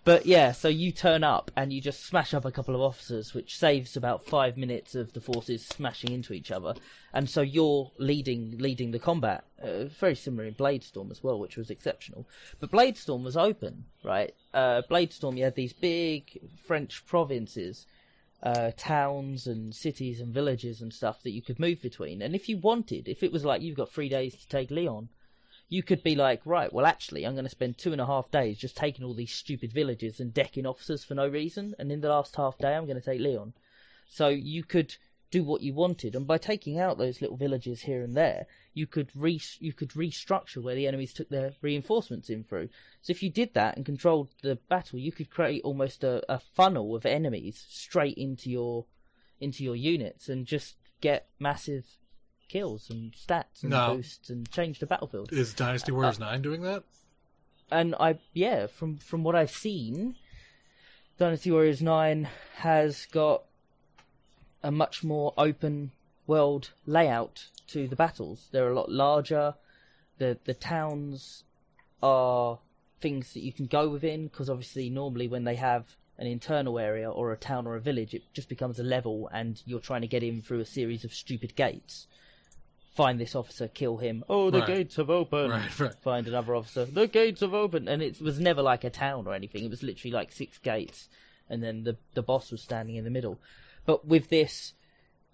But 0.05 0.25
yeah, 0.25 0.53
so 0.53 0.69
you 0.69 0.91
turn 0.91 1.23
up 1.23 1.51
and 1.55 1.73
you 1.73 1.81
just 1.81 2.05
smash 2.05 2.33
up 2.33 2.45
a 2.45 2.51
couple 2.51 2.73
of 2.73 2.81
officers, 2.81 3.33
which 3.33 3.57
saves 3.57 3.97
about 3.97 4.25
five 4.25 4.57
minutes 4.57 4.95
of 4.95 5.13
the 5.13 5.21
forces 5.21 5.65
smashing 5.65 6.11
into 6.11 6.33
each 6.33 6.51
other. 6.51 6.73
And 7.13 7.29
so 7.29 7.41
you're 7.41 7.91
leading 7.97 8.57
leading 8.57 8.91
the 8.91 8.99
combat. 8.99 9.43
Uh, 9.61 9.85
very 9.85 10.15
similar 10.15 10.45
in 10.45 10.55
Bladestorm 10.55 11.11
as 11.11 11.23
well, 11.23 11.37
which 11.37 11.57
was 11.57 11.69
exceptional. 11.69 12.25
But 12.59 12.71
Bladestorm 12.71 13.23
was 13.23 13.35
open, 13.35 13.85
right? 14.03 14.33
Uh, 14.53 14.81
Bladestorm, 14.89 15.37
you 15.37 15.43
had 15.43 15.55
these 15.55 15.73
big 15.73 16.39
French 16.65 17.05
provinces, 17.05 17.85
uh, 18.41 18.71
towns 18.77 19.47
and 19.47 19.75
cities 19.75 20.21
and 20.21 20.33
villages 20.33 20.81
and 20.81 20.93
stuff 20.93 21.21
that 21.23 21.31
you 21.31 21.41
could 21.41 21.59
move 21.59 21.81
between. 21.81 22.21
And 22.21 22.35
if 22.35 22.47
you 22.47 22.57
wanted, 22.57 23.07
if 23.07 23.21
it 23.21 23.33
was 23.33 23.43
like 23.43 23.61
you've 23.61 23.77
got 23.77 23.91
three 23.91 24.09
days 24.09 24.35
to 24.35 24.47
take 24.47 24.71
Leon, 24.71 25.09
you 25.69 25.83
could 25.83 26.01
be 26.01 26.15
like, 26.15 26.41
right, 26.45 26.73
well, 26.73 26.85
actually, 26.85 27.25
I'm 27.25 27.35
going 27.35 27.45
to 27.45 27.49
spend 27.49 27.77
two 27.77 27.91
and 27.91 28.01
a 28.01 28.07
half 28.07 28.31
days 28.31 28.57
just 28.57 28.75
taking 28.75 29.05
all 29.05 29.13
these 29.13 29.31
stupid 29.31 29.71
villages 29.71 30.19
and 30.19 30.33
decking 30.33 30.65
officers 30.65 31.03
for 31.03 31.13
no 31.13 31.27
reason, 31.27 31.75
and 31.77 31.91
in 31.91 32.01
the 32.01 32.09
last 32.09 32.35
half 32.35 32.57
day, 32.57 32.75
I'm 32.75 32.87
going 32.87 32.99
to 32.99 33.05
take 33.05 33.21
Leon. 33.21 33.53
So 34.07 34.29
you 34.29 34.63
could 34.63 34.95
do 35.29 35.43
what 35.43 35.61
you 35.61 35.75
wanted, 35.75 36.15
and 36.15 36.25
by 36.25 36.39
taking 36.39 36.79
out 36.79 36.97
those 36.97 37.21
little 37.21 37.37
villages 37.37 37.81
here 37.81 38.01
and 38.01 38.17
there, 38.17 38.47
you 38.73 38.87
could 38.87 39.11
re 39.15 39.39
you 39.59 39.73
could 39.73 39.89
restructure 39.89 40.63
where 40.63 40.73
the 40.73 40.87
enemies 40.87 41.13
took 41.13 41.29
their 41.29 41.53
reinforcements 41.61 42.31
in 42.31 42.43
through. 42.43 42.69
So 43.03 43.11
if 43.11 43.21
you 43.21 43.29
did 43.29 43.53
that 43.53 43.77
and 43.77 43.85
controlled 43.85 44.29
the 44.41 44.55
battle, 44.55 44.97
you 44.97 45.11
could 45.11 45.29
create 45.29 45.61
almost 45.63 46.03
a, 46.03 46.23
a 46.27 46.39
funnel 46.39 46.95
of 46.95 47.05
enemies 47.05 47.63
straight 47.69 48.17
into 48.17 48.49
your 48.49 48.85
into 49.39 49.63
your 49.63 49.75
units 49.75 50.29
and 50.29 50.47
just 50.47 50.77
get 50.99 51.27
massive 51.39 51.98
kills 52.49 52.89
and 52.89 53.13
stats 53.13 53.61
and 53.61 53.69
No. 53.71 53.95
boosts 53.95 54.29
and 54.29 54.49
change 54.51 54.79
the 54.79 54.85
battlefield. 54.85 55.31
Is 55.31 55.53
Dynasty 55.53 55.91
Warriors 55.93 56.19
uh, 56.19 56.25
9 56.25 56.41
doing 56.41 56.61
that? 56.63 56.83
And 57.71 57.95
I 57.99 58.17
yeah, 58.33 58.67
from 58.67 58.97
from 58.97 59.23
what 59.23 59.35
I've 59.35 59.51
seen, 59.51 60.15
Dynasty 61.17 61.51
Warriors 61.51 61.81
Nine 61.81 62.27
has 62.55 63.05
got 63.05 63.43
a 64.63 64.71
much 64.71 65.03
more 65.03 65.33
open 65.37 65.91
world 66.27 66.71
layout 66.85 67.45
to 67.67 67.87
the 67.87 67.95
battles. 67.95 68.47
They're 68.51 68.71
a 68.71 68.75
lot 68.75 68.91
larger. 68.91 69.53
The 70.17 70.37
the 70.45 70.53
towns 70.55 71.43
are 72.01 72.59
things 73.01 73.33
that 73.33 73.41
you 73.43 73.53
can 73.53 73.67
go 73.67 73.87
within 73.87 74.27
because 74.27 74.49
obviously 74.49 74.89
normally 74.89 75.27
when 75.27 75.43
they 75.43 75.55
have 75.55 75.95
an 76.17 76.27
internal 76.27 76.77
area 76.79 77.09
or 77.09 77.31
a 77.31 77.37
town 77.37 77.65
or 77.67 77.75
a 77.75 77.79
village, 77.79 78.13
it 78.13 78.23
just 78.33 78.49
becomes 78.49 78.77
a 78.79 78.83
level 78.83 79.29
and 79.31 79.61
you're 79.65 79.79
trying 79.79 80.01
to 80.01 80.07
get 80.07 80.23
in 80.23 80.41
through 80.41 80.59
a 80.59 80.65
series 80.65 81.05
of 81.05 81.13
stupid 81.13 81.55
gates. 81.55 82.07
Find 82.99 83.17
this 83.17 83.33
officer, 83.33 83.69
kill 83.69 83.95
him. 83.95 84.25
Oh, 84.27 84.49
the 84.49 84.59
Right. 84.59 84.67
gates 84.67 84.97
have 84.97 85.09
opened. 85.09 85.51
Right, 85.51 85.79
right. 85.79 85.95
Find 86.01 86.27
another 86.27 86.53
officer. 86.53 86.83
The 86.83 87.07
gates 87.07 87.39
have 87.39 87.53
opened, 87.53 87.87
and 87.87 88.01
it 88.01 88.19
was 88.19 88.41
never 88.41 88.61
like 88.61 88.83
a 88.83 88.89
town 88.89 89.25
or 89.25 89.33
anything. 89.33 89.63
It 89.63 89.69
was 89.69 89.81
literally 89.81 90.11
like 90.11 90.33
six 90.33 90.57
gates, 90.57 91.07
and 91.49 91.63
then 91.63 91.83
the 91.85 91.95
the 92.13 92.21
boss 92.21 92.51
was 92.51 92.61
standing 92.61 92.97
in 92.97 93.05
the 93.05 93.09
middle. 93.09 93.39
But 93.85 94.05
with 94.05 94.27
this, 94.27 94.73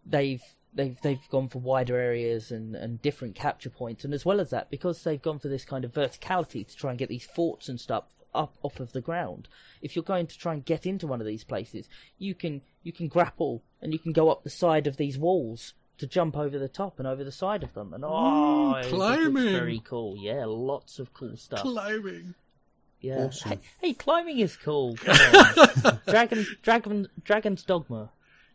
they've 0.06 0.44
they've 0.76 0.96
they've 1.02 1.28
gone 1.32 1.50
for 1.50 1.58
wider 1.58 1.98
areas 1.98 2.52
and, 2.52 2.76
and 2.76 3.02
different 3.02 3.34
capture 3.34 3.72
points, 3.72 4.06
and 4.06 4.14
as 4.14 4.26
well 4.26 4.40
as 4.40 4.52
that, 4.52 4.70
because 4.70 5.04
they've 5.04 5.20
gone 5.20 5.40
for 5.40 5.48
this 5.48 5.66
kind 5.66 5.84
of 5.84 5.92
verticality 5.92 6.68
to 6.68 6.76
try 6.76 6.92
and 6.92 7.00
get 7.00 7.10
these 7.10 7.26
forts 7.26 7.68
and 7.68 7.82
stuff 7.82 8.04
up 8.36 8.60
off 8.62 8.80
of 8.80 8.92
the 8.92 9.02
ground. 9.02 9.48
If 9.82 9.96
you're 9.96 10.04
going 10.04 10.28
to 10.28 10.38
try 10.38 10.54
and 10.54 10.64
get 10.64 10.86
into 10.86 11.08
one 11.08 11.20
of 11.20 11.26
these 11.26 11.44
places, 11.44 11.90
you 12.20 12.36
can 12.36 12.62
you 12.84 12.92
can 12.92 13.08
grapple 13.08 13.64
and 13.82 13.92
you 13.92 13.98
can 13.98 14.12
go 14.12 14.30
up 14.30 14.44
the 14.44 14.52
side 14.52 14.86
of 14.86 14.98
these 14.98 15.18
walls 15.18 15.74
to 15.98 16.08
jump 16.08 16.36
over 16.38 16.58
the 16.60 16.68
top 16.68 17.00
and 17.00 17.08
over 17.08 17.24
the 17.24 17.32
side 17.32 17.64
of 17.64 17.74
them. 17.74 17.94
And 17.94 18.04
oh, 18.06 18.74
Ooh, 18.74 18.76
it 18.78 18.84
just 18.84 18.96
climbing. 18.96 19.52
very 19.54 19.82
cool. 19.84 20.18
Yeah, 20.18 20.46
lots 20.46 21.00
of 21.00 21.14
cool 21.14 21.36
stuff. 21.38 21.62
Climbing. 21.62 22.36
Yeah. 23.02 23.26
Awesome. 23.26 23.52
Hey, 23.52 23.60
hey, 23.82 23.94
climbing 23.94 24.40
is 24.40 24.56
cool. 24.58 24.96
Dragon, 26.08 26.46
Dragon, 26.64 27.08
Dragon's 27.24 27.64
Dogma. 27.64 28.12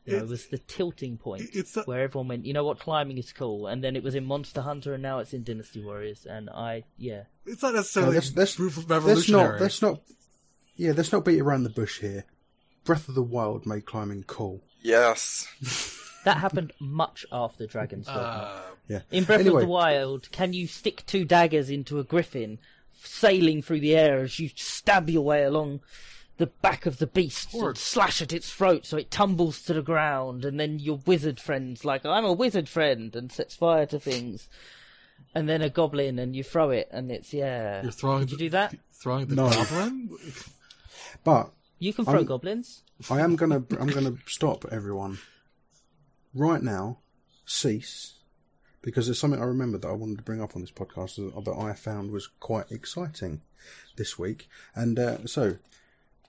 You 0.07 0.13
know, 0.13 0.17
It's- 0.19 0.31
was 0.31 0.47
the 0.47 0.59
tilting 0.59 1.19
point 1.19 1.43
It's 1.53 1.73
the, 1.73 1.83
where 1.83 2.01
everyone 2.01 2.29
went. 2.29 2.47
You 2.47 2.55
know 2.55 2.65
what? 2.65 2.79
Climbing 2.81 3.19
is 3.19 3.33
cool, 3.33 3.67
and 3.67 3.85
then 3.85 3.97
it 3.97 4.03
was 4.03 4.15
in 4.15 4.25
Monster 4.25 4.63
Hunter, 4.63 4.95
and 4.95 5.03
now 5.03 5.19
it's 5.19 5.35
in 5.35 5.45
Dynasty 5.45 5.85
Warriors. 5.85 6.27
And 6.29 6.49
I, 6.51 6.85
yeah, 6.97 7.25
it's 7.47 7.63
not 7.63 7.75
necessarily 7.75 8.13
No, 8.13 8.15
let's- 8.17 8.35
let's- 8.37 8.57
proof 8.57 8.77
of 8.79 8.89
Let's 8.91 9.05
revolutionary. 9.05 9.53
not. 9.53 9.61
Let's 9.61 9.83
not. 9.83 10.01
Yeah, 10.77 10.93
let's 10.97 11.13
not 11.13 11.25
beat 11.27 11.41
around 11.41 11.65
the 11.65 11.71
bush 11.71 12.01
here. 12.01 12.25
Breath 12.85 13.09
of 13.11 13.15
the 13.15 13.23
Wild 13.23 13.67
made 13.67 13.85
climbing 13.85 14.25
cool. 14.27 14.63
Yes. 14.81 15.47
that 16.25 16.39
happened 16.39 16.73
much 16.81 17.25
after 17.33 17.67
Dragon's 17.67 18.07
Dogma. 18.07 18.21
uh, 18.23 18.61
Yeah. 18.89 19.01
in 19.11 19.25
Breath 19.25 19.41
anyway, 19.41 19.63
of 19.63 19.69
the 19.69 19.73
Wild, 19.73 20.31
can 20.33 20.53
you 20.53 20.67
stick 20.67 21.05
two 21.07 21.25
daggers 21.25 21.71
into 21.71 21.99
a 21.99 22.05
griffin, 22.05 22.59
sailing 23.03 23.63
through 23.63 23.81
the 23.81 23.97
air 23.97 24.21
as 24.21 24.39
you 24.39 24.51
stab 24.57 25.09
your 25.09 25.23
way 25.23 25.45
along 25.45 25.81
the 26.39 26.47
back 26.47 26.87
of 26.87 26.99
the 26.99 27.07
beast 27.07 27.53
and 27.55 27.63
Or- 27.63 27.75
slash 27.75 28.23
at 28.23 28.33
its 28.33 28.51
throat 28.51 28.87
so 28.87 28.97
it 28.97 29.11
tumbles 29.11 29.63
to 29.63 29.75
the 29.75 29.83
ground, 29.83 30.45
and 30.45 30.59
then 30.59 30.79
your 30.79 30.99
wizard 31.07 31.39
friend's 31.39 31.85
like, 31.85 32.05
"I'm 32.07 32.25
a 32.25 32.33
wizard 32.33 32.69
friend," 32.69 33.15
and 33.15 33.31
sets 33.31 33.55
fire 33.55 33.85
to 33.87 34.01
things, 34.01 34.49
and 35.35 35.49
then 35.49 35.61
a 35.63 35.69
goblin, 35.69 36.19
and 36.19 36.35
you 36.35 36.43
throw 36.43 36.71
it, 36.71 36.89
and 36.91 37.11
it's 37.11 37.33
yeah. 37.35 37.83
you're 37.83 37.93
throwing 37.93 38.21
Did 38.27 38.31
you 38.33 38.37
the, 38.39 38.45
do 38.45 38.51
that? 38.51 38.75
Throwing 38.93 39.27
the 39.27 39.35
No. 39.37 39.51
goblin? 39.51 40.17
but 41.25 41.53
You 41.79 41.93
can 41.93 42.05
throw 42.05 42.15
I'm- 42.15 42.25
goblins. 42.27 42.83
I 43.11 43.21
am 43.21 43.37
gonna. 43.37 43.63
I'm 43.79 43.89
gonna 43.89 44.17
stop 44.27 44.65
everyone 44.71 45.19
right 46.35 46.63
now. 46.63 46.99
Cease. 47.45 48.15
Because 48.83 49.07
there's 49.07 49.19
something 49.19 49.43
I 49.43 49.47
remember 49.47 49.77
that 49.79 49.89
I 49.89 49.93
wanted 49.93 50.19
to 50.19 50.25
bring 50.25 50.41
up 50.41 50.57
on 50.57 50.63
this 50.63 50.71
podcast 50.71 51.17
that 51.17 51.45
that 51.45 51.59
I 51.59 51.75
found 51.75 52.13
was 52.13 52.29
quite 52.41 52.71
exciting 52.71 53.43
this 53.97 54.19
week, 54.19 54.49
and 54.75 54.99
uh, 54.99 55.27
so 55.27 55.59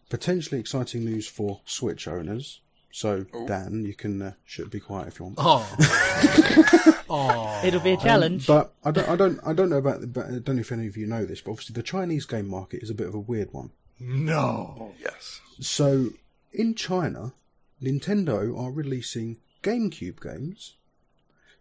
potentially 0.09 0.59
exciting 0.59 1.05
news 1.05 1.27
for 1.27 1.61
Switch 1.63 2.07
owners. 2.07 2.59
So 2.91 3.25
Dan, 3.47 3.85
you 3.85 3.93
can 3.93 4.21
uh, 4.21 4.33
should 4.43 4.69
be 4.69 4.81
quiet 4.81 5.07
if 5.07 5.19
you 5.19 5.25
want. 5.25 5.37
Oh. 5.37 6.95
oh. 7.09 7.61
It'll 7.63 7.79
be 7.79 7.93
a 7.93 7.97
challenge. 7.97 8.45
But 8.47 8.73
I 8.83 8.91
don't, 8.91 9.07
I 9.07 9.15
don't, 9.15 9.39
I 9.45 9.53
don't 9.53 9.69
know 9.69 9.77
about. 9.77 10.01
The, 10.01 10.07
but 10.07 10.25
I 10.25 10.39
don't 10.39 10.57
know 10.57 10.61
if 10.61 10.73
any 10.73 10.87
of 10.87 10.97
you 10.97 11.07
know 11.07 11.25
this, 11.25 11.39
but 11.39 11.51
obviously 11.51 11.73
the 11.73 11.83
Chinese 11.83 12.25
game 12.25 12.49
market 12.49 12.83
is 12.83 12.89
a 12.89 12.93
bit 12.93 13.07
of 13.07 13.15
a 13.15 13.19
weird 13.19 13.53
one. 13.53 13.71
No. 13.97 14.93
Yes. 14.99 15.39
So 15.61 16.09
in 16.51 16.75
China, 16.75 17.33
Nintendo 17.81 18.59
are 18.59 18.71
releasing 18.71 19.37
GameCube 19.61 20.21
games 20.21 20.77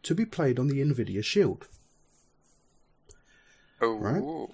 to 0.03 0.14
be 0.14 0.24
played 0.24 0.59
on 0.59 0.68
the 0.68 0.80
Nvidia 0.80 1.24
Shield. 1.24 1.68
Oh. 3.80 3.94
Right. 3.94 4.48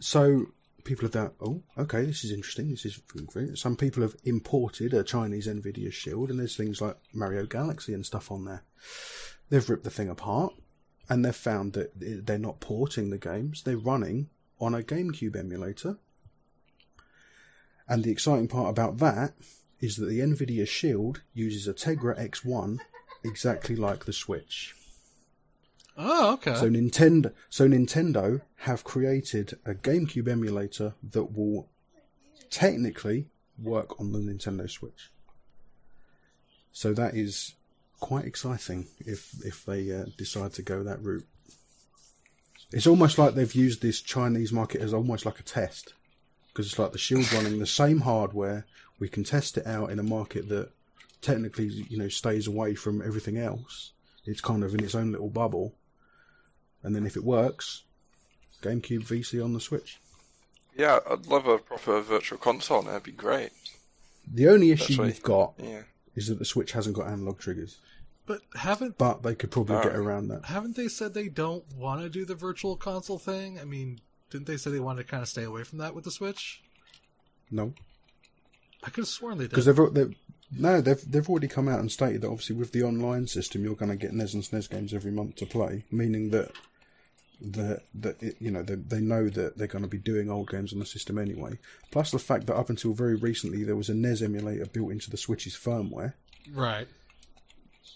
So 0.00 0.46
people 0.84 1.04
have 1.04 1.12
thought, 1.12 1.34
oh, 1.40 1.62
okay, 1.76 2.04
this 2.04 2.24
is 2.24 2.32
interesting. 2.32 2.70
This 2.70 2.84
is 2.84 3.02
some 3.60 3.76
people 3.76 4.02
have 4.02 4.16
imported 4.24 4.94
a 4.94 5.02
Chinese 5.02 5.46
Nvidia 5.46 5.92
Shield, 5.92 6.30
and 6.30 6.38
there's 6.38 6.56
things 6.56 6.80
like 6.80 6.96
Mario 7.12 7.46
Galaxy 7.46 7.92
and 7.92 8.06
stuff 8.06 8.30
on 8.30 8.44
there. 8.44 8.62
They've 9.50 9.68
ripped 9.68 9.84
the 9.84 9.90
thing 9.90 10.08
apart, 10.08 10.54
and 11.08 11.24
they've 11.24 11.34
found 11.34 11.74
that 11.74 11.92
they're 11.94 12.38
not 12.38 12.60
porting 12.60 13.10
the 13.10 13.18
games; 13.18 13.62
they're 13.62 13.76
running 13.76 14.30
on 14.60 14.74
a 14.74 14.82
GameCube 14.82 15.36
emulator. 15.36 15.98
And 17.88 18.02
the 18.02 18.10
exciting 18.10 18.48
part 18.48 18.70
about 18.70 18.98
that 18.98 19.34
is 19.80 19.96
that 19.96 20.06
the 20.06 20.20
Nvidia 20.20 20.66
Shield 20.66 21.22
uses 21.34 21.68
a 21.68 21.74
Tegra 21.74 22.18
X1 22.18 22.78
exactly 23.24 23.76
like 23.76 24.04
the 24.04 24.12
Switch. 24.12 24.74
Oh, 25.96 26.34
okay. 26.34 26.54
So 26.54 26.68
Nintendo, 26.68 27.32
so 27.48 27.68
Nintendo 27.68 28.42
have 28.60 28.84
created 28.84 29.58
a 29.64 29.74
GameCube 29.74 30.28
emulator 30.28 30.94
that 31.02 31.36
will 31.36 31.68
technically 32.50 33.28
work 33.62 33.98
on 33.98 34.12
the 34.12 34.18
Nintendo 34.18 34.70
Switch. 34.70 35.10
So 36.72 36.92
that 36.92 37.14
is 37.14 37.54
quite 38.00 38.26
exciting 38.26 38.88
if 38.98 39.32
if 39.44 39.64
they 39.64 39.90
uh, 39.90 40.04
decide 40.18 40.52
to 40.54 40.62
go 40.62 40.82
that 40.82 41.02
route. 41.02 41.26
It's 42.72 42.86
almost 42.86 43.16
like 43.16 43.34
they've 43.34 43.54
used 43.54 43.80
this 43.80 44.02
Chinese 44.02 44.52
market 44.52 44.82
as 44.82 44.92
almost 44.92 45.24
like 45.24 45.40
a 45.40 45.44
test 45.44 45.94
because 46.48 46.66
it's 46.66 46.78
like 46.78 46.92
the 46.92 46.98
Shield 46.98 47.32
running 47.32 47.58
the 47.58 47.66
same 47.66 48.00
hardware. 48.00 48.66
We 48.98 49.08
can 49.08 49.24
test 49.24 49.58
it 49.58 49.66
out 49.66 49.90
in 49.90 49.98
a 49.98 50.02
market 50.02 50.48
that 50.48 50.70
technically 51.22 51.66
you 51.66 51.98
know 51.98 52.08
stays 52.08 52.46
away 52.46 52.74
from 52.74 53.02
everything 53.02 53.36
else. 53.38 53.92
It's 54.24 54.40
kind 54.40 54.64
of 54.64 54.74
in 54.74 54.82
its 54.82 54.94
own 54.94 55.12
little 55.12 55.30
bubble 55.30 55.74
and 56.82 56.94
then 56.94 57.06
if 57.06 57.16
it 57.16 57.24
works, 57.24 57.82
GameCube 58.62 59.04
VC 59.06 59.42
on 59.44 59.52
the 59.52 59.60
Switch. 59.60 59.98
Yeah, 60.76 61.00
I'd 61.10 61.26
love 61.26 61.46
a 61.46 61.58
proper 61.58 62.00
virtual 62.00 62.38
console. 62.38 62.82
That'd 62.82 63.02
be 63.02 63.12
great. 63.12 63.50
The 64.32 64.48
only 64.48 64.70
issue 64.72 64.88
That's 64.94 64.98
right. 64.98 65.06
you've 65.08 65.22
got 65.22 65.54
Yeah. 65.58 65.82
is 66.14 66.28
that 66.28 66.38
the 66.38 66.44
Switch 66.44 66.72
hasn't 66.72 66.96
got 66.96 67.08
analog 67.08 67.38
triggers, 67.38 67.78
but 68.26 68.42
haven't 68.56 68.98
but 68.98 69.22
they 69.22 69.34
could 69.34 69.50
probably 69.50 69.76
get 69.76 69.86
Alright. 69.86 69.96
around 69.98 70.28
that. 70.28 70.44
haven't 70.46 70.76
they 70.76 70.88
said 70.88 71.14
they 71.14 71.28
don't 71.28 71.64
want 71.74 72.02
to 72.02 72.08
do 72.08 72.24
the 72.24 72.34
virtual 72.34 72.76
console 72.76 73.18
thing? 73.18 73.58
I 73.58 73.64
mean, 73.64 74.00
didn't 74.30 74.46
they 74.46 74.56
say 74.56 74.70
they 74.70 74.80
wanted 74.80 75.04
to 75.04 75.08
kind 75.08 75.22
of 75.22 75.28
stay 75.28 75.44
away 75.44 75.64
from 75.64 75.78
that 75.78 75.94
with 75.94 76.04
the 76.04 76.10
Switch? 76.10 76.62
No, 77.50 77.72
I 78.84 78.90
could 78.90 79.02
have 79.02 79.08
sworn 79.08 79.38
they 79.38 79.44
did. 79.44 79.50
because 79.50 79.64
they've, 79.66 79.94
they've 79.94 80.14
no, 80.56 80.80
they've 80.80 81.10
they've 81.10 81.28
already 81.28 81.48
come 81.48 81.68
out 81.68 81.80
and 81.80 81.90
stated 81.90 82.20
that 82.22 82.28
obviously 82.28 82.56
with 82.56 82.72
the 82.72 82.82
online 82.84 83.26
system, 83.26 83.64
you're 83.64 83.74
going 83.74 83.90
to 83.90 83.96
get 83.96 84.12
NES 84.12 84.34
and 84.34 84.42
SNES 84.44 84.70
games 84.70 84.94
every 84.94 85.10
month 85.10 85.36
to 85.36 85.46
play, 85.46 85.84
meaning 85.90 86.30
that 86.30 86.52
that 87.40 87.82
that 87.94 88.22
it, 88.22 88.36
you 88.38 88.50
know 88.50 88.62
they, 88.62 88.76
they 88.76 89.00
know 89.00 89.28
that 89.28 89.58
they're 89.58 89.66
going 89.66 89.82
to 89.84 89.88
be 89.90 89.98
doing 89.98 90.30
old 90.30 90.48
games 90.48 90.72
on 90.72 90.78
the 90.78 90.86
system 90.86 91.18
anyway. 91.18 91.58
Plus 91.90 92.10
the 92.10 92.18
fact 92.18 92.46
that 92.46 92.56
up 92.56 92.70
until 92.70 92.92
very 92.92 93.16
recently 93.16 93.64
there 93.64 93.76
was 93.76 93.88
a 93.88 93.94
NES 93.94 94.22
emulator 94.22 94.66
built 94.66 94.92
into 94.92 95.10
the 95.10 95.16
Switch's 95.16 95.54
firmware, 95.56 96.14
Right. 96.54 96.86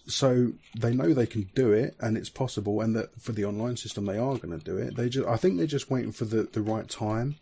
so 0.06 0.52
they 0.76 0.92
know 0.92 1.14
they 1.14 1.26
can 1.26 1.48
do 1.54 1.72
it 1.72 1.94
and 2.00 2.16
it's 2.18 2.28
possible, 2.30 2.80
and 2.80 2.94
that 2.96 3.20
for 3.20 3.32
the 3.32 3.44
online 3.44 3.76
system 3.76 4.06
they 4.06 4.18
are 4.18 4.36
going 4.36 4.58
to 4.58 4.64
do 4.64 4.76
it. 4.76 4.96
They 4.96 5.08
just 5.08 5.28
I 5.28 5.36
think 5.36 5.56
they're 5.56 5.66
just 5.66 5.90
waiting 5.90 6.12
for 6.12 6.24
the 6.24 6.42
the 6.42 6.62
right 6.62 6.88
time, 6.88 7.36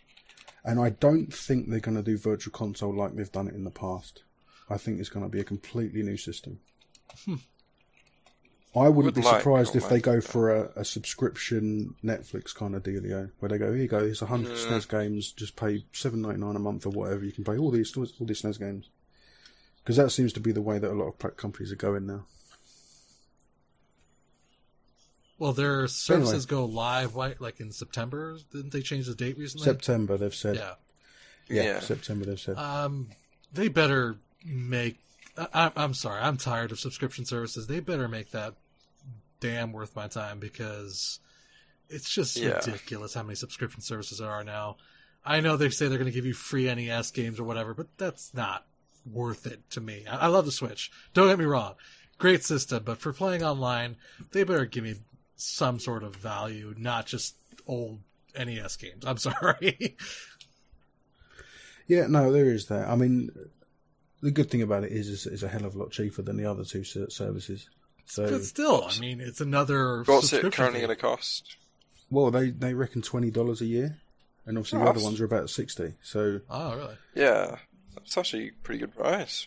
and 0.64 0.80
I 0.80 0.90
don't 0.90 1.32
think 1.32 1.68
they're 1.68 1.80
going 1.80 1.96
to 1.96 2.02
do 2.02 2.18
Virtual 2.18 2.52
Console 2.52 2.94
like 2.94 3.14
they've 3.14 3.30
done 3.30 3.48
it 3.48 3.54
in 3.54 3.64
the 3.64 3.70
past. 3.70 4.22
I 4.70 4.76
think 4.76 5.00
it's 5.00 5.08
going 5.08 5.24
to 5.24 5.30
be 5.30 5.40
a 5.40 5.44
completely 5.44 6.02
new 6.02 6.16
system. 6.16 6.60
Hmm. 7.24 7.36
I 8.76 8.88
wouldn't 8.88 9.06
Would 9.06 9.14
be 9.14 9.22
like 9.22 9.40
surprised 9.40 9.76
if 9.76 9.88
they 9.88 9.98
go 9.98 10.20
for 10.20 10.54
a, 10.54 10.70
a 10.76 10.84
subscription 10.84 11.94
Netflix 12.04 12.54
kind 12.54 12.74
of 12.74 12.82
dealio, 12.82 13.30
where 13.38 13.48
they 13.48 13.58
go, 13.58 13.72
here 13.72 13.82
you 13.82 13.88
go, 13.88 14.00
here's 14.00 14.20
100 14.20 14.56
SNES 14.56 14.88
games, 14.88 15.32
just 15.32 15.56
pay 15.56 15.84
seven 15.92 16.20
ninety 16.20 16.40
nine 16.40 16.54
a 16.54 16.58
month 16.60 16.84
or 16.84 16.90
whatever, 16.90 17.24
you 17.24 17.32
can 17.32 17.44
play 17.44 17.56
all 17.56 17.70
these 17.70 17.96
all 17.96 18.06
these 18.20 18.42
SNES 18.42 18.58
games. 18.58 18.90
Because 19.82 19.96
that 19.96 20.10
seems 20.10 20.34
to 20.34 20.40
be 20.40 20.52
the 20.52 20.60
way 20.60 20.78
that 20.78 20.90
a 20.90 20.92
lot 20.92 21.14
of 21.14 21.36
companies 21.36 21.72
are 21.72 21.76
going 21.76 22.06
now. 22.06 22.26
Well, 25.38 25.52
their 25.52 25.86
services 25.86 26.46
Anyway. 26.46 26.46
go 26.48 26.64
live 26.64 27.14
like, 27.14 27.40
like 27.40 27.60
in 27.60 27.70
September. 27.70 28.38
Didn't 28.52 28.72
they 28.72 28.82
change 28.82 29.06
the 29.06 29.14
date 29.14 29.38
recently? 29.38 29.64
September, 29.64 30.16
they've 30.16 30.34
said. 30.34 30.56
Yeah. 30.56 30.74
Yeah, 31.48 31.62
Yeah. 31.62 31.80
September, 31.80 32.24
they've 32.26 32.40
said. 32.40 32.56
Um, 32.58 33.08
they 33.52 33.68
better 33.68 34.16
make. 34.44 34.98
I, 35.36 35.46
I'm- 35.54 35.72
I'm 35.76 35.94
sorry. 35.94 36.20
I'm 36.20 36.36
tired 36.38 36.72
of 36.72 36.80
subscription 36.80 37.24
services. 37.24 37.66
They 37.68 37.80
better 37.80 38.08
make 38.08 38.32
that 38.32 38.54
damn 39.40 39.72
worth 39.72 39.94
my 39.94 40.08
time 40.08 40.40
because 40.40 41.20
it's 41.88 42.10
just 42.10 42.36
Yeah. 42.36 42.56
ridiculous 42.56 43.14
how 43.14 43.22
many 43.22 43.36
subscription 43.36 43.80
services 43.80 44.18
there 44.18 44.28
are 44.30 44.42
now. 44.44 44.76
I 45.24 45.40
know 45.40 45.56
they 45.56 45.70
say 45.70 45.86
they're 45.88 45.98
going 45.98 46.10
to 46.10 46.14
give 46.14 46.26
you 46.26 46.34
free 46.34 46.64
NES 46.72 47.12
games 47.12 47.38
or 47.38 47.44
whatever, 47.44 47.74
but 47.74 47.86
that's 47.96 48.34
not 48.34 48.66
worth 49.06 49.46
it 49.46 49.70
to 49.70 49.80
me. 49.80 50.04
I, 50.10 50.16
I 50.16 50.26
love 50.26 50.44
the 50.46 50.52
Switch. 50.52 50.90
Don't 51.14 51.28
get 51.28 51.38
me 51.38 51.44
wrong. 51.44 51.74
Great 52.18 52.42
system, 52.44 52.82
but 52.84 52.98
for 52.98 53.12
playing 53.12 53.44
online, 53.44 53.96
they 54.32 54.42
better 54.42 54.64
give 54.64 54.82
me 54.84 54.96
some 55.38 55.78
sort 55.78 56.02
of 56.02 56.14
value, 56.16 56.74
not 56.76 57.06
just 57.06 57.34
old 57.66 58.00
NES 58.38 58.76
games. 58.76 59.04
I'm 59.06 59.16
sorry. 59.18 59.96
Yeah, 61.86 62.06
no, 62.06 62.30
there 62.30 62.46
is 62.46 62.66
that. 62.66 62.88
I 62.88 62.96
mean, 62.96 63.30
the 64.20 64.30
good 64.30 64.50
thing 64.50 64.62
about 64.62 64.84
it 64.84 64.92
is, 64.92 65.08
is 65.08 65.26
it's 65.26 65.42
a 65.42 65.48
hell 65.48 65.64
of 65.64 65.74
a 65.74 65.78
lot 65.78 65.90
cheaper 65.90 66.22
than 66.22 66.36
the 66.36 66.44
other 66.44 66.64
two 66.64 66.84
services. 66.84 67.68
So, 68.04 68.28
But 68.28 68.44
still, 68.44 68.84
I 68.90 68.98
mean, 68.98 69.20
it's 69.20 69.40
another. 69.40 70.02
What's 70.04 70.32
it 70.32 70.52
currently 70.52 70.80
going 70.80 70.90
to 70.94 70.96
cost? 70.96 71.56
well, 72.10 72.30
they 72.30 72.50
they 72.50 72.72
reckon 72.74 73.02
twenty 73.02 73.30
dollars 73.30 73.60
a 73.60 73.66
year, 73.66 73.98
and 74.46 74.56
obviously 74.56 74.80
Oh, 74.80 74.84
the 74.84 74.90
other 74.90 75.02
ones 75.02 75.20
are 75.20 75.26
about 75.26 75.50
sixty. 75.50 75.92
So, 76.02 76.40
Oh, 76.48 76.74
really? 76.76 76.96
Yeah, 77.14 77.56
that's 77.94 78.16
actually 78.16 78.48
a 78.48 78.52
pretty 78.62 78.80
good 78.80 78.94
price. 78.96 79.46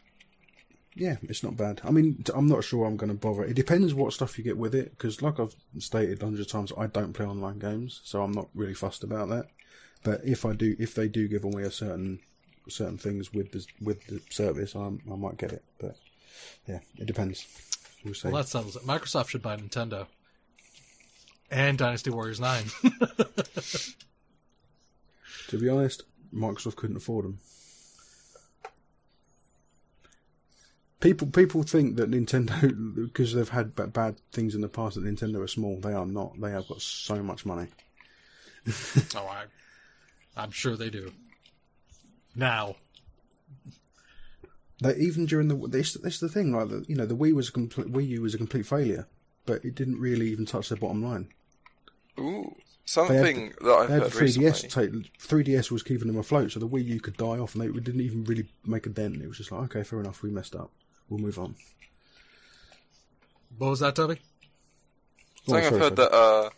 Yeah, 0.96 1.18
it's 1.24 1.44
not 1.44 1.58
bad. 1.58 1.82
I 1.84 1.92
mean, 1.92 2.24
I'm 2.34 2.48
not 2.48 2.64
sure 2.64 2.86
I'm 2.86 2.98
going 2.98 3.12
to 3.12 3.18
bother. 3.18 3.44
It 3.44 3.56
depends 3.56 3.94
what 3.94 4.14
stuff 4.14 4.38
you 4.38 4.44
get 4.44 4.58
with 4.58 4.76
it, 4.76 4.92
because 4.92 5.22
like 5.22 5.39
I've 5.39 5.56
stated 5.80 6.22
hundreds 6.22 6.42
of 6.42 6.52
times, 6.52 6.74
I 6.78 6.88
don't 6.88 7.14
play 7.14 7.26
online 7.26 7.60
games, 7.60 8.02
so 8.04 8.24
I'm 8.24 8.32
not 8.32 8.50
really 8.54 8.74
fussed 8.74 9.04
about 9.04 9.30
that. 9.30 9.48
But 10.04 10.22
if 10.26 10.46
I 10.46 10.54
do, 10.54 10.76
if 10.80 10.96
they 10.96 11.08
do 11.08 11.28
give 11.28 11.44
away 11.44 11.64
a 11.64 11.72
certain 11.72 12.20
certain 12.70 12.98
things 12.98 13.34
with 13.34 13.52
the 13.52 13.66
with 13.82 14.06
the 14.08 14.22
service, 14.30 14.76
I 14.76 14.88
I 14.88 15.16
might 15.16 15.38
get 15.38 15.54
it. 15.54 15.64
But 15.80 15.96
yeah, 16.68 16.80
it 16.98 17.06
depends. 17.06 17.46
We'll 18.04 18.14
see. 18.14 18.30
Well, 18.30 18.42
that 18.42 18.50
settles 18.50 18.76
it. 18.76 18.84
Microsoft 18.84 19.30
should 19.30 19.44
buy 19.44 19.58
Nintendo 19.58 20.08
and 21.52 21.78
Dynasty 21.78 22.10
Warriors 22.10 22.39
Nine. 22.39 22.66
To 25.52 25.58
be 25.58 25.68
honest, 25.68 26.04
Microsoft 26.34 26.78
couldn't 26.78 26.96
afford 26.96 27.26
them. 27.26 27.39
People 31.02 31.28
people 31.28 31.64
think 31.64 31.95
that 31.97 32.10
Nintendo, 32.12 32.95
because 32.95 33.34
they've 33.34 33.49
had 33.49 33.76
ba- 33.76 33.88
bad 33.88 34.18
things 34.32 34.56
in 34.56 34.62
the 34.62 34.70
past, 34.70 34.95
that 34.95 35.04
Nintendo 35.04 35.41
are 35.43 35.47
small. 35.47 35.80
They 35.80 35.93
are 35.93 36.06
not. 36.06 36.39
They 36.39 36.52
have 36.52 36.68
got 36.68 36.82
so 36.82 37.22
much 37.24 37.45
money. 37.45 37.68
oh, 39.16 39.26
I, 39.28 39.45
I'm 40.38 40.52
sure 40.52 40.78
they 40.78 40.89
do. 40.91 41.12
Now, 42.36 42.76
They 44.82 44.95
even 44.97 45.26
during 45.26 45.47
the 45.47 45.56
this 45.68 45.93
this 45.95 46.16
is 46.16 46.20
the 46.20 46.30
thing, 46.30 46.54
like 46.54 46.70
the, 46.70 46.86
you 46.88 46.95
know, 46.95 47.06
the 47.06 47.16
Wii 47.16 47.34
was 47.34 47.49
a 47.49 47.52
complete 47.52 47.88
Wii 47.91 48.08
U 48.10 48.22
was 48.22 48.34
a 48.36 48.38
complete 48.38 48.66
failure, 48.66 49.08
but 49.45 49.66
it 49.66 49.76
didn't 49.76 49.99
really 49.99 50.30
even 50.30 50.45
touch 50.45 50.70
their 50.70 50.78
bottom 50.78 51.04
line. 51.04 51.30
Ooh, 52.20 52.56
They 52.95 53.16
had, 53.16 53.26
something 53.26 53.54
that 53.62 53.72
I've 53.72 53.88
they 53.88 53.93
had 53.95 54.04
the 54.04 54.10
heard 54.10 54.30
3DS. 54.30 54.38
recently. 54.64 55.02
Take, 55.04 55.20
3DS 55.20 55.72
was 55.72 55.82
keeping 55.84 56.08
them 56.08 56.18
afloat, 56.18 56.52
so 56.52 56.60
the 56.60 56.68
Wii 56.68 56.86
U 56.86 56.99
could 56.99 57.18
die 57.18 57.39
off, 57.39 57.56
and 57.56 57.64
they 57.64 57.80
didn't 57.80 58.02
even 58.02 58.24
really 58.26 58.47
make 58.66 58.86
a 58.86 58.89
dent. 58.89 59.22
It 59.22 59.28
was 59.28 59.38
just 59.38 59.52
like, 59.52 59.64
okay, 59.64 59.84
fair 59.84 59.99
enough, 59.99 60.22
we 60.22 60.30
messed 60.30 60.56
up. 60.56 60.72
We'll 61.12 61.20
move 61.20 61.38
on. 61.38 61.55
what 63.57 63.70
was 63.72 63.80
that, 63.82 63.95
Toby? 63.97 64.16
Oh, 65.47 65.59
Something 65.59 65.66
I've 65.66 65.72
heard 65.82 65.97
sorry. 65.97 66.09
that 66.09 66.12
uh, 66.16 66.49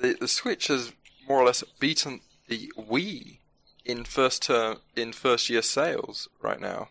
the 0.00 0.16
the 0.20 0.28
Switch 0.28 0.68
has 0.68 0.92
more 1.28 1.40
or 1.40 1.44
less 1.44 1.62
beaten 1.78 2.20
the 2.48 2.72
Wii 2.78 3.36
in 3.84 4.04
first 4.04 4.44
term 4.44 4.78
in 4.96 5.12
first 5.12 5.50
year 5.50 5.60
sales 5.60 6.28
right 6.40 6.58
now. 6.60 6.88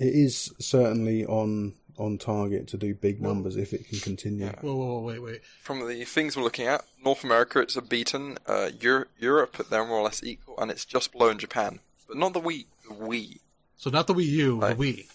It 0.00 0.08
is 0.14 0.52
certainly 0.58 1.24
on 1.24 1.74
on 1.96 2.18
target 2.18 2.66
to 2.68 2.76
do 2.76 2.92
big 2.94 3.20
numbers 3.22 3.56
if 3.56 3.72
it 3.72 3.86
can 3.88 4.00
continue. 4.00 4.46
Yeah. 4.46 4.58
Whoa, 4.62 4.74
whoa, 4.74 4.86
whoa, 4.94 5.00
wait, 5.02 5.22
wait. 5.22 5.40
From 5.62 5.86
the 5.86 6.04
things 6.04 6.36
we're 6.36 6.42
looking 6.42 6.66
at, 6.66 6.82
North 7.04 7.22
America 7.22 7.60
it's 7.60 7.76
a 7.76 7.82
beaten. 7.82 8.38
Uh, 8.46 8.70
Euro- 8.80 9.04
Europe 9.20 9.66
they're 9.70 9.84
more 9.86 9.98
or 9.98 10.02
less 10.04 10.24
equal, 10.24 10.58
and 10.58 10.68
it's 10.70 10.84
just 10.84 11.12
below 11.12 11.28
in 11.28 11.38
Japan, 11.38 11.78
but 12.08 12.16
not 12.16 12.32
the 12.32 12.40
Wii. 12.40 12.64
The 12.88 12.94
Wii. 12.94 13.38
So 13.80 13.88
not 13.88 14.06
the 14.06 14.12
Wii 14.14 14.26
U, 14.26 14.60
Right. 14.60 14.76
the 14.76 14.82
Wii. 14.92 15.06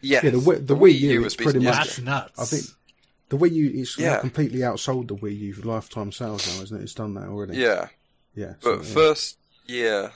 Yes, 0.00 0.24
Yeah, 0.24 0.30
the 0.30 0.38
Wii- 0.38 0.66
the 0.66 0.74
Wii 0.74 0.98
U 0.98 1.20
was 1.20 1.34
is 1.34 1.36
pretty 1.36 1.58
much- 1.58 1.74
That's 1.74 1.98
nuts. 2.00 2.38
I 2.38 2.44
think 2.46 2.64
the 3.28 3.36
Wii 3.36 3.52
U 3.52 3.70
is 3.82 3.98
now 3.98 4.04
Yeah. 4.04 4.20
completely 4.20 4.60
outsold 4.60 5.08
the 5.08 5.14
Wii 5.16 5.38
U 5.38 5.52
for 5.52 5.66
lifetime 5.66 6.10
sales 6.10 6.46
now, 6.56 6.62
isn't 6.62 6.80
it? 6.80 6.82
It's 6.82 6.94
done 6.94 7.12
that 7.14 7.28
already. 7.28 7.58
Yeah, 7.58 7.88
yeah. 8.34 8.54
so, 8.60 8.78
but 8.78 8.86
yeah. 8.86 8.94
first 8.94 9.36
year 9.66 10.12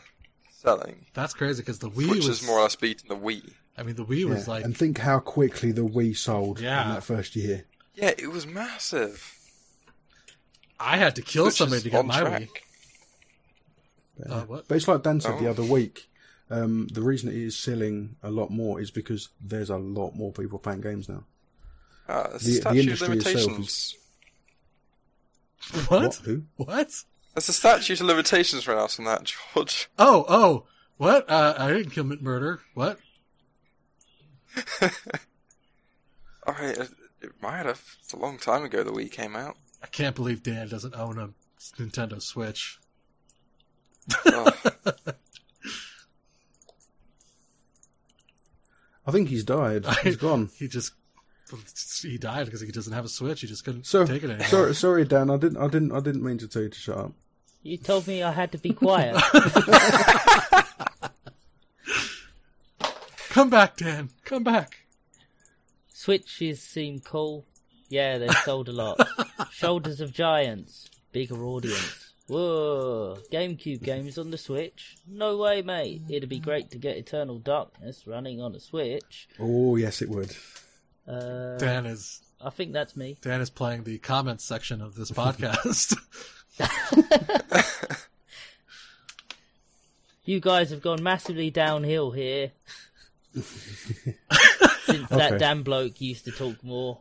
selling, 0.62 1.04
that's 1.12 1.34
crazy 1.34 1.60
because 1.60 1.80
the 1.80 1.90
Wii 1.90 2.08
which 2.08 2.26
was 2.26 2.40
is 2.40 2.46
more 2.46 2.60
or 2.60 2.62
less 2.62 2.76
beaten 2.76 3.08
the 3.08 3.16
Wii. 3.16 3.52
I 3.76 3.82
mean, 3.82 3.96
the 3.96 4.06
Wii 4.06 4.24
was 4.24 4.46
Yeah, 4.46 4.54
like 4.54 4.64
and 4.64 4.74
think 4.74 4.96
how 4.98 5.18
quickly 5.18 5.70
the 5.70 5.82
Wii 5.82 6.16
sold 6.16 6.60
Yeah. 6.60 6.82
in 6.88 6.94
that 6.94 7.04
first 7.04 7.36
year. 7.36 7.66
Yeah, 7.94 8.14
it 8.16 8.28
was 8.28 8.46
massive. 8.46 9.34
I 10.80 10.96
had 10.96 11.14
to 11.16 11.22
kill 11.22 11.44
Which 11.44 11.56
somebody 11.56 11.82
to 11.82 11.90
get 11.90 12.06
my 12.06 12.20
track. 12.20 12.42
Wii. 12.42 12.48
But, 14.18 14.30
Uh, 14.30 14.44
what? 14.46 14.66
but 14.68 14.76
it's 14.76 14.88
like 14.88 15.02
Dan 15.02 15.20
said 15.20 15.38
the 15.38 15.46
Oh. 15.48 15.50
other 15.50 15.62
week. 15.64 16.08
Um, 16.50 16.88
the 16.88 17.00
reason 17.02 17.30
it 17.30 17.36
is 17.36 17.56
selling 17.58 18.16
a 18.22 18.30
lot 18.30 18.50
more 18.50 18.80
is 18.80 18.90
because 18.90 19.30
there's 19.40 19.70
a 19.70 19.78
lot 19.78 20.14
more 20.14 20.30
people 20.32 20.58
playing 20.58 20.82
games 20.82 21.08
now. 21.08 21.24
Uh, 22.08 22.36
The- 22.38 22.38
the 22.38 22.60
the 22.60 22.68
of 22.68 22.76
industry 22.76 23.16
itself 23.16 23.36
is- 23.36 23.44
limitations. 23.46 23.96
What? 25.88 26.14
Who? 26.16 26.42
What? 26.56 27.04
There's 27.34 27.48
a 27.48 27.52
statute 27.52 28.00
of 28.00 28.06
limitations 28.06 28.68
right 28.68 28.76
out 28.76 28.98
on 28.98 29.06
that, 29.06 29.24
George. 29.54 29.88
Oh, 29.98 30.24
oh, 30.28 30.66
what? 30.98 31.28
Uh, 31.28 31.54
I 31.56 31.72
didn't 31.72 31.90
commit 31.92 32.20
murder. 32.22 32.60
What? 32.74 32.98
Alright, 36.46 36.76
it, 36.78 36.90
it 37.22 37.32
might 37.40 37.64
have. 37.66 37.82
It's 38.02 38.12
a 38.12 38.18
long 38.18 38.38
time 38.38 38.62
ago 38.64 38.82
the 38.84 38.92
Wii 38.92 39.10
came 39.10 39.34
out. 39.34 39.56
I 39.82 39.86
can't 39.86 40.14
believe 40.14 40.42
Dan 40.42 40.68
doesn't 40.68 40.94
own 40.94 41.18
a 41.18 41.30
Nintendo 41.80 42.20
Switch. 42.20 42.78
Oh, 44.26 44.52
I 49.06 49.10
think 49.12 49.28
he's 49.28 49.44
died. 49.44 49.84
He's 50.02 50.16
gone. 50.16 50.50
He 50.58 50.66
just 50.68 50.92
he 52.02 52.16
died 52.16 52.46
because 52.46 52.60
he 52.62 52.72
doesn't 52.72 52.92
have 52.94 53.04
a 53.04 53.08
Switch. 53.08 53.42
He 53.42 53.46
just 53.46 53.64
couldn't 53.64 53.86
So 53.86 54.06
take 54.06 54.22
it 54.22 54.30
anymore. 54.30 54.46
sorry, 54.48 54.74
sorry, 54.74 55.04
Dan. 55.04 55.30
I 55.30 55.36
didn't, 55.36 55.58
I 55.58 55.68
didn't, 55.68 55.92
I 55.92 56.00
didn't 56.00 56.22
mean 56.22 56.38
to 56.38 56.48
tell 56.48 56.62
you 56.62 56.70
to 56.70 56.78
shut 56.78 56.96
up. 56.96 57.12
You 57.62 57.76
told 57.76 58.06
me 58.06 58.22
I 58.22 58.30
had 58.32 58.50
to 58.52 58.58
be 58.58 58.72
quiet. 58.72 59.16
Come 63.28 63.50
back, 63.50 63.76
Dan. 63.76 64.10
Come 64.24 64.44
back. 64.44 64.86
Switches 65.88 66.62
seem 66.62 67.00
cool. 67.00 67.44
Yeah, 67.88 68.18
they've 68.18 68.30
sold 68.44 68.68
a 68.68 68.72
lot. 68.72 69.00
Shoulders 69.50 70.00
of 70.00 70.12
Giants, 70.12 70.88
bigger 71.12 71.44
audience. 71.44 72.03
Whoa, 72.26 73.18
GameCube 73.30 73.82
games 73.82 74.16
on 74.16 74.30
the 74.30 74.38
Switch? 74.38 74.96
No 75.06 75.36
way, 75.36 75.60
mate. 75.62 76.02
It'd 76.08 76.28
be 76.28 76.38
great 76.40 76.70
to 76.70 76.78
get 76.78 76.96
Eternal 76.96 77.38
Darkness 77.38 78.06
running 78.06 78.40
on 78.40 78.54
a 78.54 78.60
Switch. 78.60 79.28
Oh 79.38 79.76
yes, 79.76 80.00
it 80.00 80.08
would. 80.08 80.34
Uh, 81.06 81.58
Dan 81.58 81.84
is 81.84 82.22
I 82.40 82.48
think 82.50 82.72
that's 82.72 82.96
me. 82.96 83.18
Dan 83.20 83.40
is 83.42 83.50
playing 83.50 83.84
the 83.84 83.98
comments 83.98 84.44
section 84.44 84.80
of 84.80 84.94
this 84.94 85.10
podcast. 85.12 85.96
You 90.26 90.40
guys 90.40 90.70
have 90.70 90.80
gone 90.80 91.02
massively 91.02 91.50
downhill 91.50 92.10
here. 92.12 92.52
Since 93.34 95.08
that 95.10 95.32
Okay. 95.32 95.38
damn 95.38 95.62
bloke 95.62 96.00
used 96.00 96.24
to 96.24 96.30
talk 96.32 96.64
more. 96.64 97.00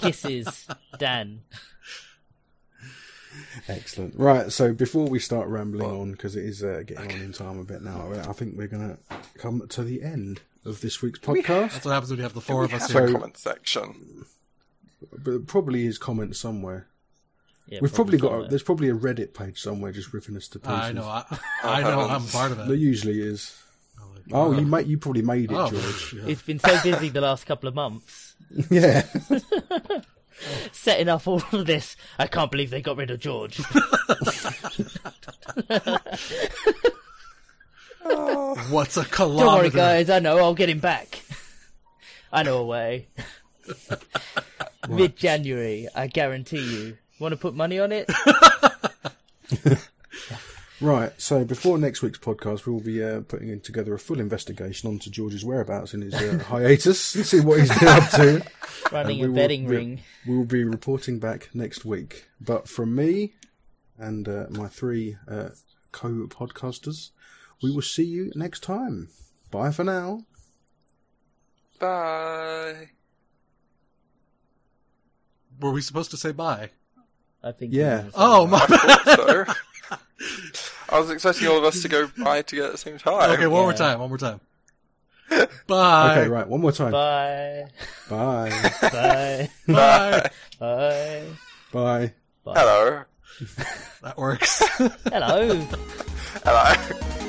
Kisses, 0.00 0.66
Dan. 0.98 1.42
Excellent. 3.68 4.14
Right, 4.16 4.50
so 4.52 4.72
before 4.72 5.08
we 5.08 5.18
start 5.18 5.48
rambling 5.48 5.86
on, 5.90 6.12
because 6.12 6.36
it 6.36 6.44
is 6.44 6.62
uh, 6.64 6.82
getting 6.86 7.12
on 7.12 7.20
in 7.20 7.32
time 7.32 7.58
a 7.58 7.64
bit 7.64 7.82
now, 7.82 8.10
I 8.28 8.32
think 8.32 8.56
we're 8.56 8.66
going 8.68 8.96
to 8.96 9.16
come 9.38 9.66
to 9.68 9.82
the 9.82 10.02
end 10.02 10.40
of 10.64 10.80
this 10.80 11.00
week's 11.02 11.18
podcast. 11.18 11.72
That's 11.72 11.84
what 11.84 11.92
happens 11.92 12.10
when 12.10 12.18
you 12.18 12.22
have 12.24 12.34
the 12.34 12.40
four 12.40 12.64
of 12.64 12.72
us 12.74 12.82
have 12.82 12.90
here. 12.92 13.04
a 13.04 13.08
So- 13.08 13.12
comment 13.14 13.36
section. 13.38 14.24
But 15.16 15.46
probably 15.46 15.84
his 15.84 15.96
comment 15.98 16.36
somewhere. 16.36 16.86
Yeah, 17.66 17.78
We've 17.82 17.94
probably 17.94 18.18
got. 18.18 18.32
A, 18.44 18.48
there's 18.48 18.62
probably 18.62 18.88
a 18.90 18.94
Reddit 18.94 19.32
page 19.32 19.60
somewhere 19.60 19.92
just 19.92 20.12
ripping 20.12 20.36
us 20.36 20.48
to 20.48 20.58
pieces. 20.58 20.74
I 20.74 20.92
know. 20.92 21.04
I, 21.04 21.24
I 21.62 21.82
know. 21.82 22.00
I'm 22.00 22.26
part 22.26 22.52
of 22.52 22.58
it. 22.60 22.66
There 22.66 22.76
usually 22.76 23.20
is. 23.22 23.56
Oh, 24.32 24.52
you 24.52 24.66
made. 24.66 24.86
You 24.86 24.98
probably 24.98 25.22
made 25.22 25.50
it, 25.50 25.54
Oh, 25.56 25.70
George. 25.70 26.14
yeah. 26.16 26.22
It's 26.30 26.42
been 26.42 26.58
so 26.58 26.80
busy 26.82 27.08
the 27.08 27.20
last 27.20 27.46
couple 27.46 27.68
of 27.68 27.74
months 27.74 28.34
yeah. 28.70 29.06
setting 30.72 31.08
up 31.08 31.26
all 31.26 31.42
of 31.52 31.66
this. 31.66 31.96
I 32.18 32.26
can't 32.26 32.50
believe 32.50 32.70
they 32.70 32.82
got 32.82 32.96
rid 32.96 33.10
of 33.10 33.20
George. 33.20 33.58
What's 38.70 38.96
a 38.96 39.04
Don't 39.04 39.36
worry, 39.36 39.70
guys. 39.70 40.10
I 40.10 40.18
know. 40.18 40.38
I'll 40.38 40.54
get 40.54 40.68
him 40.68 40.80
back. 40.80 41.22
I 42.32 42.42
know 42.42 42.58
a 42.58 42.64
way. 42.64 43.08
Mid 44.88 45.16
January, 45.16 45.88
I 45.94 46.06
guarantee 46.06 46.60
you. 46.60 46.96
Want 47.18 47.32
to 47.32 47.36
put 47.36 47.54
money 47.54 47.78
on 47.78 47.92
it? 47.92 48.10
Right. 50.80 51.12
So 51.20 51.44
before 51.44 51.76
next 51.78 52.00
week's 52.00 52.18
podcast, 52.18 52.64
we'll 52.66 52.80
be 52.80 53.02
uh, 53.04 53.20
putting 53.20 53.48
in 53.50 53.60
together 53.60 53.92
a 53.94 53.98
full 53.98 54.18
investigation 54.18 54.88
onto 54.88 55.10
George's 55.10 55.44
whereabouts 55.44 55.92
in 55.92 56.00
his 56.00 56.14
uh, 56.14 56.42
hiatus 56.48 57.14
and 57.14 57.26
see 57.26 57.40
what 57.40 57.60
he's 57.60 57.78
been 57.78 57.88
up 57.88 58.10
to. 58.12 58.42
Running 58.92 59.18
we 59.18 59.24
a 59.24 59.28
will- 59.28 59.34
betting 59.34 59.64
we- 59.66 59.76
ring. 59.76 60.00
We'll 60.26 60.44
be 60.44 60.64
reporting 60.64 61.18
back 61.18 61.50
next 61.54 61.84
week. 61.84 62.28
But 62.40 62.66
from 62.68 62.94
me 62.94 63.34
and 63.98 64.26
uh, 64.26 64.46
my 64.50 64.68
three 64.68 65.16
uh, 65.28 65.50
co-podcasters, 65.92 67.10
we 67.62 67.70
will 67.70 67.82
see 67.82 68.04
you 68.04 68.32
next 68.34 68.62
time. 68.62 69.08
Bye 69.50 69.72
for 69.72 69.84
now. 69.84 70.24
Bye. 71.78 72.88
Were 75.60 75.72
we 75.72 75.82
supposed 75.82 76.10
to 76.12 76.16
say 76.16 76.32
bye? 76.32 76.70
I 77.42 77.52
think. 77.52 77.72
Yeah. 77.74 78.04
Oh 78.14 78.46
my 78.46 78.64
bad. 78.68 79.16
So, 79.16 79.44
I 80.88 80.98
was 80.98 81.10
expecting 81.10 81.48
all 81.48 81.58
of 81.58 81.64
us 81.64 81.82
to 81.82 81.88
go 81.88 82.08
bye 82.18 82.42
together 82.42 82.68
at 82.68 82.72
the 82.72 82.78
same 82.78 82.98
time. 82.98 83.30
Okay, 83.30 83.46
one 83.46 83.62
more 83.62 83.72
time. 83.72 84.00
One 84.00 84.08
more 84.08 84.18
time. 84.18 84.40
Bye. 85.68 86.10
Okay, 86.12 86.28
right. 86.28 86.46
One 86.48 86.60
more 86.60 86.72
time. 86.72 86.90
Bye. 86.90 87.66
Bye. 88.08 88.70
Bye. 88.82 89.50
Bye. 89.68 90.30
Bye. 90.58 91.26
Bye. 91.72 92.12
Hello. 92.44 93.02
That 94.02 94.18
works. 94.18 94.60
Hello. 94.76 95.66
Hello. 96.44 97.26